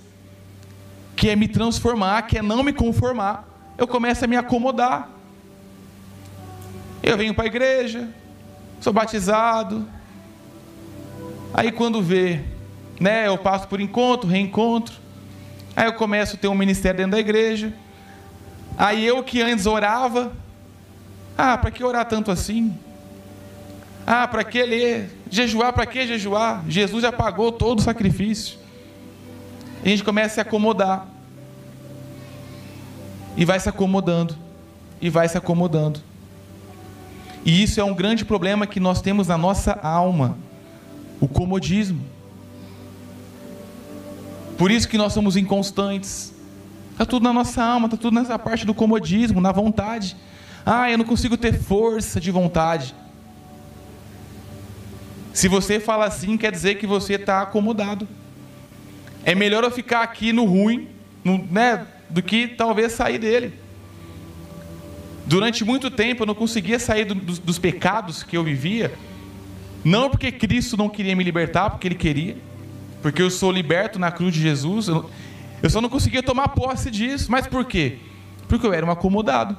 que 1.14 1.30
é 1.30 1.36
me 1.36 1.50
transformar, 1.50 2.22
que 2.22 2.38
é 2.38 2.42
não 2.42 2.64
me 2.64 2.72
conformar, 2.72 3.46
eu 3.78 3.86
começo 3.86 4.24
a 4.24 4.28
me 4.30 4.38
acomodar. 4.38 5.10
Eu 7.04 7.18
venho 7.18 7.34
para 7.34 7.45
a 7.45 7.47
igreja, 7.47 8.10
sou 8.80 8.93
batizado, 8.93 9.88
Aí 11.54 11.72
quando 11.72 12.02
vê, 12.02 12.41
né, 12.99 13.28
eu 13.28 13.38
passo 13.38 13.68
por 13.68 13.82
encontro, 13.82 14.30
reencontro. 14.30 14.95
Aí 15.76 15.86
eu 15.86 15.93
começo 15.93 16.36
a 16.36 16.39
ter 16.39 16.47
um 16.47 16.56
ministério 16.56 16.97
dentro 16.97 17.12
da 17.12 17.20
igreja. 17.20 17.74
Aí 18.78 19.06
eu 19.06 19.22
que 19.24 19.41
antes 19.41 19.66
orava, 19.66 20.32
ah, 21.38 21.58
para 21.58 21.72
que 21.72 21.84
orar 21.84 22.06
tanto 22.06 22.32
assim? 22.32 22.78
Ah, 24.08 24.28
para 24.28 24.43
que 24.43 24.64
ler? 24.64 25.10
Jejuar, 25.30 25.74
para 25.74 25.86
que 25.86 26.08
jejuar? 26.08 26.64
Jesus 26.68 27.02
já 27.02 27.12
pagou 27.12 27.52
todo 27.52 27.80
o 27.80 27.82
sacrifício. 27.82 28.58
E 29.84 29.88
a 29.88 29.89
gente 29.89 30.04
começa 30.04 30.28
a 30.28 30.36
se 30.36 30.41
acomodar. 30.41 31.06
E 33.36 33.43
vai 33.43 33.60
se 33.60 33.68
acomodando. 33.68 34.38
E 35.02 35.10
vai 35.10 35.28
se 35.28 35.38
acomodando. 35.38 36.02
E 37.44 37.64
isso 37.64 37.80
é 37.80 37.84
um 37.84 37.94
grande 37.94 38.24
problema 38.24 38.68
que 38.68 38.80
nós 38.80 39.02
temos 39.02 39.28
na 39.28 39.38
nossa 39.38 39.74
alma 39.74 40.38
o 41.20 41.28
comodismo. 41.28 42.02
Por 44.58 44.70
isso 44.70 44.88
que 44.88 44.98
nós 44.98 45.14
somos 45.14 45.36
inconstantes. 45.36 46.34
Está 46.92 47.06
tudo 47.06 47.24
na 47.24 47.34
nossa 47.34 47.64
alma, 47.64 47.88
está 47.88 47.98
tudo 47.98 48.14
nessa 48.14 48.38
parte 48.38 48.66
do 48.66 48.74
comodismo, 48.74 49.42
na 49.42 49.52
vontade. 49.52 50.16
Ah, 50.64 50.92
eu 50.92 50.98
não 50.98 51.06
consigo 51.06 51.36
ter 51.36 51.54
força 51.54 52.20
de 52.20 52.30
vontade. 52.30 52.94
Se 55.34 55.48
você 55.48 55.80
fala 55.80 56.06
assim, 56.06 56.38
quer 56.38 56.52
dizer 56.52 56.76
que 56.76 56.86
você 56.86 57.14
está 57.14 57.42
acomodado. 57.42 58.08
É 59.24 59.34
melhor 59.34 59.64
eu 59.64 59.72
ficar 59.72 60.02
aqui 60.02 60.34
no 60.34 60.46
ruim, 60.46 60.89
no, 61.24 61.38
né, 61.38 61.88
do 62.10 62.22
que 62.22 62.48
talvez 62.48 62.92
sair 62.92 63.18
dele. 63.18 63.54
Durante 65.32 65.64
muito 65.64 65.90
tempo 65.90 66.24
eu 66.24 66.28
não 66.28 66.36
conseguia 66.36 66.78
sair 66.78 67.06
do, 67.06 67.16
dos, 67.16 67.40
dos 67.40 67.58
pecados 67.58 68.22
que 68.22 68.36
eu 68.36 68.44
vivia, 68.44 68.94
não 69.82 70.10
porque 70.10 70.30
Cristo 70.30 70.76
não 70.76 70.90
queria 70.90 71.16
me 71.16 71.24
libertar, 71.24 71.70
porque 71.70 71.88
Ele 71.88 71.96
queria, 71.96 72.36
porque 73.02 73.22
eu 73.22 73.32
sou 73.32 73.50
liberto 73.50 73.98
na 73.98 74.12
cruz 74.12 74.34
de 74.34 74.42
Jesus. 74.42 74.90
Eu 74.90 75.70
só 75.70 75.80
não 75.80 75.88
conseguia 75.88 76.22
tomar 76.22 76.50
posse 76.50 76.92
disso. 76.92 77.32
Mas 77.32 77.48
por 77.48 77.64
quê? 77.64 78.00
Porque 78.50 78.68
eu 78.68 78.74
era 78.74 78.86
um 78.86 78.92
acomodado. 78.92 79.56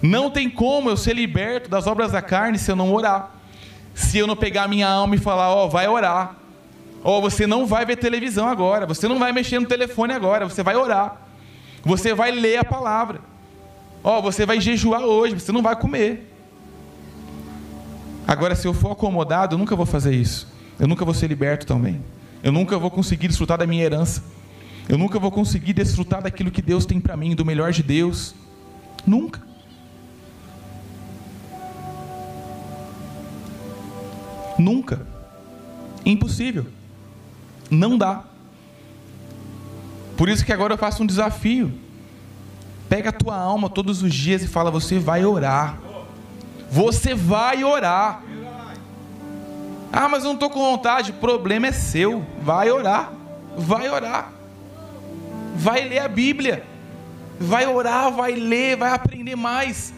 Não 0.00 0.30
tem 0.30 0.48
como 0.48 0.88
eu 0.88 0.96
ser 0.96 1.12
liberto 1.12 1.68
das 1.68 1.86
obras 1.86 2.12
da 2.12 2.22
carne 2.22 2.58
se 2.58 2.70
eu 2.70 2.76
não 2.76 2.90
orar. 2.90 3.30
Se 3.94 4.16
eu 4.16 4.26
não 4.26 4.34
pegar 4.34 4.66
minha 4.66 4.88
alma 4.88 5.14
e 5.14 5.18
falar, 5.18 5.50
ó, 5.50 5.66
oh, 5.66 5.68
vai 5.68 5.86
orar. 5.88 6.36
Ó, 7.04 7.18
oh, 7.18 7.20
você 7.20 7.46
não 7.46 7.66
vai 7.66 7.84
ver 7.84 7.96
televisão 7.96 8.48
agora. 8.48 8.86
Você 8.86 9.06
não 9.08 9.18
vai 9.18 9.30
mexer 9.30 9.60
no 9.60 9.66
telefone 9.66 10.14
agora. 10.14 10.48
Você 10.48 10.62
vai 10.62 10.74
orar. 10.74 11.20
Você 11.84 12.14
vai 12.14 12.30
ler 12.30 12.56
a 12.56 12.64
palavra. 12.64 13.20
Ó, 14.02 14.18
oh, 14.18 14.22
você 14.22 14.46
vai 14.46 14.60
jejuar 14.60 15.02
hoje. 15.02 15.34
Você 15.34 15.52
não 15.52 15.62
vai 15.62 15.76
comer. 15.76 16.34
Agora, 18.26 18.54
se 18.54 18.66
eu 18.66 18.74
for 18.74 18.92
acomodado, 18.92 19.54
eu 19.54 19.58
nunca 19.58 19.74
vou 19.74 19.86
fazer 19.86 20.14
isso. 20.14 20.46
Eu 20.78 20.86
nunca 20.86 21.04
vou 21.04 21.14
ser 21.14 21.28
liberto 21.28 21.66
também. 21.66 22.02
Eu 22.42 22.52
nunca 22.52 22.78
vou 22.78 22.90
conseguir 22.90 23.28
desfrutar 23.28 23.58
da 23.58 23.66
minha 23.66 23.84
herança. 23.84 24.22
Eu 24.88 24.96
nunca 24.96 25.18
vou 25.18 25.30
conseguir 25.30 25.72
desfrutar 25.72 26.22
daquilo 26.22 26.50
que 26.50 26.62
Deus 26.62 26.86
tem 26.86 27.00
para 27.00 27.16
mim, 27.16 27.34
do 27.34 27.44
melhor 27.44 27.72
de 27.72 27.82
Deus. 27.82 28.34
Nunca. 29.06 29.40
Nunca. 34.58 35.06
Impossível. 36.04 36.66
Não 37.70 37.96
dá. 37.96 38.24
Por 40.16 40.28
isso 40.28 40.44
que 40.44 40.52
agora 40.52 40.74
eu 40.74 40.78
faço 40.78 41.02
um 41.02 41.06
desafio. 41.06 41.72
Pega 42.88 43.10
a 43.10 43.12
tua 43.12 43.36
alma 43.36 43.68
todos 43.68 44.02
os 44.02 44.14
dias 44.14 44.42
e 44.42 44.48
fala: 44.48 44.70
você 44.70 44.98
vai 44.98 45.24
orar. 45.24 45.78
Você 46.70 47.14
vai 47.14 47.62
orar. 47.64 48.22
Ah, 49.92 50.08
mas 50.08 50.22
eu 50.22 50.28
não 50.28 50.34
estou 50.34 50.50
com 50.50 50.60
vontade. 50.60 51.10
O 51.10 51.14
problema 51.14 51.66
é 51.66 51.72
seu. 51.72 52.24
Vai 52.42 52.70
orar. 52.70 53.12
Vai 53.56 53.88
orar. 53.88 54.32
Vai 55.54 55.88
ler 55.88 56.00
a 56.00 56.08
Bíblia. 56.08 56.64
Vai 57.40 57.66
orar, 57.66 58.10
vai 58.10 58.32
ler, 58.32 58.76
vai 58.76 58.90
aprender 58.90 59.36
mais. 59.36 59.92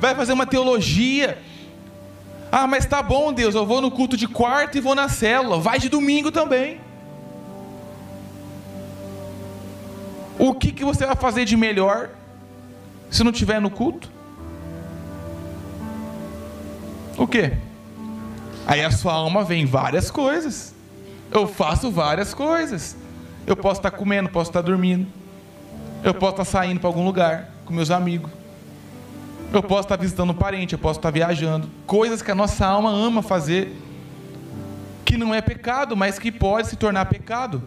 Vai 0.00 0.14
fazer 0.14 0.32
uma 0.32 0.46
teologia. 0.46 1.42
Ah, 2.52 2.66
mas 2.66 2.86
tá 2.86 3.02
bom, 3.02 3.32
Deus. 3.32 3.54
Eu 3.54 3.66
vou 3.66 3.80
no 3.80 3.90
culto 3.90 4.16
de 4.16 4.28
quarta 4.28 4.78
e 4.78 4.80
vou 4.80 4.94
na 4.94 5.08
célula. 5.08 5.58
Vai 5.58 5.78
de 5.78 5.88
domingo 5.88 6.30
também. 6.30 6.80
O 10.38 10.54
que, 10.54 10.72
que 10.72 10.84
você 10.84 11.06
vai 11.06 11.16
fazer 11.16 11.44
de 11.44 11.56
melhor 11.56 12.10
se 13.10 13.22
não 13.22 13.32
tiver 13.32 13.60
no 13.60 13.70
culto? 13.70 14.10
O 17.16 17.26
quê? 17.26 17.52
Aí 18.66 18.82
a 18.82 18.90
sua 18.90 19.12
alma 19.12 19.44
vem 19.44 19.66
várias 19.66 20.10
coisas. 20.10 20.74
Eu 21.30 21.46
faço 21.46 21.90
várias 21.90 22.32
coisas. 22.34 22.96
Eu 23.46 23.56
posso 23.56 23.80
estar 23.80 23.90
comendo, 23.90 24.28
posso 24.28 24.50
estar 24.50 24.62
dormindo. 24.62 25.06
Eu 26.02 26.14
posso 26.14 26.32
estar 26.32 26.44
saindo 26.44 26.80
para 26.80 26.88
algum 26.88 27.04
lugar 27.04 27.50
com 27.64 27.72
meus 27.72 27.90
amigos. 27.90 28.30
Eu 29.52 29.62
posso 29.62 29.82
estar 29.82 29.96
visitando 29.96 30.30
um 30.30 30.34
parente, 30.34 30.72
eu 30.72 30.78
posso 30.78 30.98
estar 30.98 31.10
viajando. 31.10 31.68
Coisas 31.86 32.22
que 32.22 32.30
a 32.30 32.34
nossa 32.34 32.66
alma 32.66 32.90
ama 32.90 33.22
fazer, 33.22 33.76
que 35.04 35.16
não 35.16 35.34
é 35.34 35.40
pecado, 35.40 35.96
mas 35.96 36.18
que 36.18 36.32
pode 36.32 36.68
se 36.68 36.76
tornar 36.76 37.06
pecado. 37.06 37.62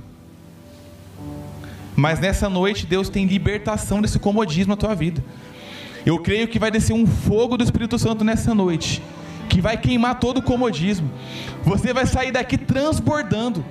Mas 1.98 2.20
nessa 2.20 2.48
noite 2.48 2.86
Deus 2.86 3.10
tem 3.10 3.26
libertação 3.26 4.04
desse 4.04 4.20
comodismo 4.20 4.70
na 4.70 4.78
tua 4.78 4.94
vida. 4.94 5.24
Eu 6.06 6.20
creio 6.20 6.48
que 6.48 6.60
vai 6.60 6.70
descer 6.70 6.94
um 6.94 7.08
fogo 7.08 7.58
do 7.58 7.64
Espírito 7.64 7.98
Santo 7.98 8.24
nessa 8.24 8.54
noite 8.54 9.02
que 9.50 9.60
vai 9.60 9.76
queimar 9.78 10.20
todo 10.20 10.38
o 10.38 10.42
comodismo. 10.44 11.10
Você 11.64 11.92
vai 11.94 12.06
sair 12.06 12.32
daqui 12.32 12.56
transbordando 12.56 13.66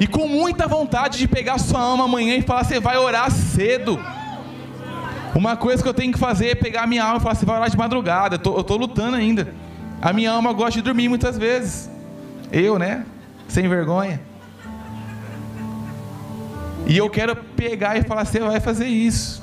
e 0.00 0.06
com 0.08 0.26
muita 0.26 0.66
vontade 0.66 1.16
de 1.16 1.28
pegar 1.28 1.58
sua 1.58 1.80
alma 1.80 2.06
amanhã 2.06 2.34
e 2.34 2.42
falar: 2.42 2.64
você 2.64 2.80
vai 2.80 2.96
orar 2.96 3.30
cedo. 3.30 4.00
Uma 5.32 5.56
coisa 5.56 5.80
que 5.80 5.88
eu 5.88 5.94
tenho 5.94 6.12
que 6.12 6.18
fazer 6.18 6.48
é 6.48 6.54
pegar 6.56 6.82
a 6.82 6.86
minha 6.88 7.04
alma 7.04 7.18
e 7.18 7.20
falar: 7.20 7.36
você 7.36 7.46
vai 7.46 7.56
orar 7.56 7.70
de 7.70 7.76
madrugada. 7.76 8.40
Eu 8.44 8.60
estou 8.62 8.76
lutando 8.76 9.16
ainda. 9.16 9.54
A 10.02 10.12
minha 10.12 10.32
alma 10.32 10.52
gosta 10.52 10.72
de 10.72 10.82
dormir 10.82 11.08
muitas 11.08 11.38
vezes. 11.38 11.88
Eu, 12.50 12.80
né? 12.80 13.06
Sem 13.46 13.68
vergonha. 13.68 14.20
E 16.86 16.96
eu 16.96 17.08
quero 17.08 17.36
pegar 17.36 17.96
e 17.96 18.02
falar: 18.02 18.24
você 18.24 18.40
vai 18.40 18.60
fazer 18.60 18.86
isso. 18.86 19.42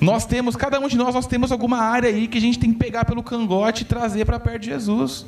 Nós 0.00 0.26
temos, 0.26 0.56
cada 0.56 0.80
um 0.80 0.88
de 0.88 0.96
nós, 0.96 1.14
nós 1.14 1.28
temos 1.28 1.52
alguma 1.52 1.78
área 1.78 2.08
aí 2.08 2.26
que 2.26 2.36
a 2.36 2.40
gente 2.40 2.58
tem 2.58 2.72
que 2.72 2.78
pegar 2.78 3.04
pelo 3.04 3.22
cangote 3.22 3.82
e 3.82 3.86
trazer 3.86 4.24
para 4.24 4.40
perto 4.40 4.62
de 4.62 4.70
Jesus. 4.70 5.24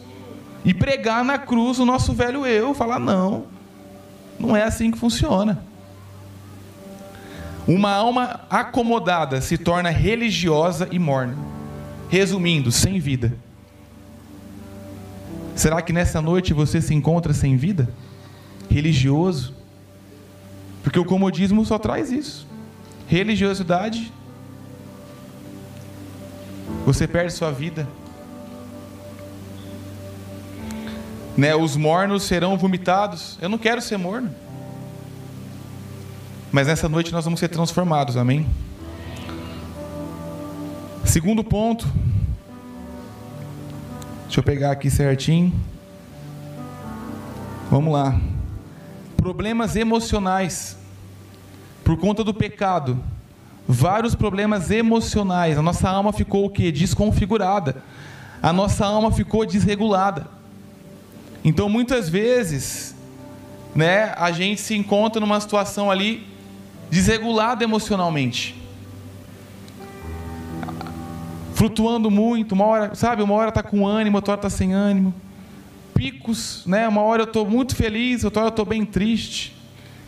E 0.64 0.74
pregar 0.74 1.24
na 1.24 1.38
cruz 1.38 1.78
o 1.78 1.84
nosso 1.84 2.12
velho 2.12 2.44
eu, 2.44 2.74
falar 2.74 2.98
não. 2.98 3.44
Não 4.38 4.56
é 4.56 4.64
assim 4.64 4.90
que 4.90 4.98
funciona. 4.98 5.62
Uma 7.68 7.92
alma 7.92 8.40
acomodada 8.50 9.40
se 9.40 9.56
torna 9.56 9.90
religiosa 9.90 10.88
e 10.90 10.98
morna. 10.98 11.36
Resumindo, 12.08 12.72
sem 12.72 12.98
vida. 12.98 13.32
Será 15.54 15.80
que 15.80 15.92
nessa 15.92 16.20
noite 16.20 16.52
você 16.52 16.80
se 16.80 16.92
encontra 16.92 17.32
sem 17.32 17.56
vida? 17.56 17.88
Religioso? 18.68 19.54
Porque 20.84 20.98
o 21.00 21.04
comodismo 21.04 21.64
só 21.64 21.80
traz 21.80 22.12
isso. 22.12 22.46
Religiosidade 23.08 24.12
você 26.86 27.08
perde 27.08 27.32
sua 27.32 27.50
vida. 27.50 27.88
né, 31.36 31.54
os 31.54 31.76
mornos 31.76 32.22
serão 32.22 32.56
vomitados. 32.56 33.38
Eu 33.40 33.48
não 33.48 33.58
quero 33.58 33.80
ser 33.80 33.96
morno. 33.96 34.30
Mas 36.52 36.68
nessa 36.68 36.88
noite 36.88 37.12
nós 37.12 37.24
vamos 37.24 37.40
ser 37.40 37.48
transformados, 37.48 38.16
amém? 38.16 38.46
Segundo 41.04 41.42
ponto. 41.42 41.86
Deixa 44.24 44.40
eu 44.40 44.44
pegar 44.44 44.70
aqui 44.70 44.90
certinho. 44.90 45.52
Vamos 47.70 47.92
lá. 47.92 48.20
Problemas 49.24 49.74
emocionais. 49.74 50.76
Por 51.82 51.96
conta 51.96 52.22
do 52.22 52.34
pecado. 52.34 53.02
Vários 53.66 54.14
problemas 54.14 54.70
emocionais. 54.70 55.56
A 55.56 55.62
nossa 55.62 55.88
alma 55.88 56.12
ficou 56.12 56.44
o 56.44 56.50
quê? 56.50 56.70
Desconfigurada. 56.70 57.82
A 58.42 58.52
nossa 58.52 58.84
alma 58.84 59.10
ficou 59.10 59.46
desregulada. 59.46 60.26
Então, 61.42 61.70
muitas 61.70 62.06
vezes, 62.06 62.94
né, 63.74 64.12
a 64.18 64.30
gente 64.30 64.60
se 64.60 64.74
encontra 64.76 65.18
numa 65.18 65.40
situação 65.40 65.90
ali 65.90 66.26
desregulada 66.90 67.64
emocionalmente. 67.64 68.54
Flutuando 71.54 72.10
muito, 72.10 72.52
uma 72.52 72.66
hora, 72.66 72.94
sabe, 72.94 73.22
uma 73.22 73.32
hora 73.32 73.48
está 73.48 73.62
com 73.62 73.86
ânimo, 73.86 74.18
outra 74.18 74.32
hora 74.32 74.40
está 74.40 74.50
sem 74.50 74.74
ânimo. 74.74 75.14
Picos, 76.04 76.64
né? 76.66 76.86
Uma 76.86 77.00
hora 77.00 77.22
eu 77.22 77.26
estou 77.26 77.48
muito 77.48 77.74
feliz, 77.74 78.24
outra 78.24 78.42
hora 78.42 78.48
eu 78.48 78.50
estou 78.50 78.66
bem 78.66 78.84
triste. 78.84 79.56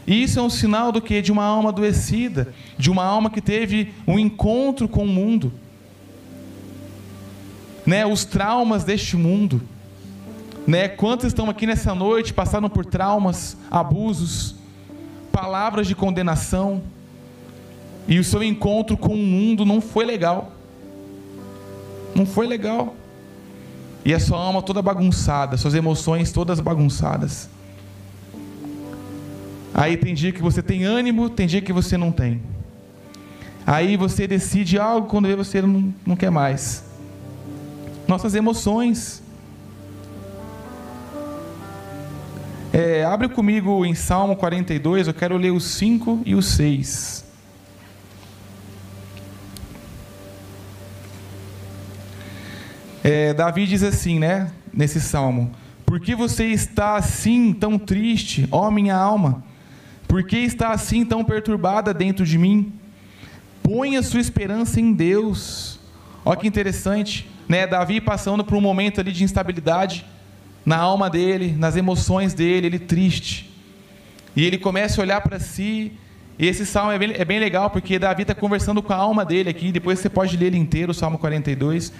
E 0.06 0.22
isso 0.22 0.38
é 0.38 0.42
um 0.42 0.50
sinal 0.50 0.92
do 0.92 1.00
que? 1.00 1.22
De 1.22 1.32
uma 1.32 1.42
alma 1.42 1.70
adoecida, 1.70 2.52
de 2.76 2.90
uma 2.90 3.02
alma 3.02 3.30
que 3.30 3.40
teve 3.40 3.94
um 4.06 4.18
encontro 4.18 4.86
com 4.86 5.04
o 5.04 5.08
mundo. 5.08 5.50
Né? 7.86 8.04
Os 8.04 8.26
traumas 8.26 8.84
deste 8.84 9.16
mundo. 9.16 9.62
Né? 10.66 10.86
Quantos 10.86 11.28
estão 11.28 11.48
aqui 11.48 11.66
nessa 11.66 11.94
noite 11.94 12.34
passaram 12.34 12.68
por 12.68 12.84
traumas, 12.84 13.56
abusos, 13.70 14.54
palavras 15.32 15.86
de 15.86 15.94
condenação, 15.94 16.82
e 18.06 18.18
o 18.18 18.24
seu 18.24 18.42
encontro 18.42 18.98
com 18.98 19.14
o 19.14 19.16
mundo 19.16 19.64
não 19.64 19.80
foi 19.80 20.04
legal. 20.04 20.52
Não 22.14 22.26
foi 22.26 22.46
legal. 22.46 22.94
E 24.06 24.14
a 24.14 24.20
sua 24.20 24.38
alma 24.38 24.62
toda 24.62 24.80
bagunçada, 24.80 25.56
suas 25.56 25.74
emoções 25.74 26.30
todas 26.30 26.60
bagunçadas. 26.60 27.50
Aí 29.74 29.96
tem 29.96 30.14
dia 30.14 30.30
que 30.30 30.40
você 30.40 30.62
tem 30.62 30.84
ânimo, 30.84 31.28
tem 31.28 31.44
dia 31.44 31.60
que 31.60 31.72
você 31.72 31.98
não 31.98 32.12
tem. 32.12 32.40
Aí 33.66 33.96
você 33.96 34.28
decide 34.28 34.78
algo 34.78 35.08
quando 35.08 35.36
você 35.36 35.60
não, 35.60 35.92
não 36.06 36.14
quer 36.14 36.30
mais. 36.30 36.84
Nossas 38.06 38.36
emoções 38.36 39.24
É, 42.72 43.04
abre 43.04 43.28
comigo 43.28 43.86
em 43.86 43.94
Salmo 43.94 44.36
42, 44.36 45.08
eu 45.08 45.14
quero 45.14 45.38
ler 45.38 45.50
os 45.50 45.64
5 45.64 46.20
e 46.26 46.34
os 46.34 46.46
6. 46.48 47.25
É, 53.08 53.32
Davi 53.32 53.68
diz 53.68 53.84
assim, 53.84 54.18
né, 54.18 54.50
nesse 54.74 55.00
salmo: 55.00 55.52
Por 55.84 56.00
que 56.00 56.12
você 56.12 56.46
está 56.46 56.96
assim 56.96 57.52
tão 57.52 57.78
triste, 57.78 58.48
ó 58.50 58.68
minha 58.68 58.96
alma? 58.96 59.44
Por 60.08 60.24
que 60.24 60.38
está 60.38 60.72
assim 60.72 61.04
tão 61.04 61.22
perturbada 61.22 61.94
dentro 61.94 62.26
de 62.26 62.36
mim? 62.36 62.72
Põe 63.62 63.96
a 63.96 64.02
sua 64.02 64.18
esperança 64.18 64.80
em 64.80 64.92
Deus. 64.92 65.78
Olha 66.24 66.36
que 66.36 66.48
interessante, 66.48 67.30
né? 67.48 67.64
Davi 67.64 68.00
passando 68.00 68.42
por 68.42 68.56
um 68.56 68.60
momento 68.60 69.00
ali 69.00 69.12
de 69.12 69.22
instabilidade 69.22 70.04
na 70.64 70.76
alma 70.76 71.08
dele, 71.08 71.54
nas 71.56 71.76
emoções 71.76 72.34
dele, 72.34 72.66
ele 72.66 72.78
triste. 72.80 73.54
E 74.34 74.44
ele 74.44 74.58
começa 74.58 75.00
a 75.00 75.04
olhar 75.04 75.20
para 75.20 75.38
si. 75.38 75.92
E 76.36 76.44
esse 76.44 76.66
salmo 76.66 76.90
é 76.90 76.98
bem, 76.98 77.12
é 77.14 77.24
bem 77.24 77.38
legal, 77.38 77.70
porque 77.70 78.00
Davi 78.00 78.22
está 78.22 78.34
conversando 78.34 78.82
com 78.82 78.92
a 78.92 78.96
alma 78.96 79.24
dele 79.24 79.48
aqui. 79.48 79.70
Depois 79.70 80.00
você 80.00 80.08
pode 80.08 80.36
ler 80.36 80.46
ele 80.46 80.58
inteiro, 80.58 80.90
o 80.90 80.94
Salmo 80.94 81.18
42. 81.18 81.92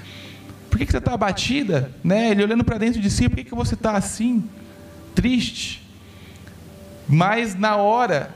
Por 0.76 0.80
que, 0.80 0.84
que 0.84 0.92
você 0.92 0.98
está 0.98 1.14
abatida? 1.14 1.90
Né? 2.04 2.32
Ele 2.32 2.42
olhando 2.42 2.62
para 2.62 2.76
dentro 2.76 3.00
de 3.00 3.10
si, 3.10 3.30
por 3.30 3.36
que, 3.36 3.44
que 3.44 3.54
você 3.54 3.72
está 3.72 3.92
assim? 3.92 4.44
Triste. 5.14 5.82
Mas 7.08 7.54
na 7.54 7.76
hora, 7.76 8.34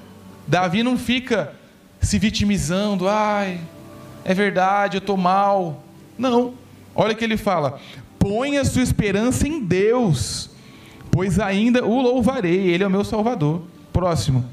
Davi 0.48 0.82
não 0.82 0.96
fica 0.96 1.52
se 2.00 2.18
vitimizando. 2.18 3.06
Ai, 3.10 3.60
é 4.24 4.32
verdade, 4.32 4.96
eu 4.96 5.00
estou 5.00 5.18
mal. 5.18 5.84
Não. 6.16 6.54
Olha 6.94 7.12
o 7.12 7.16
que 7.16 7.24
ele 7.24 7.36
fala: 7.36 7.78
Ponha 8.18 8.64
sua 8.64 8.82
esperança 8.82 9.46
em 9.46 9.62
Deus, 9.62 10.48
pois 11.10 11.38
ainda 11.38 11.84
o 11.84 12.00
louvarei, 12.00 12.68
Ele 12.68 12.84
é 12.84 12.86
o 12.86 12.90
meu 12.90 13.04
Salvador. 13.04 13.64
Próximo. 13.92 14.46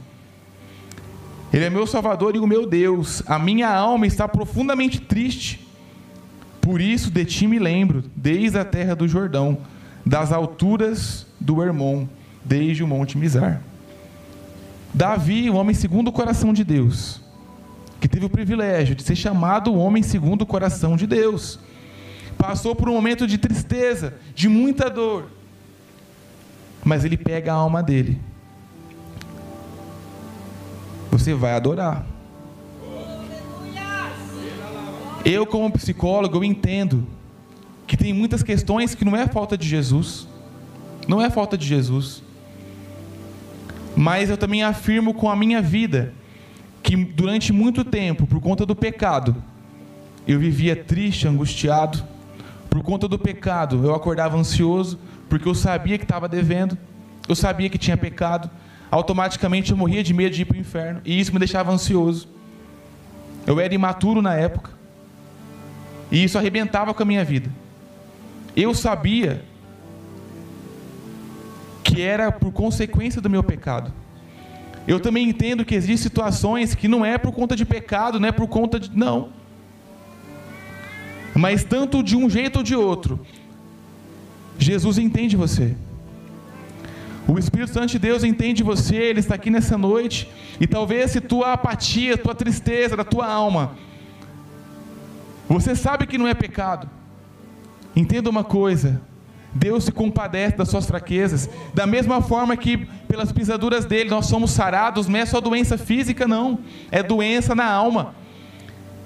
Ele 1.53 1.63
é 1.63 1.69
meu 1.69 1.87
Salvador 1.87 2.35
e 2.35 2.39
o 2.39 2.47
meu 2.47 2.67
Deus. 2.67 3.23
A 3.25 3.39
minha 3.39 3.73
alma 3.73 4.05
está 4.05 4.27
profundamente 4.27 4.99
triste. 4.99 5.66
Por 6.67 6.81
isso 6.81 7.09
de 7.09 7.23
ti 7.23 7.47
me 7.47 7.59
lembro, 7.59 8.03
desde 8.13 8.59
a 8.59 8.65
terra 8.65 8.93
do 8.93 9.07
Jordão, 9.07 9.59
das 10.05 10.33
alturas 10.33 11.25
do 11.39 11.63
Hermon, 11.63 12.09
desde 12.43 12.83
o 12.83 12.87
monte 12.87 13.17
Mizar. 13.17 13.61
Davi, 14.93 15.49
o 15.49 15.55
homem 15.55 15.73
segundo 15.73 16.09
o 16.09 16.11
coração 16.11 16.51
de 16.51 16.65
Deus, 16.65 17.21
que 18.01 18.07
teve 18.09 18.25
o 18.25 18.29
privilégio 18.29 18.95
de 18.95 19.01
ser 19.01 19.15
chamado 19.15 19.71
o 19.71 19.77
homem 19.77 20.03
segundo 20.03 20.41
o 20.41 20.45
coração 20.45 20.97
de 20.97 21.07
Deus 21.07 21.57
passou 22.37 22.75
por 22.75 22.89
um 22.89 22.95
momento 22.95 23.25
de 23.25 23.37
tristeza, 23.37 24.15
de 24.35 24.49
muita 24.49 24.89
dor. 24.89 25.29
Mas 26.83 27.05
ele 27.05 27.15
pega 27.15 27.53
a 27.53 27.55
alma 27.55 27.81
dele. 27.81 28.19
Você 31.11 31.33
vai 31.33 31.53
adorar. 31.53 32.05
Eu, 35.29 35.45
como 35.45 35.69
psicólogo, 35.69 36.37
eu 36.37 36.43
entendo 36.45 37.05
que 37.85 37.97
tem 37.97 38.13
muitas 38.13 38.41
questões 38.41 38.95
que 38.95 39.03
não 39.03 39.13
é 39.13 39.27
falta 39.27 39.57
de 39.57 39.67
Jesus. 39.67 40.25
Não 41.05 41.21
é 41.21 41.29
falta 41.29 41.57
de 41.57 41.67
Jesus. 41.67 42.23
Mas 43.93 44.29
eu 44.29 44.37
também 44.37 44.63
afirmo 44.63 45.13
com 45.13 45.29
a 45.29 45.35
minha 45.35 45.61
vida 45.61 46.13
que 46.81 46.95
durante 46.95 47.51
muito 47.51 47.83
tempo, 47.83 48.25
por 48.25 48.39
conta 48.39 48.65
do 48.65 48.73
pecado, 48.73 49.35
eu 50.25 50.39
vivia 50.39 50.77
triste, 50.77 51.27
angustiado, 51.27 52.01
por 52.69 52.81
conta 52.81 53.05
do 53.05 53.19
pecado, 53.19 53.83
eu 53.83 53.93
acordava 53.93 54.37
ansioso, 54.37 54.97
porque 55.27 55.45
eu 55.45 55.53
sabia 55.53 55.97
que 55.97 56.05
estava 56.05 56.29
devendo, 56.29 56.77
eu 57.27 57.35
sabia 57.35 57.69
que 57.69 57.77
tinha 57.77 57.97
pecado, 57.97 58.49
automaticamente 58.89 59.71
eu 59.71 59.77
morria 59.77 60.01
de 60.01 60.13
medo 60.13 60.33
de 60.33 60.43
ir 60.43 60.45
para 60.45 60.55
o 60.55 60.59
inferno, 60.61 61.01
e 61.03 61.19
isso 61.19 61.33
me 61.33 61.39
deixava 61.39 61.69
ansioso. 61.69 62.29
Eu 63.45 63.59
era 63.59 63.75
imaturo 63.75 64.21
na 64.21 64.33
época, 64.33 64.76
e 66.11 66.23
isso 66.23 66.37
arrebentava 66.37 66.93
com 66.93 67.03
a 67.03 67.05
minha 67.05 67.23
vida. 67.23 67.49
Eu 68.55 68.73
sabia 68.73 69.43
que 71.83 72.01
era 72.01 72.31
por 72.31 72.51
consequência 72.51 73.21
do 73.21 73.29
meu 73.29 73.43
pecado. 73.43 73.91
Eu 74.87 74.99
também 74.99 75.27
entendo 75.27 75.65
que 75.65 75.75
existem 75.75 75.97
situações 75.97 76.73
que 76.73 76.87
não 76.87 77.05
é 77.05 77.17
por 77.17 77.31
conta 77.33 77.55
de 77.55 77.65
pecado, 77.65 78.19
não 78.19 78.29
é 78.29 78.31
por 78.31 78.47
conta 78.47 78.79
de. 78.79 78.95
Não. 78.95 79.29
Mas 81.35 81.63
tanto 81.63 82.01
de 82.01 82.15
um 82.15 82.29
jeito 82.29 82.57
ou 82.57 82.63
de 82.63 82.75
outro, 82.75 83.19
Jesus 84.57 84.97
entende 84.97 85.35
você. 85.35 85.75
O 87.27 87.37
Espírito 87.37 87.73
Santo 87.73 87.87
de 87.87 87.99
Deus 87.99 88.23
entende 88.23 88.63
você, 88.63 88.95
ele 88.95 89.19
está 89.19 89.35
aqui 89.35 89.49
nessa 89.49 89.77
noite, 89.77 90.29
e 90.61 90.65
talvez 90.65 91.11
se 91.11 91.19
tua 91.19 91.53
apatia, 91.53 92.17
tua 92.17 92.33
tristeza 92.33 92.95
da 92.95 93.03
tua 93.03 93.27
alma, 93.27 93.75
você 95.47 95.75
sabe 95.75 96.05
que 96.05 96.17
não 96.17 96.27
é 96.27 96.33
pecado. 96.33 96.89
Entenda 97.95 98.29
uma 98.29 98.43
coisa: 98.43 99.01
Deus 99.53 99.85
se 99.85 99.91
compadece 99.91 100.57
das 100.57 100.69
suas 100.69 100.85
fraquezas, 100.85 101.49
da 101.73 101.87
mesma 101.87 102.21
forma 102.21 102.55
que 102.55 102.77
pelas 103.07 103.31
pisaduras 103.31 103.85
dele 103.85 104.09
nós 104.09 104.25
somos 104.25 104.51
sarados, 104.51 105.07
não 105.07 105.19
é 105.19 105.25
só 105.25 105.39
doença 105.41 105.77
física, 105.77 106.27
não, 106.27 106.59
é 106.91 107.01
doença 107.01 107.55
na 107.55 107.65
alma. 107.65 108.13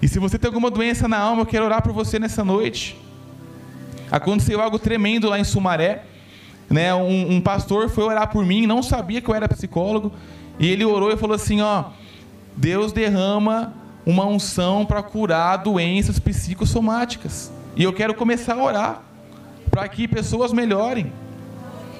E 0.01 0.07
se 0.07 0.17
você 0.17 0.39
tem 0.39 0.47
alguma 0.47 0.71
doença 0.71 1.07
na 1.07 1.17
alma, 1.17 1.43
eu 1.43 1.45
quero 1.45 1.65
orar 1.65 1.81
por 1.81 1.93
você 1.93 2.17
nessa 2.17 2.43
noite. 2.43 2.97
Aconteceu 4.11 4.59
algo 4.59 4.79
tremendo 4.79 5.29
lá 5.29 5.39
em 5.39 5.43
Sumaré. 5.43 6.03
Né? 6.69 6.93
Um, 6.93 7.35
um, 7.35 7.41
pastor 7.41 7.89
foi 7.89 8.03
orar 8.05 8.29
por 8.29 8.45
mim, 8.45 8.65
não 8.65 8.81
sabia 8.81 9.21
que 9.21 9.29
eu 9.29 9.35
era 9.35 9.47
psicólogo, 9.47 10.11
e 10.57 10.67
ele 10.67 10.83
orou 10.83 11.11
e 11.11 11.17
falou 11.17 11.35
assim: 11.35 11.61
ó, 11.61 11.85
Deus 12.55 12.91
derrama 12.91 13.73
uma 14.05 14.25
unção 14.25 14.85
para 14.85 15.01
curar 15.03 15.57
doenças 15.57 16.19
psicossomáticas. 16.19 17.51
E 17.75 17.83
eu 17.83 17.93
quero 17.93 18.13
começar 18.13 18.55
a 18.55 18.63
orar 18.63 19.01
para 19.69 19.87
que 19.87 20.07
pessoas 20.07 20.51
melhorem, 20.51 21.11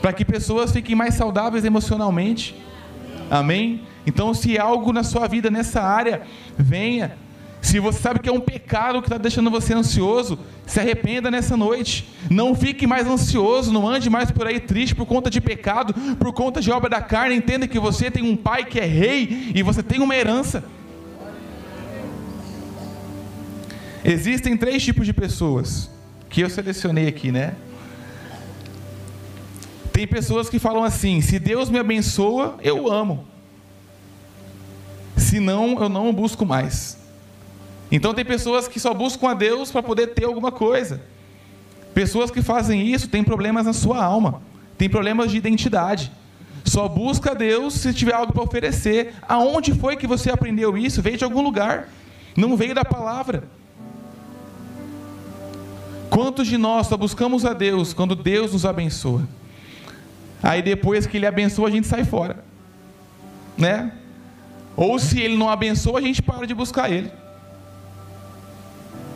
para 0.02 0.12
que 0.12 0.26
pessoas 0.26 0.72
fiquem 0.72 0.96
mais 0.96 1.14
saudáveis 1.14 1.64
emocionalmente. 1.64 2.56
Amém? 3.30 3.84
Então, 4.06 4.34
se 4.34 4.58
algo 4.58 4.92
na 4.92 5.04
sua 5.04 5.28
vida 5.28 5.50
nessa 5.50 5.82
área, 5.82 6.24
venha 6.58 7.16
se 7.62 7.80
você 7.80 8.00
sabe 8.00 8.20
que 8.20 8.28
é 8.28 8.32
um 8.32 8.40
pecado 8.40 9.02
que 9.02 9.08
está 9.08 9.18
deixando 9.18 9.52
você 9.52 9.74
ansioso, 9.74 10.38
Se 10.66 10.80
arrependa 10.80 11.30
nessa 11.30 11.58
noite. 11.58 12.08
Não 12.30 12.56
fique 12.56 12.88
mais 12.88 13.06
ansioso, 13.08 13.72
não 13.74 13.88
ande 13.88 14.10
mais 14.10 14.32
por 14.32 14.48
aí 14.48 14.60
triste 14.60 14.96
por 14.96 15.06
conta 15.06 15.30
de 15.30 15.42
pecado, 15.42 15.94
por 16.16 16.32
conta 16.34 16.62
de 16.62 16.72
obra 16.72 16.90
da 16.90 17.02
carne. 17.02 17.36
Entenda 17.36 17.68
que 17.68 17.80
você 17.80 18.10
tem 18.10 18.24
um 18.24 18.38
pai 18.38 18.66
que 18.66 18.80
é 18.80 18.86
rei 18.86 19.52
e 19.54 19.62
você 19.62 19.84
tem 19.84 20.00
uma 20.00 20.16
herança. 20.16 20.64
Existem 24.04 24.58
três 24.58 24.84
tipos 24.84 25.06
de 25.06 25.14
pessoas 25.14 25.90
que 26.30 26.42
eu 26.42 26.50
selecionei 26.50 27.08
aqui, 27.08 27.32
né? 27.32 27.56
Tem 29.94 30.08
pessoas 30.08 30.50
que 30.50 30.58
falam 30.58 30.84
assim: 30.84 31.22
se 31.22 31.38
Deus 31.38 31.70
me 31.70 31.78
abençoa, 31.78 32.58
eu 32.64 32.92
amo. 32.92 33.28
Se 35.18 35.40
não, 35.40 35.82
eu 35.82 35.90
não 35.90 36.14
busco 36.14 36.46
mais. 36.46 36.98
Então 37.92 38.14
tem 38.14 38.26
pessoas 38.26 38.68
que 38.68 38.80
só 38.80 38.94
buscam 38.94 39.30
a 39.30 39.34
Deus 39.34 39.72
para 39.72 39.84
poder 39.84 40.08
ter 40.08 40.26
alguma 40.26 40.52
coisa. 40.52 41.02
Pessoas 41.94 42.32
que 42.32 42.42
fazem 42.42 42.88
isso 42.88 43.10
têm 43.10 43.24
problemas 43.24 43.66
na 43.66 43.74
sua 43.74 44.04
alma, 44.04 44.42
têm 44.78 44.90
problemas 44.90 45.30
de 45.30 45.38
identidade. 45.38 46.12
Só 46.64 46.88
busca 46.88 47.32
a 47.32 47.34
Deus 47.34 47.74
se 47.74 47.94
tiver 47.94 48.14
algo 48.14 48.32
para 48.32 48.44
oferecer. 48.44 49.14
Aonde 49.28 49.74
foi 49.74 49.98
que 49.98 50.08
você 50.08 50.32
aprendeu 50.32 50.78
isso? 50.78 51.02
Veio 51.02 51.18
de 51.18 51.24
algum 51.24 51.42
lugar. 51.42 51.90
Não 52.36 52.56
veio 52.56 52.74
da 52.74 52.86
palavra. 52.86 53.44
Quantos 56.12 56.46
de 56.46 56.58
nós 56.58 56.88
só 56.88 56.98
buscamos 56.98 57.46
a 57.46 57.54
Deus 57.54 57.94
quando 57.94 58.18
Deus 58.18 58.52
nos 58.52 58.66
abençoa? 58.66 59.26
Aí 60.44 60.62
depois 60.62 61.08
que 61.08 61.16
Ele 61.16 61.26
abençoa, 61.26 61.70
a 61.70 61.72
gente 61.72 61.88
sai 61.88 62.04
fora. 62.04 62.44
Né? 63.58 63.94
Ou 64.76 65.00
se 65.00 65.22
Ele 65.22 65.38
não 65.38 65.50
abençoa, 65.50 66.00
a 66.00 66.02
gente 66.02 66.22
para 66.22 66.46
de 66.46 66.54
buscar 66.54 66.92
Ele. 66.92 67.10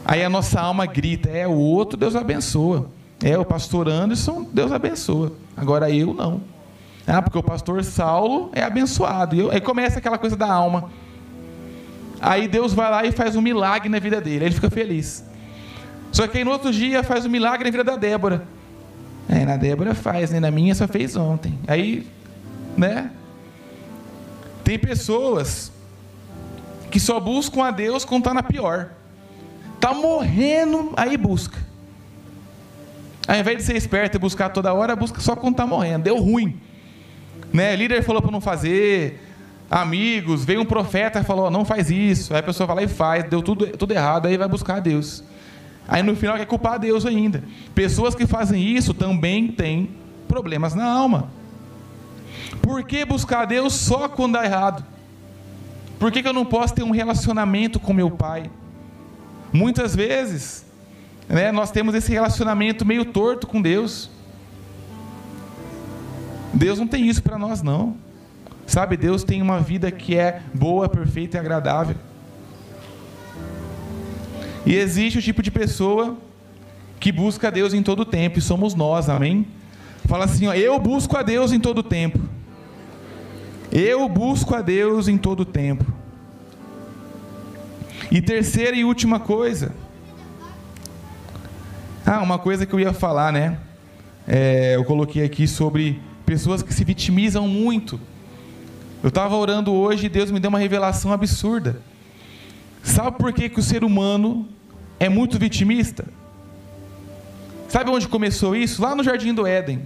Aí 0.06 0.24
a 0.24 0.30
nossa 0.30 0.62
alma 0.62 0.86
grita: 0.86 1.30
é 1.30 1.46
o 1.46 1.52
outro, 1.52 1.98
Deus 1.98 2.16
abençoa. 2.16 2.90
É 3.22 3.38
o 3.38 3.44
pastor 3.44 3.90
Anderson, 3.90 4.48
Deus 4.54 4.72
abençoa. 4.72 5.34
Agora 5.58 5.92
eu 5.92 6.14
não. 6.14 6.42
Ah, 7.06 7.22
porque 7.22 7.38
o 7.38 7.44
pastor 7.44 7.84
Saulo 7.84 8.50
é 8.54 8.64
abençoado. 8.64 9.36
Eu, 9.36 9.52
aí 9.52 9.60
começa 9.60 10.00
aquela 10.00 10.18
coisa 10.18 10.38
da 10.38 10.50
alma. 10.50 10.90
Aí 12.22 12.48
Deus 12.48 12.74
vai 12.74 12.90
lá 12.90 13.06
e 13.06 13.12
faz 13.12 13.36
um 13.36 13.42
milagre 13.42 13.90
na 13.90 14.00
vida 14.00 14.22
dele. 14.22 14.46
Aí 14.46 14.48
ele 14.48 14.56
fica 14.56 14.70
feliz. 14.70 15.26
Só 16.16 16.26
que 16.28 16.38
aí 16.38 16.46
no 16.46 16.52
outro 16.52 16.72
dia 16.72 17.04
faz 17.04 17.26
um 17.26 17.30
milagre 17.30 17.66
na 17.66 17.72
vida 17.72 17.84
da 17.84 17.98
Débora. 17.98 18.48
É, 19.28 19.44
na 19.44 19.58
Débora 19.58 19.94
faz, 19.94 20.32
né? 20.32 20.40
Na 20.40 20.50
minha 20.50 20.74
só 20.74 20.88
fez 20.88 21.18
ontem. 21.18 21.60
Aí, 21.68 22.08
né? 22.78 23.12
Tem 24.64 24.80
pessoas 24.80 25.74
que 26.90 27.02
só 27.02 27.20
buscam 27.20 27.66
a 27.66 27.72
Deus 27.72 28.06
quando 28.06 28.22
está 28.22 28.34
na 28.34 28.42
pior. 28.42 28.92
Tá 29.78 29.94
morrendo, 29.94 30.94
aí 30.96 31.18
busca. 31.18 31.58
Ao 33.28 33.36
invés 33.36 33.58
de 33.58 33.64
ser 33.64 33.76
esperto 33.76 34.16
e 34.16 34.18
buscar 34.18 34.48
toda 34.48 34.74
hora, 34.74 34.96
busca 34.96 35.20
só 35.20 35.36
quando 35.36 35.56
está 35.56 35.68
morrendo. 35.68 36.04
Deu 36.04 36.18
ruim. 36.18 36.58
Né? 37.52 37.76
Líder 37.76 38.04
falou 38.04 38.22
para 38.22 38.32
não 38.32 38.40
fazer. 38.40 39.22
Amigos, 39.70 40.46
veio 40.46 40.62
um 40.62 40.66
profeta 40.66 41.20
e 41.20 41.26
falou: 41.26 41.52
não 41.52 41.66
faz 41.66 41.92
isso. 41.92 42.34
Aí 42.34 42.40
a 42.40 42.44
pessoa 42.44 42.68
vai 42.68 42.78
lá 42.78 42.84
e 42.84 42.88
faz, 42.88 43.26
deu 43.26 43.44
tudo, 43.44 43.68
tudo 43.76 43.92
errado, 43.92 44.28
aí 44.28 44.38
vai 44.38 44.48
buscar 44.48 44.78
a 44.78 44.80
Deus. 44.80 45.22
Aí 45.88 46.02
no 46.02 46.16
final 46.16 46.38
quer 46.38 46.46
culpar 46.46 46.80
Deus 46.80 47.06
ainda. 47.06 47.44
Pessoas 47.74 48.16
que 48.16 48.26
fazem 48.26 48.62
isso 48.62 48.94
também 48.94 49.48
têm 49.48 49.90
problemas 50.28 50.74
na 50.74 50.86
alma. 50.86 51.30
Por 52.62 52.84
que 52.84 53.06
buscar 53.06 53.46
Deus 53.46 53.74
só 53.74 54.10
quando 54.10 54.34
dá 54.34 54.46
errado? 54.46 54.84
Por 56.00 56.12
que, 56.12 56.22
que 56.22 56.28
eu 56.28 56.34
não 56.34 56.46
posso 56.46 56.74
ter 56.74 56.84
um 56.84 56.92
relacionamento 56.92 57.80
com 57.80 57.94
meu 57.94 58.12
pai? 58.12 58.50
Muitas 59.54 59.96
vezes, 59.96 60.66
né, 61.30 61.52
nós 61.52 61.72
temos 61.72 61.96
esse 61.96 62.12
relacionamento 62.12 62.86
meio 62.86 63.06
torto 63.06 63.48
com 63.48 63.62
Deus. 63.62 64.10
Deus 66.54 66.80
não 66.80 66.88
tem 66.88 67.08
isso 67.08 67.22
para 67.22 67.38
nós, 67.38 67.62
não. 67.62 67.96
Sabe, 68.66 68.98
Deus 68.98 69.24
tem 69.24 69.42
uma 69.42 69.60
vida 69.60 69.92
que 69.92 70.18
é 70.18 70.42
boa, 70.54 70.90
perfeita 70.90 71.38
e 71.38 71.40
agradável. 71.40 71.96
E 74.66 74.76
existe 74.76 75.20
o 75.20 75.22
tipo 75.22 75.44
de 75.44 75.52
pessoa 75.52 76.18
que 77.00 77.12
busca 77.12 77.50
a 77.50 77.52
Deus 77.52 77.74
em 77.74 77.84
todo 77.84 78.04
tempo, 78.04 78.40
e 78.40 78.42
somos 78.42 78.74
nós, 78.74 79.10
amém? 79.10 79.46
Fala 80.06 80.26
assim, 80.26 80.48
ó, 80.48 80.54
eu 80.54 80.80
busco 80.80 81.16
a 81.18 81.22
Deus 81.22 81.52
em 81.52 81.60
todo 81.60 81.84
tempo. 81.84 82.20
Eu 83.72 84.08
busco 84.08 84.56
a 84.56 84.62
Deus 84.62 85.08
em 85.08 85.18
todo 85.18 85.46
tempo. 85.46 85.86
E 88.10 88.22
terceira 88.22 88.76
e 88.76 88.84
última 88.84 89.20
coisa. 89.20 89.74
Ah, 92.06 92.22
uma 92.22 92.40
coisa 92.40 92.66
que 92.66 92.74
eu 92.74 92.80
ia 92.80 92.94
falar, 92.94 93.32
né? 93.32 93.58
É, 94.28 94.76
eu 94.76 94.84
coloquei 94.86 95.24
aqui 95.24 95.48
sobre 95.48 96.00
pessoas 96.26 96.64
que 96.64 96.74
se 96.74 96.84
vitimizam 96.84 97.48
muito. 97.48 98.00
Eu 99.04 99.10
estava 99.10 99.36
orando 99.36 99.74
hoje 99.74 100.06
e 100.06 100.10
Deus 100.10 100.32
me 100.32 100.40
deu 100.40 100.50
uma 100.50 100.60
revelação 100.60 101.12
absurda. 101.12 101.82
Sabe 102.82 103.18
por 103.18 103.34
que, 103.34 103.50
que 103.50 103.60
o 103.60 103.64
ser 103.64 103.84
humano 103.84 104.48
é 105.00 105.10
muito 105.10 105.38
vitimista? 105.38 106.06
Sabe 107.68 107.90
onde 107.90 108.08
começou 108.08 108.56
isso? 108.56 108.82
Lá 108.82 108.96
no 108.96 109.04
Jardim 109.04 109.34
do 109.34 109.46
Éden. 109.46 109.82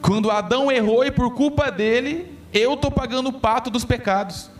Quando 0.00 0.30
Adão 0.30 0.70
errou 0.70 1.04
e 1.04 1.10
por 1.10 1.32
culpa 1.32 1.70
dele, 1.70 2.26
eu 2.52 2.74
estou 2.74 2.90
pagando 2.90 3.28
o 3.28 3.32
pato 3.32 3.70
dos 3.70 3.84
pecados. 3.84 4.50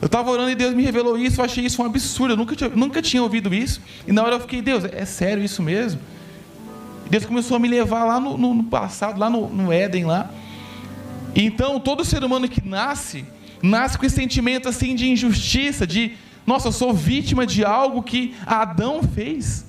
Eu 0.00 0.06
estava 0.06 0.30
orando 0.30 0.50
e 0.50 0.54
Deus 0.54 0.74
me 0.74 0.82
revelou 0.82 1.18
isso, 1.18 1.40
eu 1.40 1.44
achei 1.44 1.64
isso 1.64 1.82
um 1.82 1.84
absurdo, 1.84 2.32
eu 2.32 2.36
nunca 2.36 2.56
tinha, 2.56 2.70
nunca 2.70 3.02
tinha 3.02 3.22
ouvido 3.22 3.54
isso. 3.54 3.82
E 4.06 4.12
na 4.12 4.22
hora 4.22 4.36
eu 4.36 4.40
fiquei, 4.40 4.62
Deus, 4.62 4.84
é 4.84 5.04
sério 5.04 5.44
isso 5.44 5.62
mesmo? 5.62 6.00
Deus 7.10 7.26
começou 7.26 7.56
a 7.56 7.60
me 7.60 7.68
levar 7.68 8.04
lá 8.04 8.18
no, 8.18 8.38
no, 8.38 8.54
no 8.54 8.64
passado, 8.64 9.20
lá 9.20 9.28
no, 9.28 9.48
no 9.48 9.70
Éden 9.70 10.06
lá. 10.06 10.30
Então 11.34 11.78
todo 11.78 12.04
ser 12.04 12.24
humano 12.24 12.48
que 12.48 12.66
nasce, 12.66 13.26
nasce 13.62 13.98
com 13.98 14.06
esse 14.06 14.16
sentimento 14.16 14.68
assim 14.68 14.94
de 14.94 15.06
injustiça, 15.08 15.86
de 15.86 16.16
nossa, 16.46 16.68
eu 16.68 16.72
sou 16.72 16.92
vítima 16.92 17.46
de 17.46 17.64
algo 17.64 18.02
que 18.02 18.34
Adão 18.46 19.02
fez. 19.02 19.66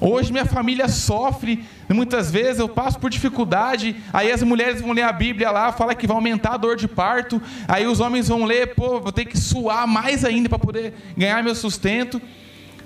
Hoje 0.00 0.32
minha 0.32 0.46
família 0.46 0.88
sofre, 0.88 1.62
muitas 1.90 2.30
vezes 2.30 2.58
eu 2.58 2.68
passo 2.68 2.98
por 2.98 3.10
dificuldade, 3.10 3.94
aí 4.14 4.32
as 4.32 4.42
mulheres 4.42 4.80
vão 4.80 4.92
ler 4.92 5.02
a 5.02 5.12
Bíblia 5.12 5.50
lá, 5.50 5.72
fala 5.72 5.94
que 5.94 6.06
vai 6.06 6.16
aumentar 6.16 6.54
a 6.54 6.56
dor 6.56 6.74
de 6.74 6.88
parto, 6.88 7.40
aí 7.68 7.86
os 7.86 8.00
homens 8.00 8.28
vão 8.28 8.46
ler, 8.46 8.74
pô, 8.74 8.98
vou 8.98 9.12
ter 9.12 9.26
que 9.26 9.36
suar 9.36 9.86
mais 9.86 10.24
ainda 10.24 10.48
para 10.48 10.58
poder 10.58 10.94
ganhar 11.14 11.44
meu 11.44 11.54
sustento. 11.54 12.20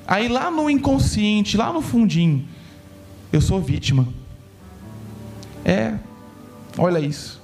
Aí 0.07 0.27
lá 0.27 0.51
no 0.51 0.69
inconsciente, 0.69 1.57
lá 1.57 1.73
no 1.73 1.81
fundinho, 1.81 2.49
eu 3.33 3.41
sou 3.41 3.61
vítima. 3.61 4.09
É, 5.65 5.95
olha 6.77 6.99
isso. 6.99 7.44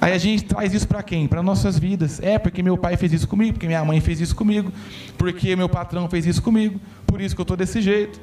Aí 0.00 0.12
a 0.14 0.18
gente 0.18 0.44
traz 0.44 0.72
isso 0.72 0.88
para 0.88 1.02
quem? 1.02 1.28
Para 1.28 1.42
nossas 1.42 1.78
vidas. 1.78 2.20
É 2.22 2.38
porque 2.38 2.62
meu 2.62 2.78
pai 2.78 2.96
fez 2.96 3.12
isso 3.12 3.28
comigo, 3.28 3.52
porque 3.52 3.66
minha 3.66 3.84
mãe 3.84 4.00
fez 4.00 4.20
isso 4.20 4.34
comigo, 4.34 4.72
porque 5.18 5.54
meu 5.54 5.68
patrão 5.68 6.08
fez 6.08 6.24
isso 6.24 6.40
comigo, 6.40 6.80
por 7.06 7.20
isso 7.20 7.34
que 7.34 7.40
eu 7.40 7.44
estou 7.44 7.56
desse 7.56 7.82
jeito. 7.82 8.18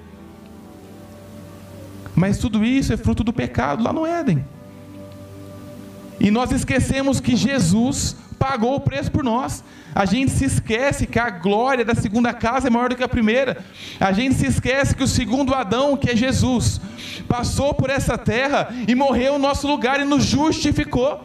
Mas 2.16 2.40
tudo 2.40 2.66
isso 2.66 2.92
é 2.92 2.98
fruto 2.98 3.24
do 3.24 3.32
pecado 3.32 3.84
lá 3.84 3.94
no 3.94 4.06
Éden. 4.06 4.44
E 6.20 6.32
nós 6.32 6.52
esquecemos 6.52 7.20
que 7.20 7.36
Jesus 7.36 8.16
pagou 8.40 8.76
o 8.76 8.80
preço 8.80 9.12
por 9.12 9.24
nós. 9.24 9.64
A 9.94 10.04
gente 10.06 10.32
se 10.32 10.46
esquece 10.46 11.06
que 11.06 11.20
a 11.20 11.30
glória 11.30 11.86
da 11.86 11.94
segunda 11.94 12.34
casa 12.34 12.68
é 12.68 12.70
maior 12.72 12.90
do 12.90 12.96
que 12.96 13.04
a 13.04 13.08
primeira. 13.08 13.64
A 14.00 14.12
gente 14.12 14.34
se 14.34 14.48
esquece 14.48 14.96
que 14.96 15.04
o 15.04 15.08
segundo 15.08 15.54
Adão, 15.54 15.96
que 15.96 16.10
é 16.10 16.16
Jesus, 16.16 16.82
passou 17.28 17.72
por 17.74 17.92
essa 17.92 18.18
terra 18.18 18.70
e 18.88 18.96
morreu 18.96 19.34
no 19.34 19.40
nosso 19.40 19.68
lugar 19.68 20.00
e 20.00 20.06
nos 20.06 20.26
justificou. 20.26 21.24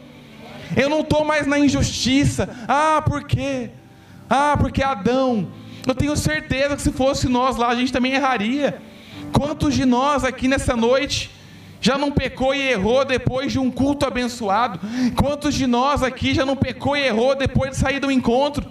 Eu 0.76 0.88
não 0.88 1.00
estou 1.00 1.24
mais 1.24 1.46
na 1.46 1.58
injustiça. 1.58 2.48
Ah, 2.68 3.02
por 3.04 3.24
quê? 3.24 3.70
Ah, 4.28 4.56
porque 4.58 4.82
Adão. 4.82 5.48
Eu 5.86 5.94
tenho 5.94 6.16
certeza 6.16 6.76
que 6.76 6.82
se 6.82 6.92
fosse 6.92 7.28
nós 7.28 7.56
lá, 7.56 7.68
a 7.68 7.74
gente 7.74 7.92
também 7.92 8.12
erraria. 8.12 8.80
Quantos 9.32 9.74
de 9.74 9.84
nós 9.84 10.24
aqui 10.24 10.46
nessa 10.46 10.76
noite 10.76 11.30
já 11.80 11.98
não 11.98 12.12
pecou 12.12 12.54
e 12.54 12.60
errou 12.70 13.04
depois 13.04 13.50
de 13.50 13.58
um 13.58 13.70
culto 13.70 14.06
abençoado? 14.06 14.80
Quantos 15.16 15.54
de 15.54 15.66
nós 15.66 16.02
aqui 16.02 16.34
já 16.34 16.46
não 16.46 16.56
pecou 16.56 16.96
e 16.96 17.02
errou 17.02 17.34
depois 17.34 17.72
de 17.72 17.76
sair 17.76 17.98
do 17.98 18.10
encontro? 18.10 18.70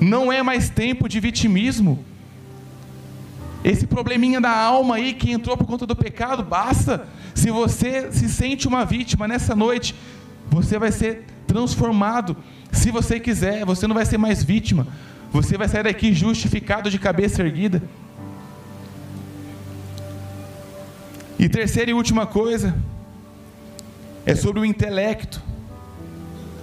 Não 0.00 0.32
é 0.32 0.42
mais 0.42 0.70
tempo 0.70 1.08
de 1.08 1.18
vitimismo. 1.20 2.04
Esse 3.64 3.86
probleminha 3.86 4.40
da 4.40 4.50
alma 4.50 4.96
aí 4.96 5.14
que 5.14 5.30
entrou 5.30 5.56
por 5.56 5.66
conta 5.66 5.86
do 5.86 5.94
pecado, 5.94 6.42
basta. 6.42 7.06
Se 7.34 7.50
você 7.50 8.10
se 8.10 8.28
sente 8.28 8.66
uma 8.66 8.84
vítima 8.84 9.28
nessa 9.28 9.54
noite, 9.54 9.94
você 10.50 10.78
vai 10.78 10.90
ser 10.90 11.24
transformado. 11.46 12.36
Se 12.72 12.90
você 12.90 13.20
quiser, 13.20 13.64
você 13.64 13.86
não 13.86 13.94
vai 13.94 14.04
ser 14.04 14.18
mais 14.18 14.42
vítima. 14.42 14.86
Você 15.30 15.56
vai 15.56 15.68
sair 15.68 15.84
daqui 15.84 16.12
justificado 16.12 16.90
de 16.90 16.98
cabeça 16.98 17.42
erguida. 17.42 17.82
E 21.38 21.48
terceira 21.48 21.90
e 21.90 21.94
última 21.94 22.26
coisa 22.26 22.74
é 24.26 24.34
sobre 24.34 24.60
o 24.60 24.64
intelecto. 24.64 25.42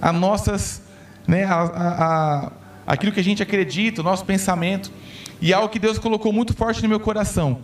As 0.00 0.14
nossas, 0.14 0.82
né, 1.26 1.44
a, 1.44 1.62
a, 1.62 2.52
aquilo 2.86 3.12
que 3.12 3.20
a 3.20 3.24
gente 3.24 3.42
acredita, 3.42 4.02
o 4.02 4.04
nosso 4.04 4.24
pensamento. 4.24 4.92
E 5.40 5.52
algo 5.52 5.68
que 5.68 5.78
Deus 5.78 5.98
colocou 5.98 6.32
muito 6.32 6.54
forte 6.54 6.82
no 6.82 6.88
meu 6.88 7.00
coração 7.00 7.60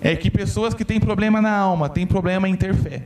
é 0.00 0.14
que 0.14 0.30
pessoas 0.30 0.74
que 0.74 0.84
têm 0.84 1.00
problema 1.00 1.40
na 1.42 1.56
alma 1.56 1.88
têm 1.88 2.06
problema 2.06 2.48
em 2.48 2.56
ter 2.56 2.74
fé. 2.74 3.04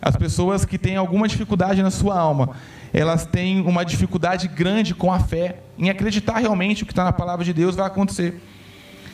As 0.00 0.16
pessoas 0.16 0.64
que 0.64 0.78
têm 0.78 0.96
alguma 0.96 1.28
dificuldade 1.28 1.82
na 1.82 1.90
sua 1.90 2.18
alma, 2.18 2.56
elas 2.92 3.26
têm 3.26 3.60
uma 3.60 3.84
dificuldade 3.84 4.48
grande 4.48 4.94
com 4.94 5.12
a 5.12 5.20
fé, 5.20 5.58
em 5.78 5.90
acreditar 5.90 6.38
realmente 6.38 6.82
o 6.82 6.86
que 6.86 6.92
está 6.92 7.04
na 7.04 7.12
palavra 7.12 7.44
de 7.44 7.52
Deus 7.52 7.76
vai 7.76 7.86
acontecer. 7.86 8.40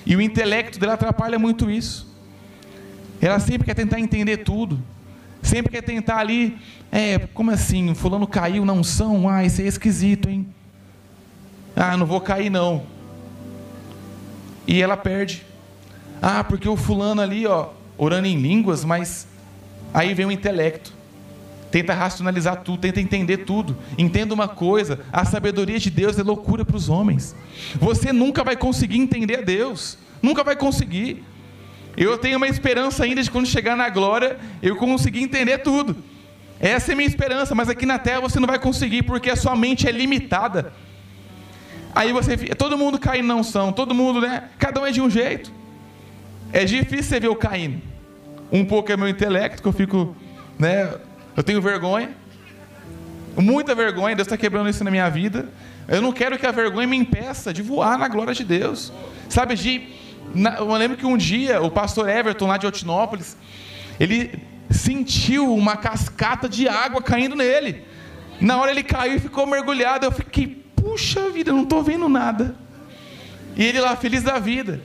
E 0.05 0.15
o 0.15 0.21
intelecto 0.21 0.79
dela 0.79 0.95
atrapalha 0.95 1.39
muito 1.39 1.69
isso. 1.69 2.07
Ela 3.21 3.41
sempre 3.41 3.65
quer 3.65 3.75
tentar 3.75 3.99
entender 3.99 4.39
tudo. 4.39 4.81
Sempre 5.43 5.73
quer 5.73 5.83
tentar 5.83 6.19
ali, 6.19 6.57
é, 6.91 7.19
como 7.19 7.51
assim? 7.51 7.95
Fulano 7.95 8.27
caiu 8.27 8.65
na 8.65 8.73
unção? 8.73 9.29
Ah, 9.29 9.45
isso 9.45 9.63
é 9.63 9.65
esquisito, 9.65 10.29
hein? 10.29 10.47
Ah, 11.75 11.97
não 11.97 12.07
vou 12.07 12.21
cair 12.21 12.51
não. 12.51 12.85
E 14.67 14.83
ela 14.83 14.97
perde. 14.97 15.45
Ah, 16.21 16.43
porque 16.43 16.69
o 16.69 16.77
fulano 16.77 17.21
ali, 17.21 17.47
ó, 17.47 17.71
orando 17.97 18.27
em 18.27 18.39
línguas, 18.39 18.85
mas 18.85 19.27
aí 19.93 20.15
vem 20.15 20.27
o 20.27 20.33
intelecto. 20.33 20.93
Tenta 21.71 21.93
racionalizar 21.93 22.63
tudo, 22.63 22.81
tenta 22.81 23.01
entender 23.01 23.39
tudo. 23.39 23.77
Entenda 23.99 24.33
uma 24.33 24.49
coisa: 24.49 25.01
a 25.13 25.25
sabedoria 25.25 25.79
de 25.79 25.91
Deus 25.91 26.19
é 26.19 26.23
loucura 26.23 26.65
para 26.65 26.77
os 26.77 26.89
homens. 26.89 27.35
Você 27.75 28.13
nunca 28.13 28.43
vai 28.43 28.57
conseguir 28.57 28.99
entender 28.99 29.45
Deus, 29.45 29.99
nunca 30.23 30.43
vai 30.43 30.57
conseguir. 30.57 31.23
Eu 31.97 32.19
tenho 32.19 32.37
uma 32.37 32.47
esperança 32.47 33.05
ainda 33.05 33.23
de 33.23 33.31
quando 33.31 33.47
chegar 33.47 33.77
na 33.77 33.89
glória, 33.89 34.39
eu 34.63 34.77
conseguir 34.77 35.23
entender 35.23 35.59
tudo. 35.59 35.97
Essa 36.61 36.93
é 36.93 36.95
a 36.95 36.97
minha 36.97 37.09
esperança, 37.09 37.55
mas 37.55 37.69
aqui 37.69 37.85
na 37.85 37.99
terra 37.99 38.21
você 38.21 38.39
não 38.39 38.47
vai 38.47 38.59
conseguir, 38.59 39.03
porque 39.03 39.31
a 39.31 39.37
sua 39.37 39.57
mente 39.57 39.89
é 39.89 39.93
limitada. 39.93 40.73
Aí 41.97 42.13
você, 42.13 42.37
todo 42.37 42.77
mundo 42.77 42.99
cai 42.99 43.23
na 43.23 43.35
unção, 43.35 43.73
todo 43.73 43.95
mundo, 43.95 44.21
né? 44.21 44.51
Cada 44.59 44.79
um 44.83 44.87
é 44.87 44.91
de 44.91 45.01
um 45.01 45.09
jeito. 45.09 45.51
É 46.53 46.63
difícil 46.63 47.05
você 47.05 47.21
ver 47.21 47.29
o 47.29 47.35
caindo. 47.35 47.81
Um 48.53 48.67
pouco 48.67 48.93
é 48.93 48.99
meu 48.99 49.09
intelecto, 49.09 49.63
que 49.63 49.67
eu 49.67 49.73
fico, 49.73 50.15
né? 50.59 50.93
Eu 51.35 51.43
tenho 51.43 51.63
vergonha, 51.63 52.11
muita 53.35 53.75
vergonha. 53.75 54.15
Deus 54.15 54.27
está 54.27 54.37
quebrando 54.37 54.69
isso 54.69 54.85
na 54.85 54.91
minha 54.91 55.09
vida. 55.09 55.49
Eu 55.89 56.03
não 56.03 56.13
quero 56.13 56.39
que 56.39 56.45
a 56.45 56.53
vergonha 56.53 56.87
me 56.87 56.99
impeça 56.99 57.51
de 57.51 57.63
voar 57.63 57.97
na 57.97 58.09
glória 58.09 58.35
de 58.35 58.45
Deus. 58.45 58.93
Sabe, 59.31 59.55
de 59.55 59.89
eu 60.59 60.75
lembro 60.75 60.99
que 60.99 61.07
um 61.07 61.17
dia 61.17 61.63
o 61.63 61.71
pastor 61.71 62.11
Everton, 62.11 62.47
lá 62.47 62.59
de 62.59 62.67
Altinópolis, 62.67 63.39
ele 63.99 64.39
sentiu 64.69 65.55
uma 65.55 65.79
cascata 65.79 66.47
de 66.47 66.69
água 66.69 67.01
caindo 67.01 67.35
nele. 67.35 67.85
Na 68.39 68.59
hora 68.59 68.71
ele 68.71 68.83
caiu 68.83 69.15
e 69.15 69.19
ficou 69.19 69.47
mergulhado. 69.47 70.05
Eu 70.05 70.13
fiquei, 70.13 70.66
puxa 70.87 71.29
vida, 71.31 71.53
não 71.53 71.65
estou 71.65 71.83
vendo 71.83 72.09
nada. 72.09 72.55
E 73.57 73.65
ele 73.65 73.81
lá, 73.81 73.97
feliz 73.97 74.23
da 74.23 74.39
vida, 74.39 74.81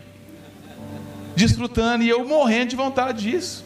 desfrutando, 1.36 2.04
e 2.04 2.10
eu 2.10 2.28
morrendo 2.28 2.70
de 2.72 2.76
vontade 2.76 3.30
disso. 3.30 3.64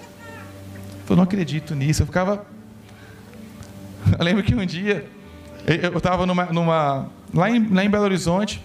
Eu 1.09 1.15
não 1.15 1.23
acredito 1.23 1.73
nisso. 1.73 2.01
Eu 2.01 2.05
ficava. 2.05 2.45
Eu 4.19 4.23
lembro 4.23 4.43
que 4.43 4.53
um 4.53 4.63
dia, 4.63 5.09
eu 5.65 5.97
estava 5.97 6.27
numa, 6.27 6.45
numa, 6.45 7.09
lá, 7.33 7.49
em, 7.49 7.73
lá 7.73 7.83
em 7.83 7.89
Belo 7.89 8.03
Horizonte, 8.03 8.63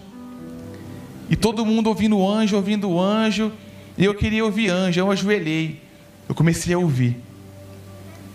e 1.30 1.34
todo 1.34 1.64
mundo 1.64 1.86
ouvindo 1.86 2.18
o 2.18 2.28
anjo, 2.28 2.56
ouvindo 2.56 2.90
o 2.90 3.00
anjo. 3.00 3.50
E 3.96 4.04
eu 4.04 4.14
queria 4.14 4.44
ouvir 4.44 4.68
anjo, 4.68 5.00
eu 5.00 5.10
ajoelhei. 5.10 5.80
Eu 6.28 6.34
comecei 6.34 6.74
a 6.74 6.78
ouvir. 6.78 7.16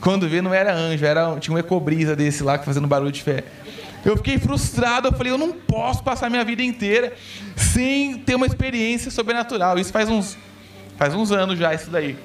Quando 0.02 0.28
vi, 0.28 0.42
não 0.42 0.52
era 0.52 0.74
anjo, 0.74 1.06
era, 1.06 1.40
tinha 1.40 1.56
um 1.56 1.60
ecobrisa 1.60 2.16
desse 2.16 2.42
lá 2.42 2.58
fazendo 2.58 2.88
barulho 2.88 3.12
de 3.12 3.22
fé. 3.22 3.44
Eu 4.06 4.16
fiquei 4.16 4.38
frustrado, 4.38 5.08
eu 5.08 5.12
falei, 5.12 5.34
eu 5.34 5.38
não 5.38 5.52
posso 5.52 6.04
passar 6.04 6.30
minha 6.30 6.46
vida 6.46 6.62
inteira 6.62 7.16
sem 7.56 8.20
ter 8.20 8.36
uma 8.36 8.46
experiência 8.46 9.10
sobrenatural. 9.10 9.80
Isso 9.80 9.92
faz 9.92 10.08
uns, 10.08 10.38
faz 10.96 11.16
uns 11.16 11.32
anos 11.32 11.58
já, 11.58 11.74
isso 11.74 11.90
daí. 11.90 12.16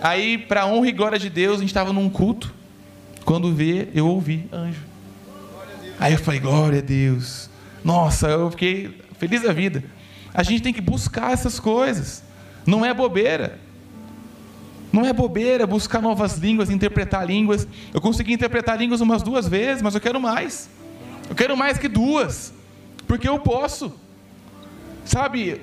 Aí, 0.00 0.38
para 0.38 0.64
honra 0.64 0.88
e 0.88 0.92
glória 0.92 1.18
de 1.18 1.28
Deus, 1.28 1.58
a 1.58 1.60
gente 1.60 1.68
estava 1.68 1.92
num 1.92 2.08
culto. 2.08 2.54
Quando 3.22 3.52
vê, 3.52 3.88
eu 3.94 4.06
ouvi 4.06 4.48
anjo. 4.50 4.80
Aí 5.98 6.14
eu 6.14 6.18
falei, 6.18 6.40
glória 6.40 6.78
a 6.78 6.82
Deus. 6.82 7.50
Nossa, 7.84 8.28
eu 8.28 8.50
fiquei 8.50 8.98
feliz 9.18 9.42
da 9.42 9.52
vida. 9.52 9.84
A 10.32 10.42
gente 10.42 10.62
tem 10.62 10.72
que 10.72 10.80
buscar 10.80 11.32
essas 11.32 11.60
coisas. 11.60 12.24
Não 12.64 12.82
é 12.82 12.94
bobeira. 12.94 13.58
Não 14.90 15.04
é 15.04 15.12
bobeira 15.12 15.66
buscar 15.66 16.00
novas 16.00 16.38
línguas, 16.38 16.70
interpretar 16.70 17.26
línguas. 17.26 17.68
Eu 17.92 18.00
consegui 18.00 18.32
interpretar 18.32 18.78
línguas 18.78 19.02
umas 19.02 19.22
duas 19.22 19.46
vezes, 19.46 19.82
mas 19.82 19.94
eu 19.94 20.00
quero 20.00 20.18
mais. 20.18 20.70
Eu 21.30 21.34
quero 21.34 21.56
mais 21.56 21.78
que 21.78 21.88
duas. 21.88 22.52
Porque 23.06 23.26
eu 23.28 23.38
posso. 23.38 23.94
Sabe, 25.04 25.60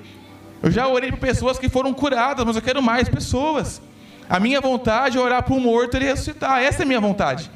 eu 0.62 0.70
já 0.70 0.88
orei 0.88 1.10
para 1.10 1.20
pessoas 1.20 1.58
que 1.58 1.68
foram 1.68 1.94
curadas, 1.94 2.44
mas 2.44 2.56
eu 2.56 2.62
quero 2.62 2.82
mais 2.82 3.08
pessoas. 3.08 3.80
A 4.28 4.40
minha 4.40 4.60
vontade 4.60 5.16
é 5.16 5.20
orar 5.20 5.42
para 5.42 5.54
um 5.54 5.60
morto 5.60 5.96
e 5.96 6.00
ressuscitar. 6.00 6.60
Essa 6.62 6.82
é 6.82 6.84
a 6.84 6.86
minha 6.86 7.00
vontade. 7.00 7.50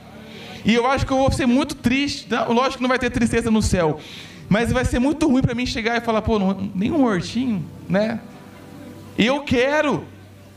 E 0.64 0.72
eu 0.72 0.86
acho 0.86 1.04
que 1.04 1.12
eu 1.12 1.16
vou 1.16 1.32
ser 1.32 1.46
muito 1.46 1.74
triste. 1.74 2.28
Lógico 2.48 2.76
que 2.76 2.82
não 2.82 2.88
vai 2.88 2.98
ter 2.98 3.10
tristeza 3.10 3.50
no 3.50 3.60
céu. 3.60 3.98
Mas 4.48 4.70
vai 4.70 4.84
ser 4.84 4.98
muito 4.98 5.26
ruim 5.26 5.42
para 5.42 5.54
mim 5.54 5.66
chegar 5.66 5.96
e 5.96 6.00
falar, 6.00 6.22
pô, 6.22 6.38
não, 6.38 6.70
nem 6.74 6.90
um 6.90 7.04
hortinho, 7.04 7.64
né? 7.88 8.20
Eu 9.18 9.40
quero, 9.42 10.04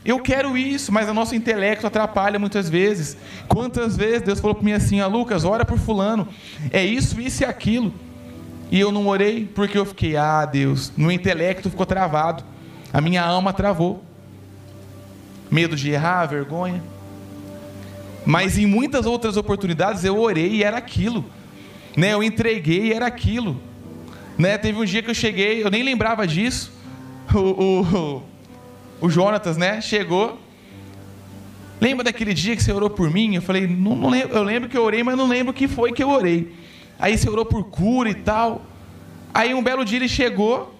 eu 0.06 0.20
quero 0.20 0.56
isso, 0.56 0.92
mas 0.92 1.08
o 1.08 1.14
nosso 1.14 1.34
intelecto 1.34 1.86
atrapalha 1.86 2.38
muitas 2.38 2.68
vezes. 2.68 3.16
Quantas 3.48 3.96
vezes 3.96 4.22
Deus 4.22 4.38
falou 4.38 4.54
para 4.54 4.64
mim 4.64 4.72
assim, 4.72 5.00
ah, 5.00 5.08
Lucas, 5.08 5.44
ora 5.44 5.64
por 5.64 5.78
fulano, 5.78 6.28
é 6.70 6.84
isso, 6.84 7.20
isso 7.20 7.42
e 7.42 7.44
aquilo. 7.44 7.92
E 8.70 8.78
eu 8.78 8.92
não 8.92 9.08
orei 9.08 9.44
porque 9.52 9.76
eu 9.76 9.84
fiquei, 9.84 10.16
ah, 10.16 10.44
Deus, 10.44 10.92
no 10.96 11.10
intelecto 11.10 11.68
ficou 11.68 11.84
travado, 11.84 12.44
a 12.92 13.00
minha 13.00 13.22
alma 13.22 13.52
travou. 13.52 14.04
Medo 15.50 15.74
de 15.74 15.90
errar, 15.90 16.26
vergonha. 16.26 16.82
Mas 18.24 18.58
em 18.58 18.66
muitas 18.66 19.06
outras 19.06 19.36
oportunidades 19.36 20.04
eu 20.04 20.18
orei 20.18 20.54
e 20.54 20.62
era 20.64 20.76
aquilo. 20.76 21.24
Né? 21.96 22.12
Eu 22.12 22.22
entreguei 22.22 22.86
e 22.86 22.92
era 22.92 23.06
aquilo. 23.06 23.60
Né? 24.38 24.58
Teve 24.58 24.78
um 24.78 24.84
dia 24.84 25.02
que 25.02 25.10
eu 25.10 25.14
cheguei, 25.14 25.64
eu 25.64 25.70
nem 25.70 25.82
lembrava 25.82 26.26
disso. 26.26 26.74
O, 27.34 27.82
o, 27.82 28.22
o 29.00 29.08
Jonatas, 29.08 29.56
né? 29.56 29.80
Chegou. 29.80 30.38
Lembra 31.80 32.04
daquele 32.04 32.32
dia 32.32 32.56
que 32.56 32.62
você 32.62 32.72
orou 32.72 32.88
por 32.88 33.10
mim? 33.10 33.34
Eu 33.34 33.42
falei, 33.42 33.66
não, 33.66 33.94
não 33.94 34.08
lembro, 34.08 34.36
eu 34.36 34.42
lembro 34.42 34.68
que 34.68 34.76
eu 34.76 34.82
orei, 34.82 35.02
mas 35.02 35.16
não 35.16 35.28
lembro 35.28 35.50
o 35.50 35.54
que 35.54 35.68
foi 35.68 35.92
que 35.92 36.02
eu 36.02 36.08
orei. 36.08 36.54
Aí 36.98 37.16
você 37.16 37.28
orou 37.28 37.44
por 37.44 37.64
cura 37.64 38.08
e 38.08 38.14
tal. 38.14 38.62
Aí 39.34 39.52
um 39.52 39.62
belo 39.62 39.84
dia 39.84 39.98
ele 39.98 40.08
chegou, 40.08 40.74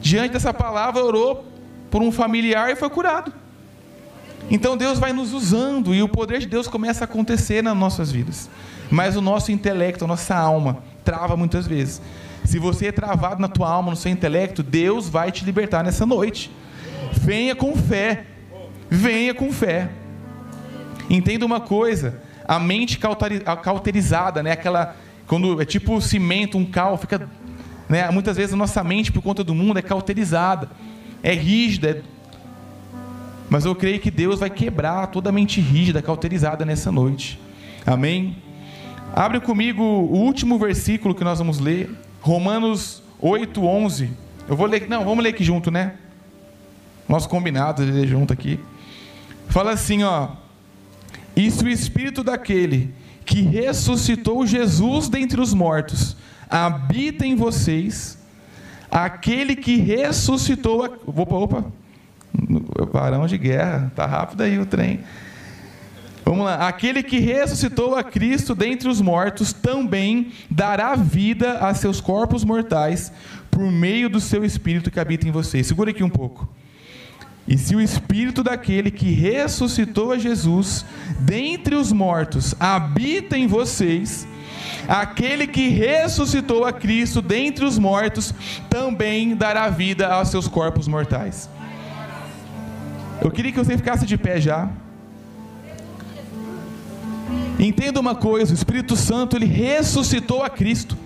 diante 0.00 0.34
dessa 0.34 0.54
palavra, 0.54 1.04
orou 1.04 1.44
por 1.90 2.00
um 2.00 2.12
familiar 2.12 2.70
e 2.70 2.76
foi 2.76 2.88
curado. 2.88 3.32
Então 4.48 4.76
Deus 4.76 4.98
vai 5.00 5.12
nos 5.12 5.32
usando 5.32 5.92
e 5.92 6.02
o 6.02 6.08
poder 6.08 6.38
de 6.38 6.46
Deus 6.46 6.68
começa 6.68 7.02
a 7.02 7.06
acontecer 7.06 7.62
nas 7.62 7.76
nossas 7.76 8.12
vidas. 8.12 8.48
Mas 8.88 9.16
o 9.16 9.20
nosso 9.20 9.50
intelecto, 9.50 10.04
a 10.04 10.08
nossa 10.08 10.36
alma, 10.36 10.84
trava 11.04 11.36
muitas 11.36 11.66
vezes. 11.66 12.00
Se 12.44 12.60
você 12.60 12.86
é 12.86 12.92
travado 12.92 13.40
na 13.40 13.48
tua 13.48 13.68
alma, 13.68 13.90
no 13.90 13.96
seu 13.96 14.12
intelecto, 14.12 14.62
Deus 14.62 15.08
vai 15.08 15.32
te 15.32 15.44
libertar 15.44 15.82
nessa 15.82 16.06
noite. 16.06 16.52
Venha 17.12 17.54
com 17.54 17.76
fé. 17.76 18.24
Venha 18.88 19.34
com 19.34 19.52
fé. 19.52 19.88
Entenda 21.08 21.46
uma 21.46 21.60
coisa, 21.60 22.20
a 22.46 22.58
mente 22.58 22.98
cauterizada, 22.98 24.42
né? 24.42 24.52
Aquela 24.52 24.96
quando 25.26 25.60
é 25.60 25.64
tipo 25.64 26.00
cimento, 26.00 26.56
um 26.56 26.64
cal, 26.64 26.96
fica, 26.96 27.28
né? 27.88 28.08
Muitas 28.10 28.36
vezes 28.36 28.54
a 28.54 28.56
nossa 28.56 28.82
mente 28.84 29.10
por 29.10 29.22
conta 29.22 29.42
do 29.42 29.54
mundo 29.54 29.78
é 29.78 29.82
cauterizada, 29.82 30.68
é 31.22 31.32
rígida. 31.32 31.90
É... 31.90 32.02
Mas 33.50 33.64
eu 33.64 33.74
creio 33.74 34.00
que 34.00 34.10
Deus 34.10 34.40
vai 34.40 34.50
quebrar 34.50 35.08
toda 35.08 35.30
a 35.30 35.32
mente 35.32 35.60
rígida, 35.60 36.00
cauterizada 36.02 36.64
nessa 36.64 36.90
noite. 36.92 37.40
Amém. 37.84 38.36
Abre 39.14 39.40
comigo 39.40 39.82
o 39.82 40.16
último 40.16 40.58
versículo 40.58 41.14
que 41.14 41.24
nós 41.24 41.38
vamos 41.38 41.58
ler, 41.58 41.90
Romanos 42.20 43.02
8, 43.20 43.64
11. 43.64 44.10
Eu 44.48 44.56
vou 44.56 44.66
ler, 44.66 44.88
não, 44.88 45.04
vamos 45.04 45.22
ler 45.22 45.30
aqui 45.30 45.44
junto, 45.44 45.70
né? 45.70 45.94
Nosso 47.08 47.28
combinado 47.28 47.84
de 47.84 47.92
ler 47.92 48.06
junto 48.06 48.32
aqui. 48.32 48.58
Fala 49.48 49.72
assim, 49.72 50.02
ó. 50.02 50.28
E 51.36 51.50
se 51.50 51.62
o 51.62 51.68
espírito 51.68 52.24
daquele 52.24 52.92
que 53.24 53.42
ressuscitou 53.42 54.46
Jesus 54.46 55.08
dentre 55.08 55.40
os 55.40 55.52
mortos 55.52 56.16
habita 56.48 57.26
em 57.26 57.34
vocês, 57.34 58.18
aquele 58.90 59.56
que 59.56 59.76
ressuscitou. 59.76 60.84
A... 60.84 60.90
Opa, 61.06 61.34
opa. 61.34 61.64
Varão 62.92 63.26
de 63.26 63.38
guerra, 63.38 63.90
tá 63.94 64.06
rápido 64.06 64.42
aí 64.42 64.58
o 64.58 64.66
trem. 64.66 65.00
Vamos 66.24 66.44
lá. 66.44 66.66
Aquele 66.66 67.02
que 67.02 67.20
ressuscitou 67.20 67.94
a 67.94 68.02
Cristo 68.02 68.54
dentre 68.54 68.88
os 68.88 69.00
mortos 69.00 69.52
também 69.52 70.32
dará 70.50 70.96
vida 70.96 71.58
a 71.58 71.72
seus 71.72 72.00
corpos 72.00 72.42
mortais 72.44 73.12
por 73.50 73.70
meio 73.70 74.10
do 74.10 74.20
seu 74.20 74.44
Espírito 74.44 74.90
que 74.90 74.98
habita 74.98 75.26
em 75.26 75.30
vocês. 75.30 75.66
Segura 75.66 75.90
aqui 75.92 76.02
um 76.02 76.10
pouco. 76.10 76.48
E 77.46 77.56
se 77.56 77.76
o 77.76 77.80
Espírito 77.80 78.42
daquele 78.42 78.90
que 78.90 79.10
ressuscitou 79.10 80.10
a 80.10 80.18
Jesus 80.18 80.84
dentre 81.20 81.76
os 81.76 81.92
mortos 81.92 82.54
habita 82.58 83.38
em 83.38 83.46
vocês, 83.46 84.26
aquele 84.88 85.46
que 85.46 85.68
ressuscitou 85.68 86.64
a 86.64 86.72
Cristo 86.72 87.22
dentre 87.22 87.64
os 87.64 87.78
mortos 87.78 88.34
também 88.68 89.36
dará 89.36 89.68
vida 89.68 90.08
aos 90.08 90.28
seus 90.28 90.48
corpos 90.48 90.88
mortais. 90.88 91.48
Eu 93.22 93.30
queria 93.30 93.52
que 93.52 93.58
você 93.58 93.76
ficasse 93.76 94.04
de 94.04 94.18
pé 94.18 94.40
já. 94.40 94.68
Entenda 97.58 98.00
uma 98.00 98.14
coisa: 98.14 98.52
o 98.52 98.54
Espírito 98.54 98.96
Santo 98.96 99.36
ele 99.36 99.46
ressuscitou 99.46 100.42
a 100.42 100.50
Cristo 100.50 100.96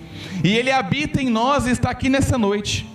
e 0.43 0.49
ele 0.49 0.71
habita 0.71 1.21
em 1.21 1.29
nós 1.29 1.67
e 1.67 1.69
está 1.69 1.91
aqui 1.91 2.09
nessa 2.09 2.37
noite. 2.37 2.89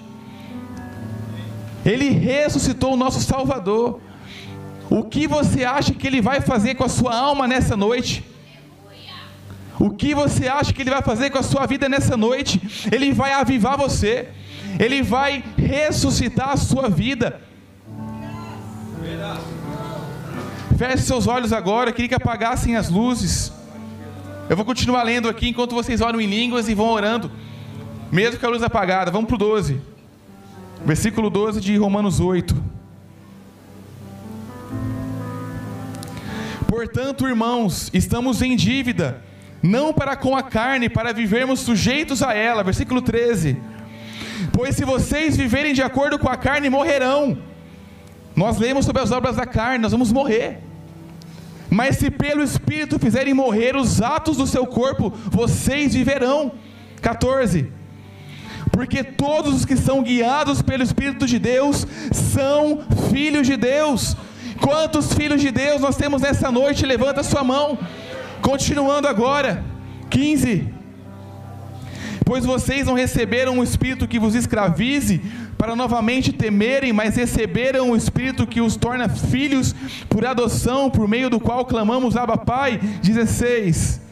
Ele 1.87 2.09
ressuscitou 2.11 2.95
o 2.95 2.97
nosso 2.97 3.21
Salvador. 3.21 4.01
O 4.91 5.05
que 5.05 5.27
você 5.29 5.65
acha 5.65 5.95
que 5.95 6.07
ele 6.07 6.21
vai 6.21 6.41
fazer 6.41 6.75
com 6.75 6.85
a 6.85 6.89
sua 6.89 7.17
alma 7.17 7.47
nessa 7.47 7.77
noite? 7.77 8.25
O 9.79 9.91
que 9.91 10.15
você 10.15 10.49
acha 10.49 10.73
que 10.73 10.83
ele 10.83 10.91
vai 10.91 11.03
fazer 11.03 11.31
com 11.31 11.39
a 11.39 11.43
sua 11.43 11.65
vida 11.67 11.89
nessa 11.89 12.17
noite? 12.17 12.61
Ele 12.91 13.13
vai 13.13 13.33
avivar 13.33 13.77
você. 13.77 14.29
Ele 14.81 15.03
vai 15.03 15.45
ressuscitar 15.57 16.51
a 16.51 16.57
sua 16.57 16.89
vida. 16.89 17.41
Feche 20.77 21.03
seus 21.05 21.27
olhos 21.27 21.53
agora. 21.53 21.91
Eu 21.91 21.95
queria 21.95 22.09
que 22.09 22.15
apagassem 22.15 22.75
as 22.75 22.89
luzes. 22.89 23.53
Eu 24.49 24.57
vou 24.57 24.65
continuar 24.65 25.03
lendo 25.03 25.29
aqui 25.29 25.49
enquanto 25.49 25.75
vocês 25.75 26.01
oram 26.01 26.21
em 26.21 26.27
línguas 26.27 26.69
e 26.69 26.75
vão 26.75 26.89
orando, 26.89 27.31
mesmo 28.11 28.39
com 28.39 28.47
a 28.47 28.51
luz 28.51 28.63
apagada. 28.63 29.11
Vamos 29.11 29.27
para 29.27 29.35
o 29.35 29.39
12, 29.39 29.81
versículo 30.85 31.31
12 31.31 31.61
de 31.61 31.77
Romanos 31.77 32.21
8. 32.21 32.77
Portanto, 36.69 37.27
irmãos, 37.27 37.91
estamos 37.95 38.43
em 38.43 38.55
dívida, 38.55 39.23
não 39.63 39.93
para 39.93 40.17
com 40.17 40.37
a 40.37 40.43
carne, 40.43 40.89
para 40.89 41.13
vivermos 41.13 41.61
sujeitos 41.61 42.23
a 42.23 42.35
ela. 42.35 42.63
Versículo 42.63 43.01
13. 43.01 43.57
Pois 44.53 44.77
se 44.77 44.85
vocês 44.85 45.37
viverem 45.37 45.73
de 45.73 45.83
acordo 45.83 46.19
com 46.19 46.29
a 46.29 46.37
carne, 46.37 46.69
morrerão. 46.69 47.39
Nós 48.35 48.59
lemos 48.59 48.85
sobre 48.85 49.01
as 49.01 49.11
obras 49.11 49.37
da 49.37 49.47
carne, 49.47 49.79
nós 49.79 49.93
vamos 49.93 50.13
morrer. 50.13 50.59
Mas 51.71 51.97
se 51.97 52.11
pelo 52.11 52.43
Espírito 52.43 52.99
fizerem 52.99 53.35
morrer 53.35 53.77
os 53.77 54.03
atos 54.03 54.37
do 54.37 54.47
seu 54.47 54.67
corpo, 54.67 55.11
vocês 55.31 55.95
viverão. 55.95 56.53
14. 57.01 57.73
Porque 58.77 59.03
todos 59.03 59.55
os 59.55 59.65
que 59.65 59.75
são 59.75 60.03
guiados 60.03 60.61
pelo 60.61 60.83
Espírito 60.83 61.27
de 61.27 61.39
Deus 61.39 61.87
são 62.13 62.81
filhos 63.11 63.47
de 63.47 63.57
Deus. 63.57 64.15
Quantos 64.61 65.15
filhos 65.15 65.41
de 65.41 65.51
Deus 65.51 65.81
nós 65.81 65.97
temos 65.97 66.21
nessa 66.21 66.53
noite? 66.53 66.85
Levanta 66.85 67.23
sua 67.23 67.43
mão. 67.43 67.79
Continuando 68.43 69.09
agora. 69.09 69.65
15. 70.11 70.69
Pois 72.23 72.45
vocês 72.45 72.87
não 72.87 72.93
receberam 72.93 73.61
um 73.61 73.63
espírito 73.63 74.07
que 74.07 74.19
vos 74.19 74.35
escravize 74.35 75.23
para 75.57 75.75
novamente 75.75 76.31
temerem, 76.31 76.93
mas 76.93 77.17
receberam 77.17 77.93
o 77.93 77.97
espírito 77.97 78.47
que 78.47 78.61
os 78.61 78.77
torna 78.77 79.09
filhos 79.09 79.75
por 80.07 80.27
adoção, 80.27 80.91
por 80.91 81.09
meio 81.09 81.31
do 81.31 81.41
qual 81.41 81.65
clamamos 81.65 82.15
Abba 82.15 82.37
Pai. 82.37 82.79
16. 83.03 84.03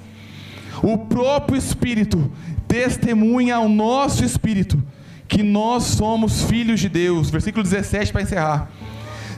O 0.82 0.96
próprio 0.96 1.58
espírito 1.58 2.30
testemunha 2.74 3.54
ao 3.54 3.68
nosso 3.68 4.24
espírito 4.24 4.82
que 5.28 5.44
nós 5.44 5.84
somos 5.84 6.42
filhos 6.42 6.80
de 6.80 6.88
Deus. 6.88 7.30
Versículo 7.30 7.62
17 7.62 8.10
para 8.10 8.22
encerrar. 8.22 8.70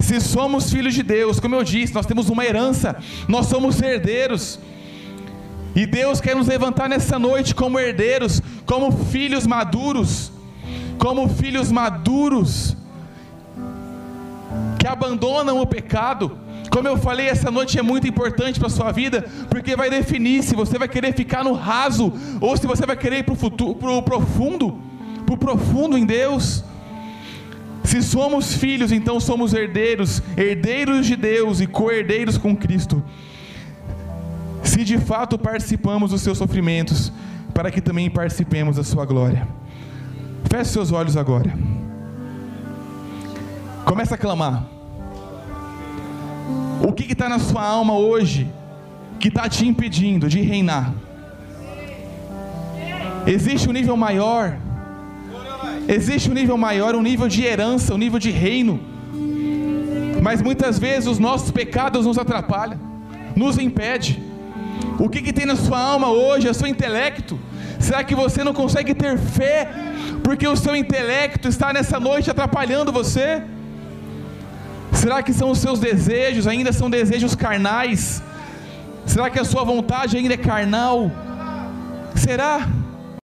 Se 0.00 0.18
somos 0.22 0.70
filhos 0.72 0.94
de 0.94 1.02
Deus, 1.02 1.38
como 1.38 1.54
eu 1.54 1.62
disse, 1.62 1.94
nós 1.94 2.06
temos 2.06 2.30
uma 2.30 2.46
herança, 2.46 2.96
nós 3.28 3.44
somos 3.44 3.82
herdeiros. 3.82 4.58
E 5.74 5.84
Deus 5.84 6.18
quer 6.18 6.34
nos 6.34 6.46
levantar 6.46 6.88
nessa 6.88 7.18
noite 7.18 7.54
como 7.54 7.78
herdeiros, 7.78 8.40
como 8.64 8.90
filhos 8.90 9.46
maduros, 9.46 10.32
como 10.98 11.28
filhos 11.28 11.70
maduros 11.70 12.74
que 14.78 14.86
abandonam 14.86 15.60
o 15.60 15.66
pecado. 15.66 16.38
Como 16.76 16.86
eu 16.86 16.98
falei, 16.98 17.26
essa 17.26 17.50
noite 17.50 17.78
é 17.78 17.82
muito 17.82 18.06
importante 18.06 18.58
para 18.58 18.66
a 18.66 18.70
sua 18.70 18.92
vida, 18.92 19.24
porque 19.48 19.74
vai 19.74 19.88
definir 19.88 20.42
se 20.42 20.54
você 20.54 20.78
vai 20.78 20.86
querer 20.86 21.14
ficar 21.14 21.42
no 21.42 21.54
raso 21.54 22.12
ou 22.38 22.54
se 22.54 22.66
você 22.66 22.84
vai 22.84 22.94
querer 22.94 23.20
ir 23.20 23.22
para 23.22 23.32
o 23.32 24.02
profundo, 24.02 24.78
para 25.24 25.34
o 25.34 25.38
profundo 25.38 25.96
em 25.96 26.04
Deus. 26.04 26.62
Se 27.82 28.02
somos 28.02 28.52
filhos, 28.52 28.92
então 28.92 29.18
somos 29.18 29.54
herdeiros, 29.54 30.22
herdeiros 30.36 31.06
de 31.06 31.16
Deus 31.16 31.62
e 31.62 31.66
co-herdeiros 31.66 32.36
com 32.36 32.54
Cristo 32.54 33.02
se 34.62 34.84
de 34.84 34.98
fato 34.98 35.38
participamos 35.38 36.10
dos 36.10 36.20
seus 36.20 36.36
sofrimentos, 36.36 37.10
para 37.54 37.70
que 37.70 37.80
também 37.80 38.10
participemos 38.10 38.76
da 38.76 38.84
sua 38.84 39.06
glória. 39.06 39.48
Feche 40.50 40.72
seus 40.72 40.92
olhos 40.92 41.16
agora. 41.16 41.58
Começa 43.86 44.16
a 44.16 44.18
clamar. 44.18 44.75
O 46.82 46.92
que 46.92 47.12
está 47.12 47.28
na 47.28 47.38
sua 47.38 47.62
alma 47.62 47.94
hoje 47.94 48.50
que 49.18 49.28
está 49.28 49.48
te 49.48 49.66
impedindo 49.66 50.28
de 50.28 50.40
reinar? 50.40 50.92
Existe 53.26 53.68
um 53.68 53.72
nível 53.72 53.96
maior. 53.96 54.56
Existe 55.88 56.30
um 56.30 56.34
nível 56.34 56.56
maior, 56.56 56.94
um 56.94 57.02
nível 57.02 57.28
de 57.28 57.44
herança, 57.44 57.94
um 57.94 57.98
nível 57.98 58.18
de 58.18 58.30
reino. 58.30 58.80
Mas 60.22 60.42
muitas 60.42 60.78
vezes 60.78 61.08
os 61.08 61.18
nossos 61.18 61.50
pecados 61.50 62.06
nos 62.06 62.18
atrapalham, 62.18 62.78
nos 63.34 63.58
impedem. 63.58 64.22
O 64.98 65.08
que, 65.08 65.22
que 65.22 65.32
tem 65.32 65.46
na 65.46 65.56
sua 65.56 65.78
alma 65.78 66.10
hoje? 66.10 66.48
É 66.48 66.50
o 66.50 66.54
seu 66.54 66.66
intelecto? 66.66 67.38
Será 67.78 68.02
que 68.02 68.14
você 68.14 68.42
não 68.42 68.52
consegue 68.52 68.94
ter 68.94 69.18
fé 69.18 69.68
porque 70.22 70.46
o 70.48 70.56
seu 70.56 70.74
intelecto 70.74 71.48
está 71.48 71.72
nessa 71.72 72.00
noite 72.00 72.30
atrapalhando 72.30 72.90
você? 72.90 73.42
Será 74.96 75.22
que 75.22 75.32
são 75.32 75.50
os 75.50 75.58
seus 75.58 75.78
desejos, 75.78 76.46
ainda 76.46 76.72
são 76.72 76.88
desejos 76.88 77.34
carnais? 77.34 78.22
Será 79.04 79.28
que 79.30 79.38
a 79.38 79.44
sua 79.44 79.62
vontade 79.62 80.16
ainda 80.16 80.34
é 80.34 80.36
carnal? 80.38 81.10
Será? 82.14 82.66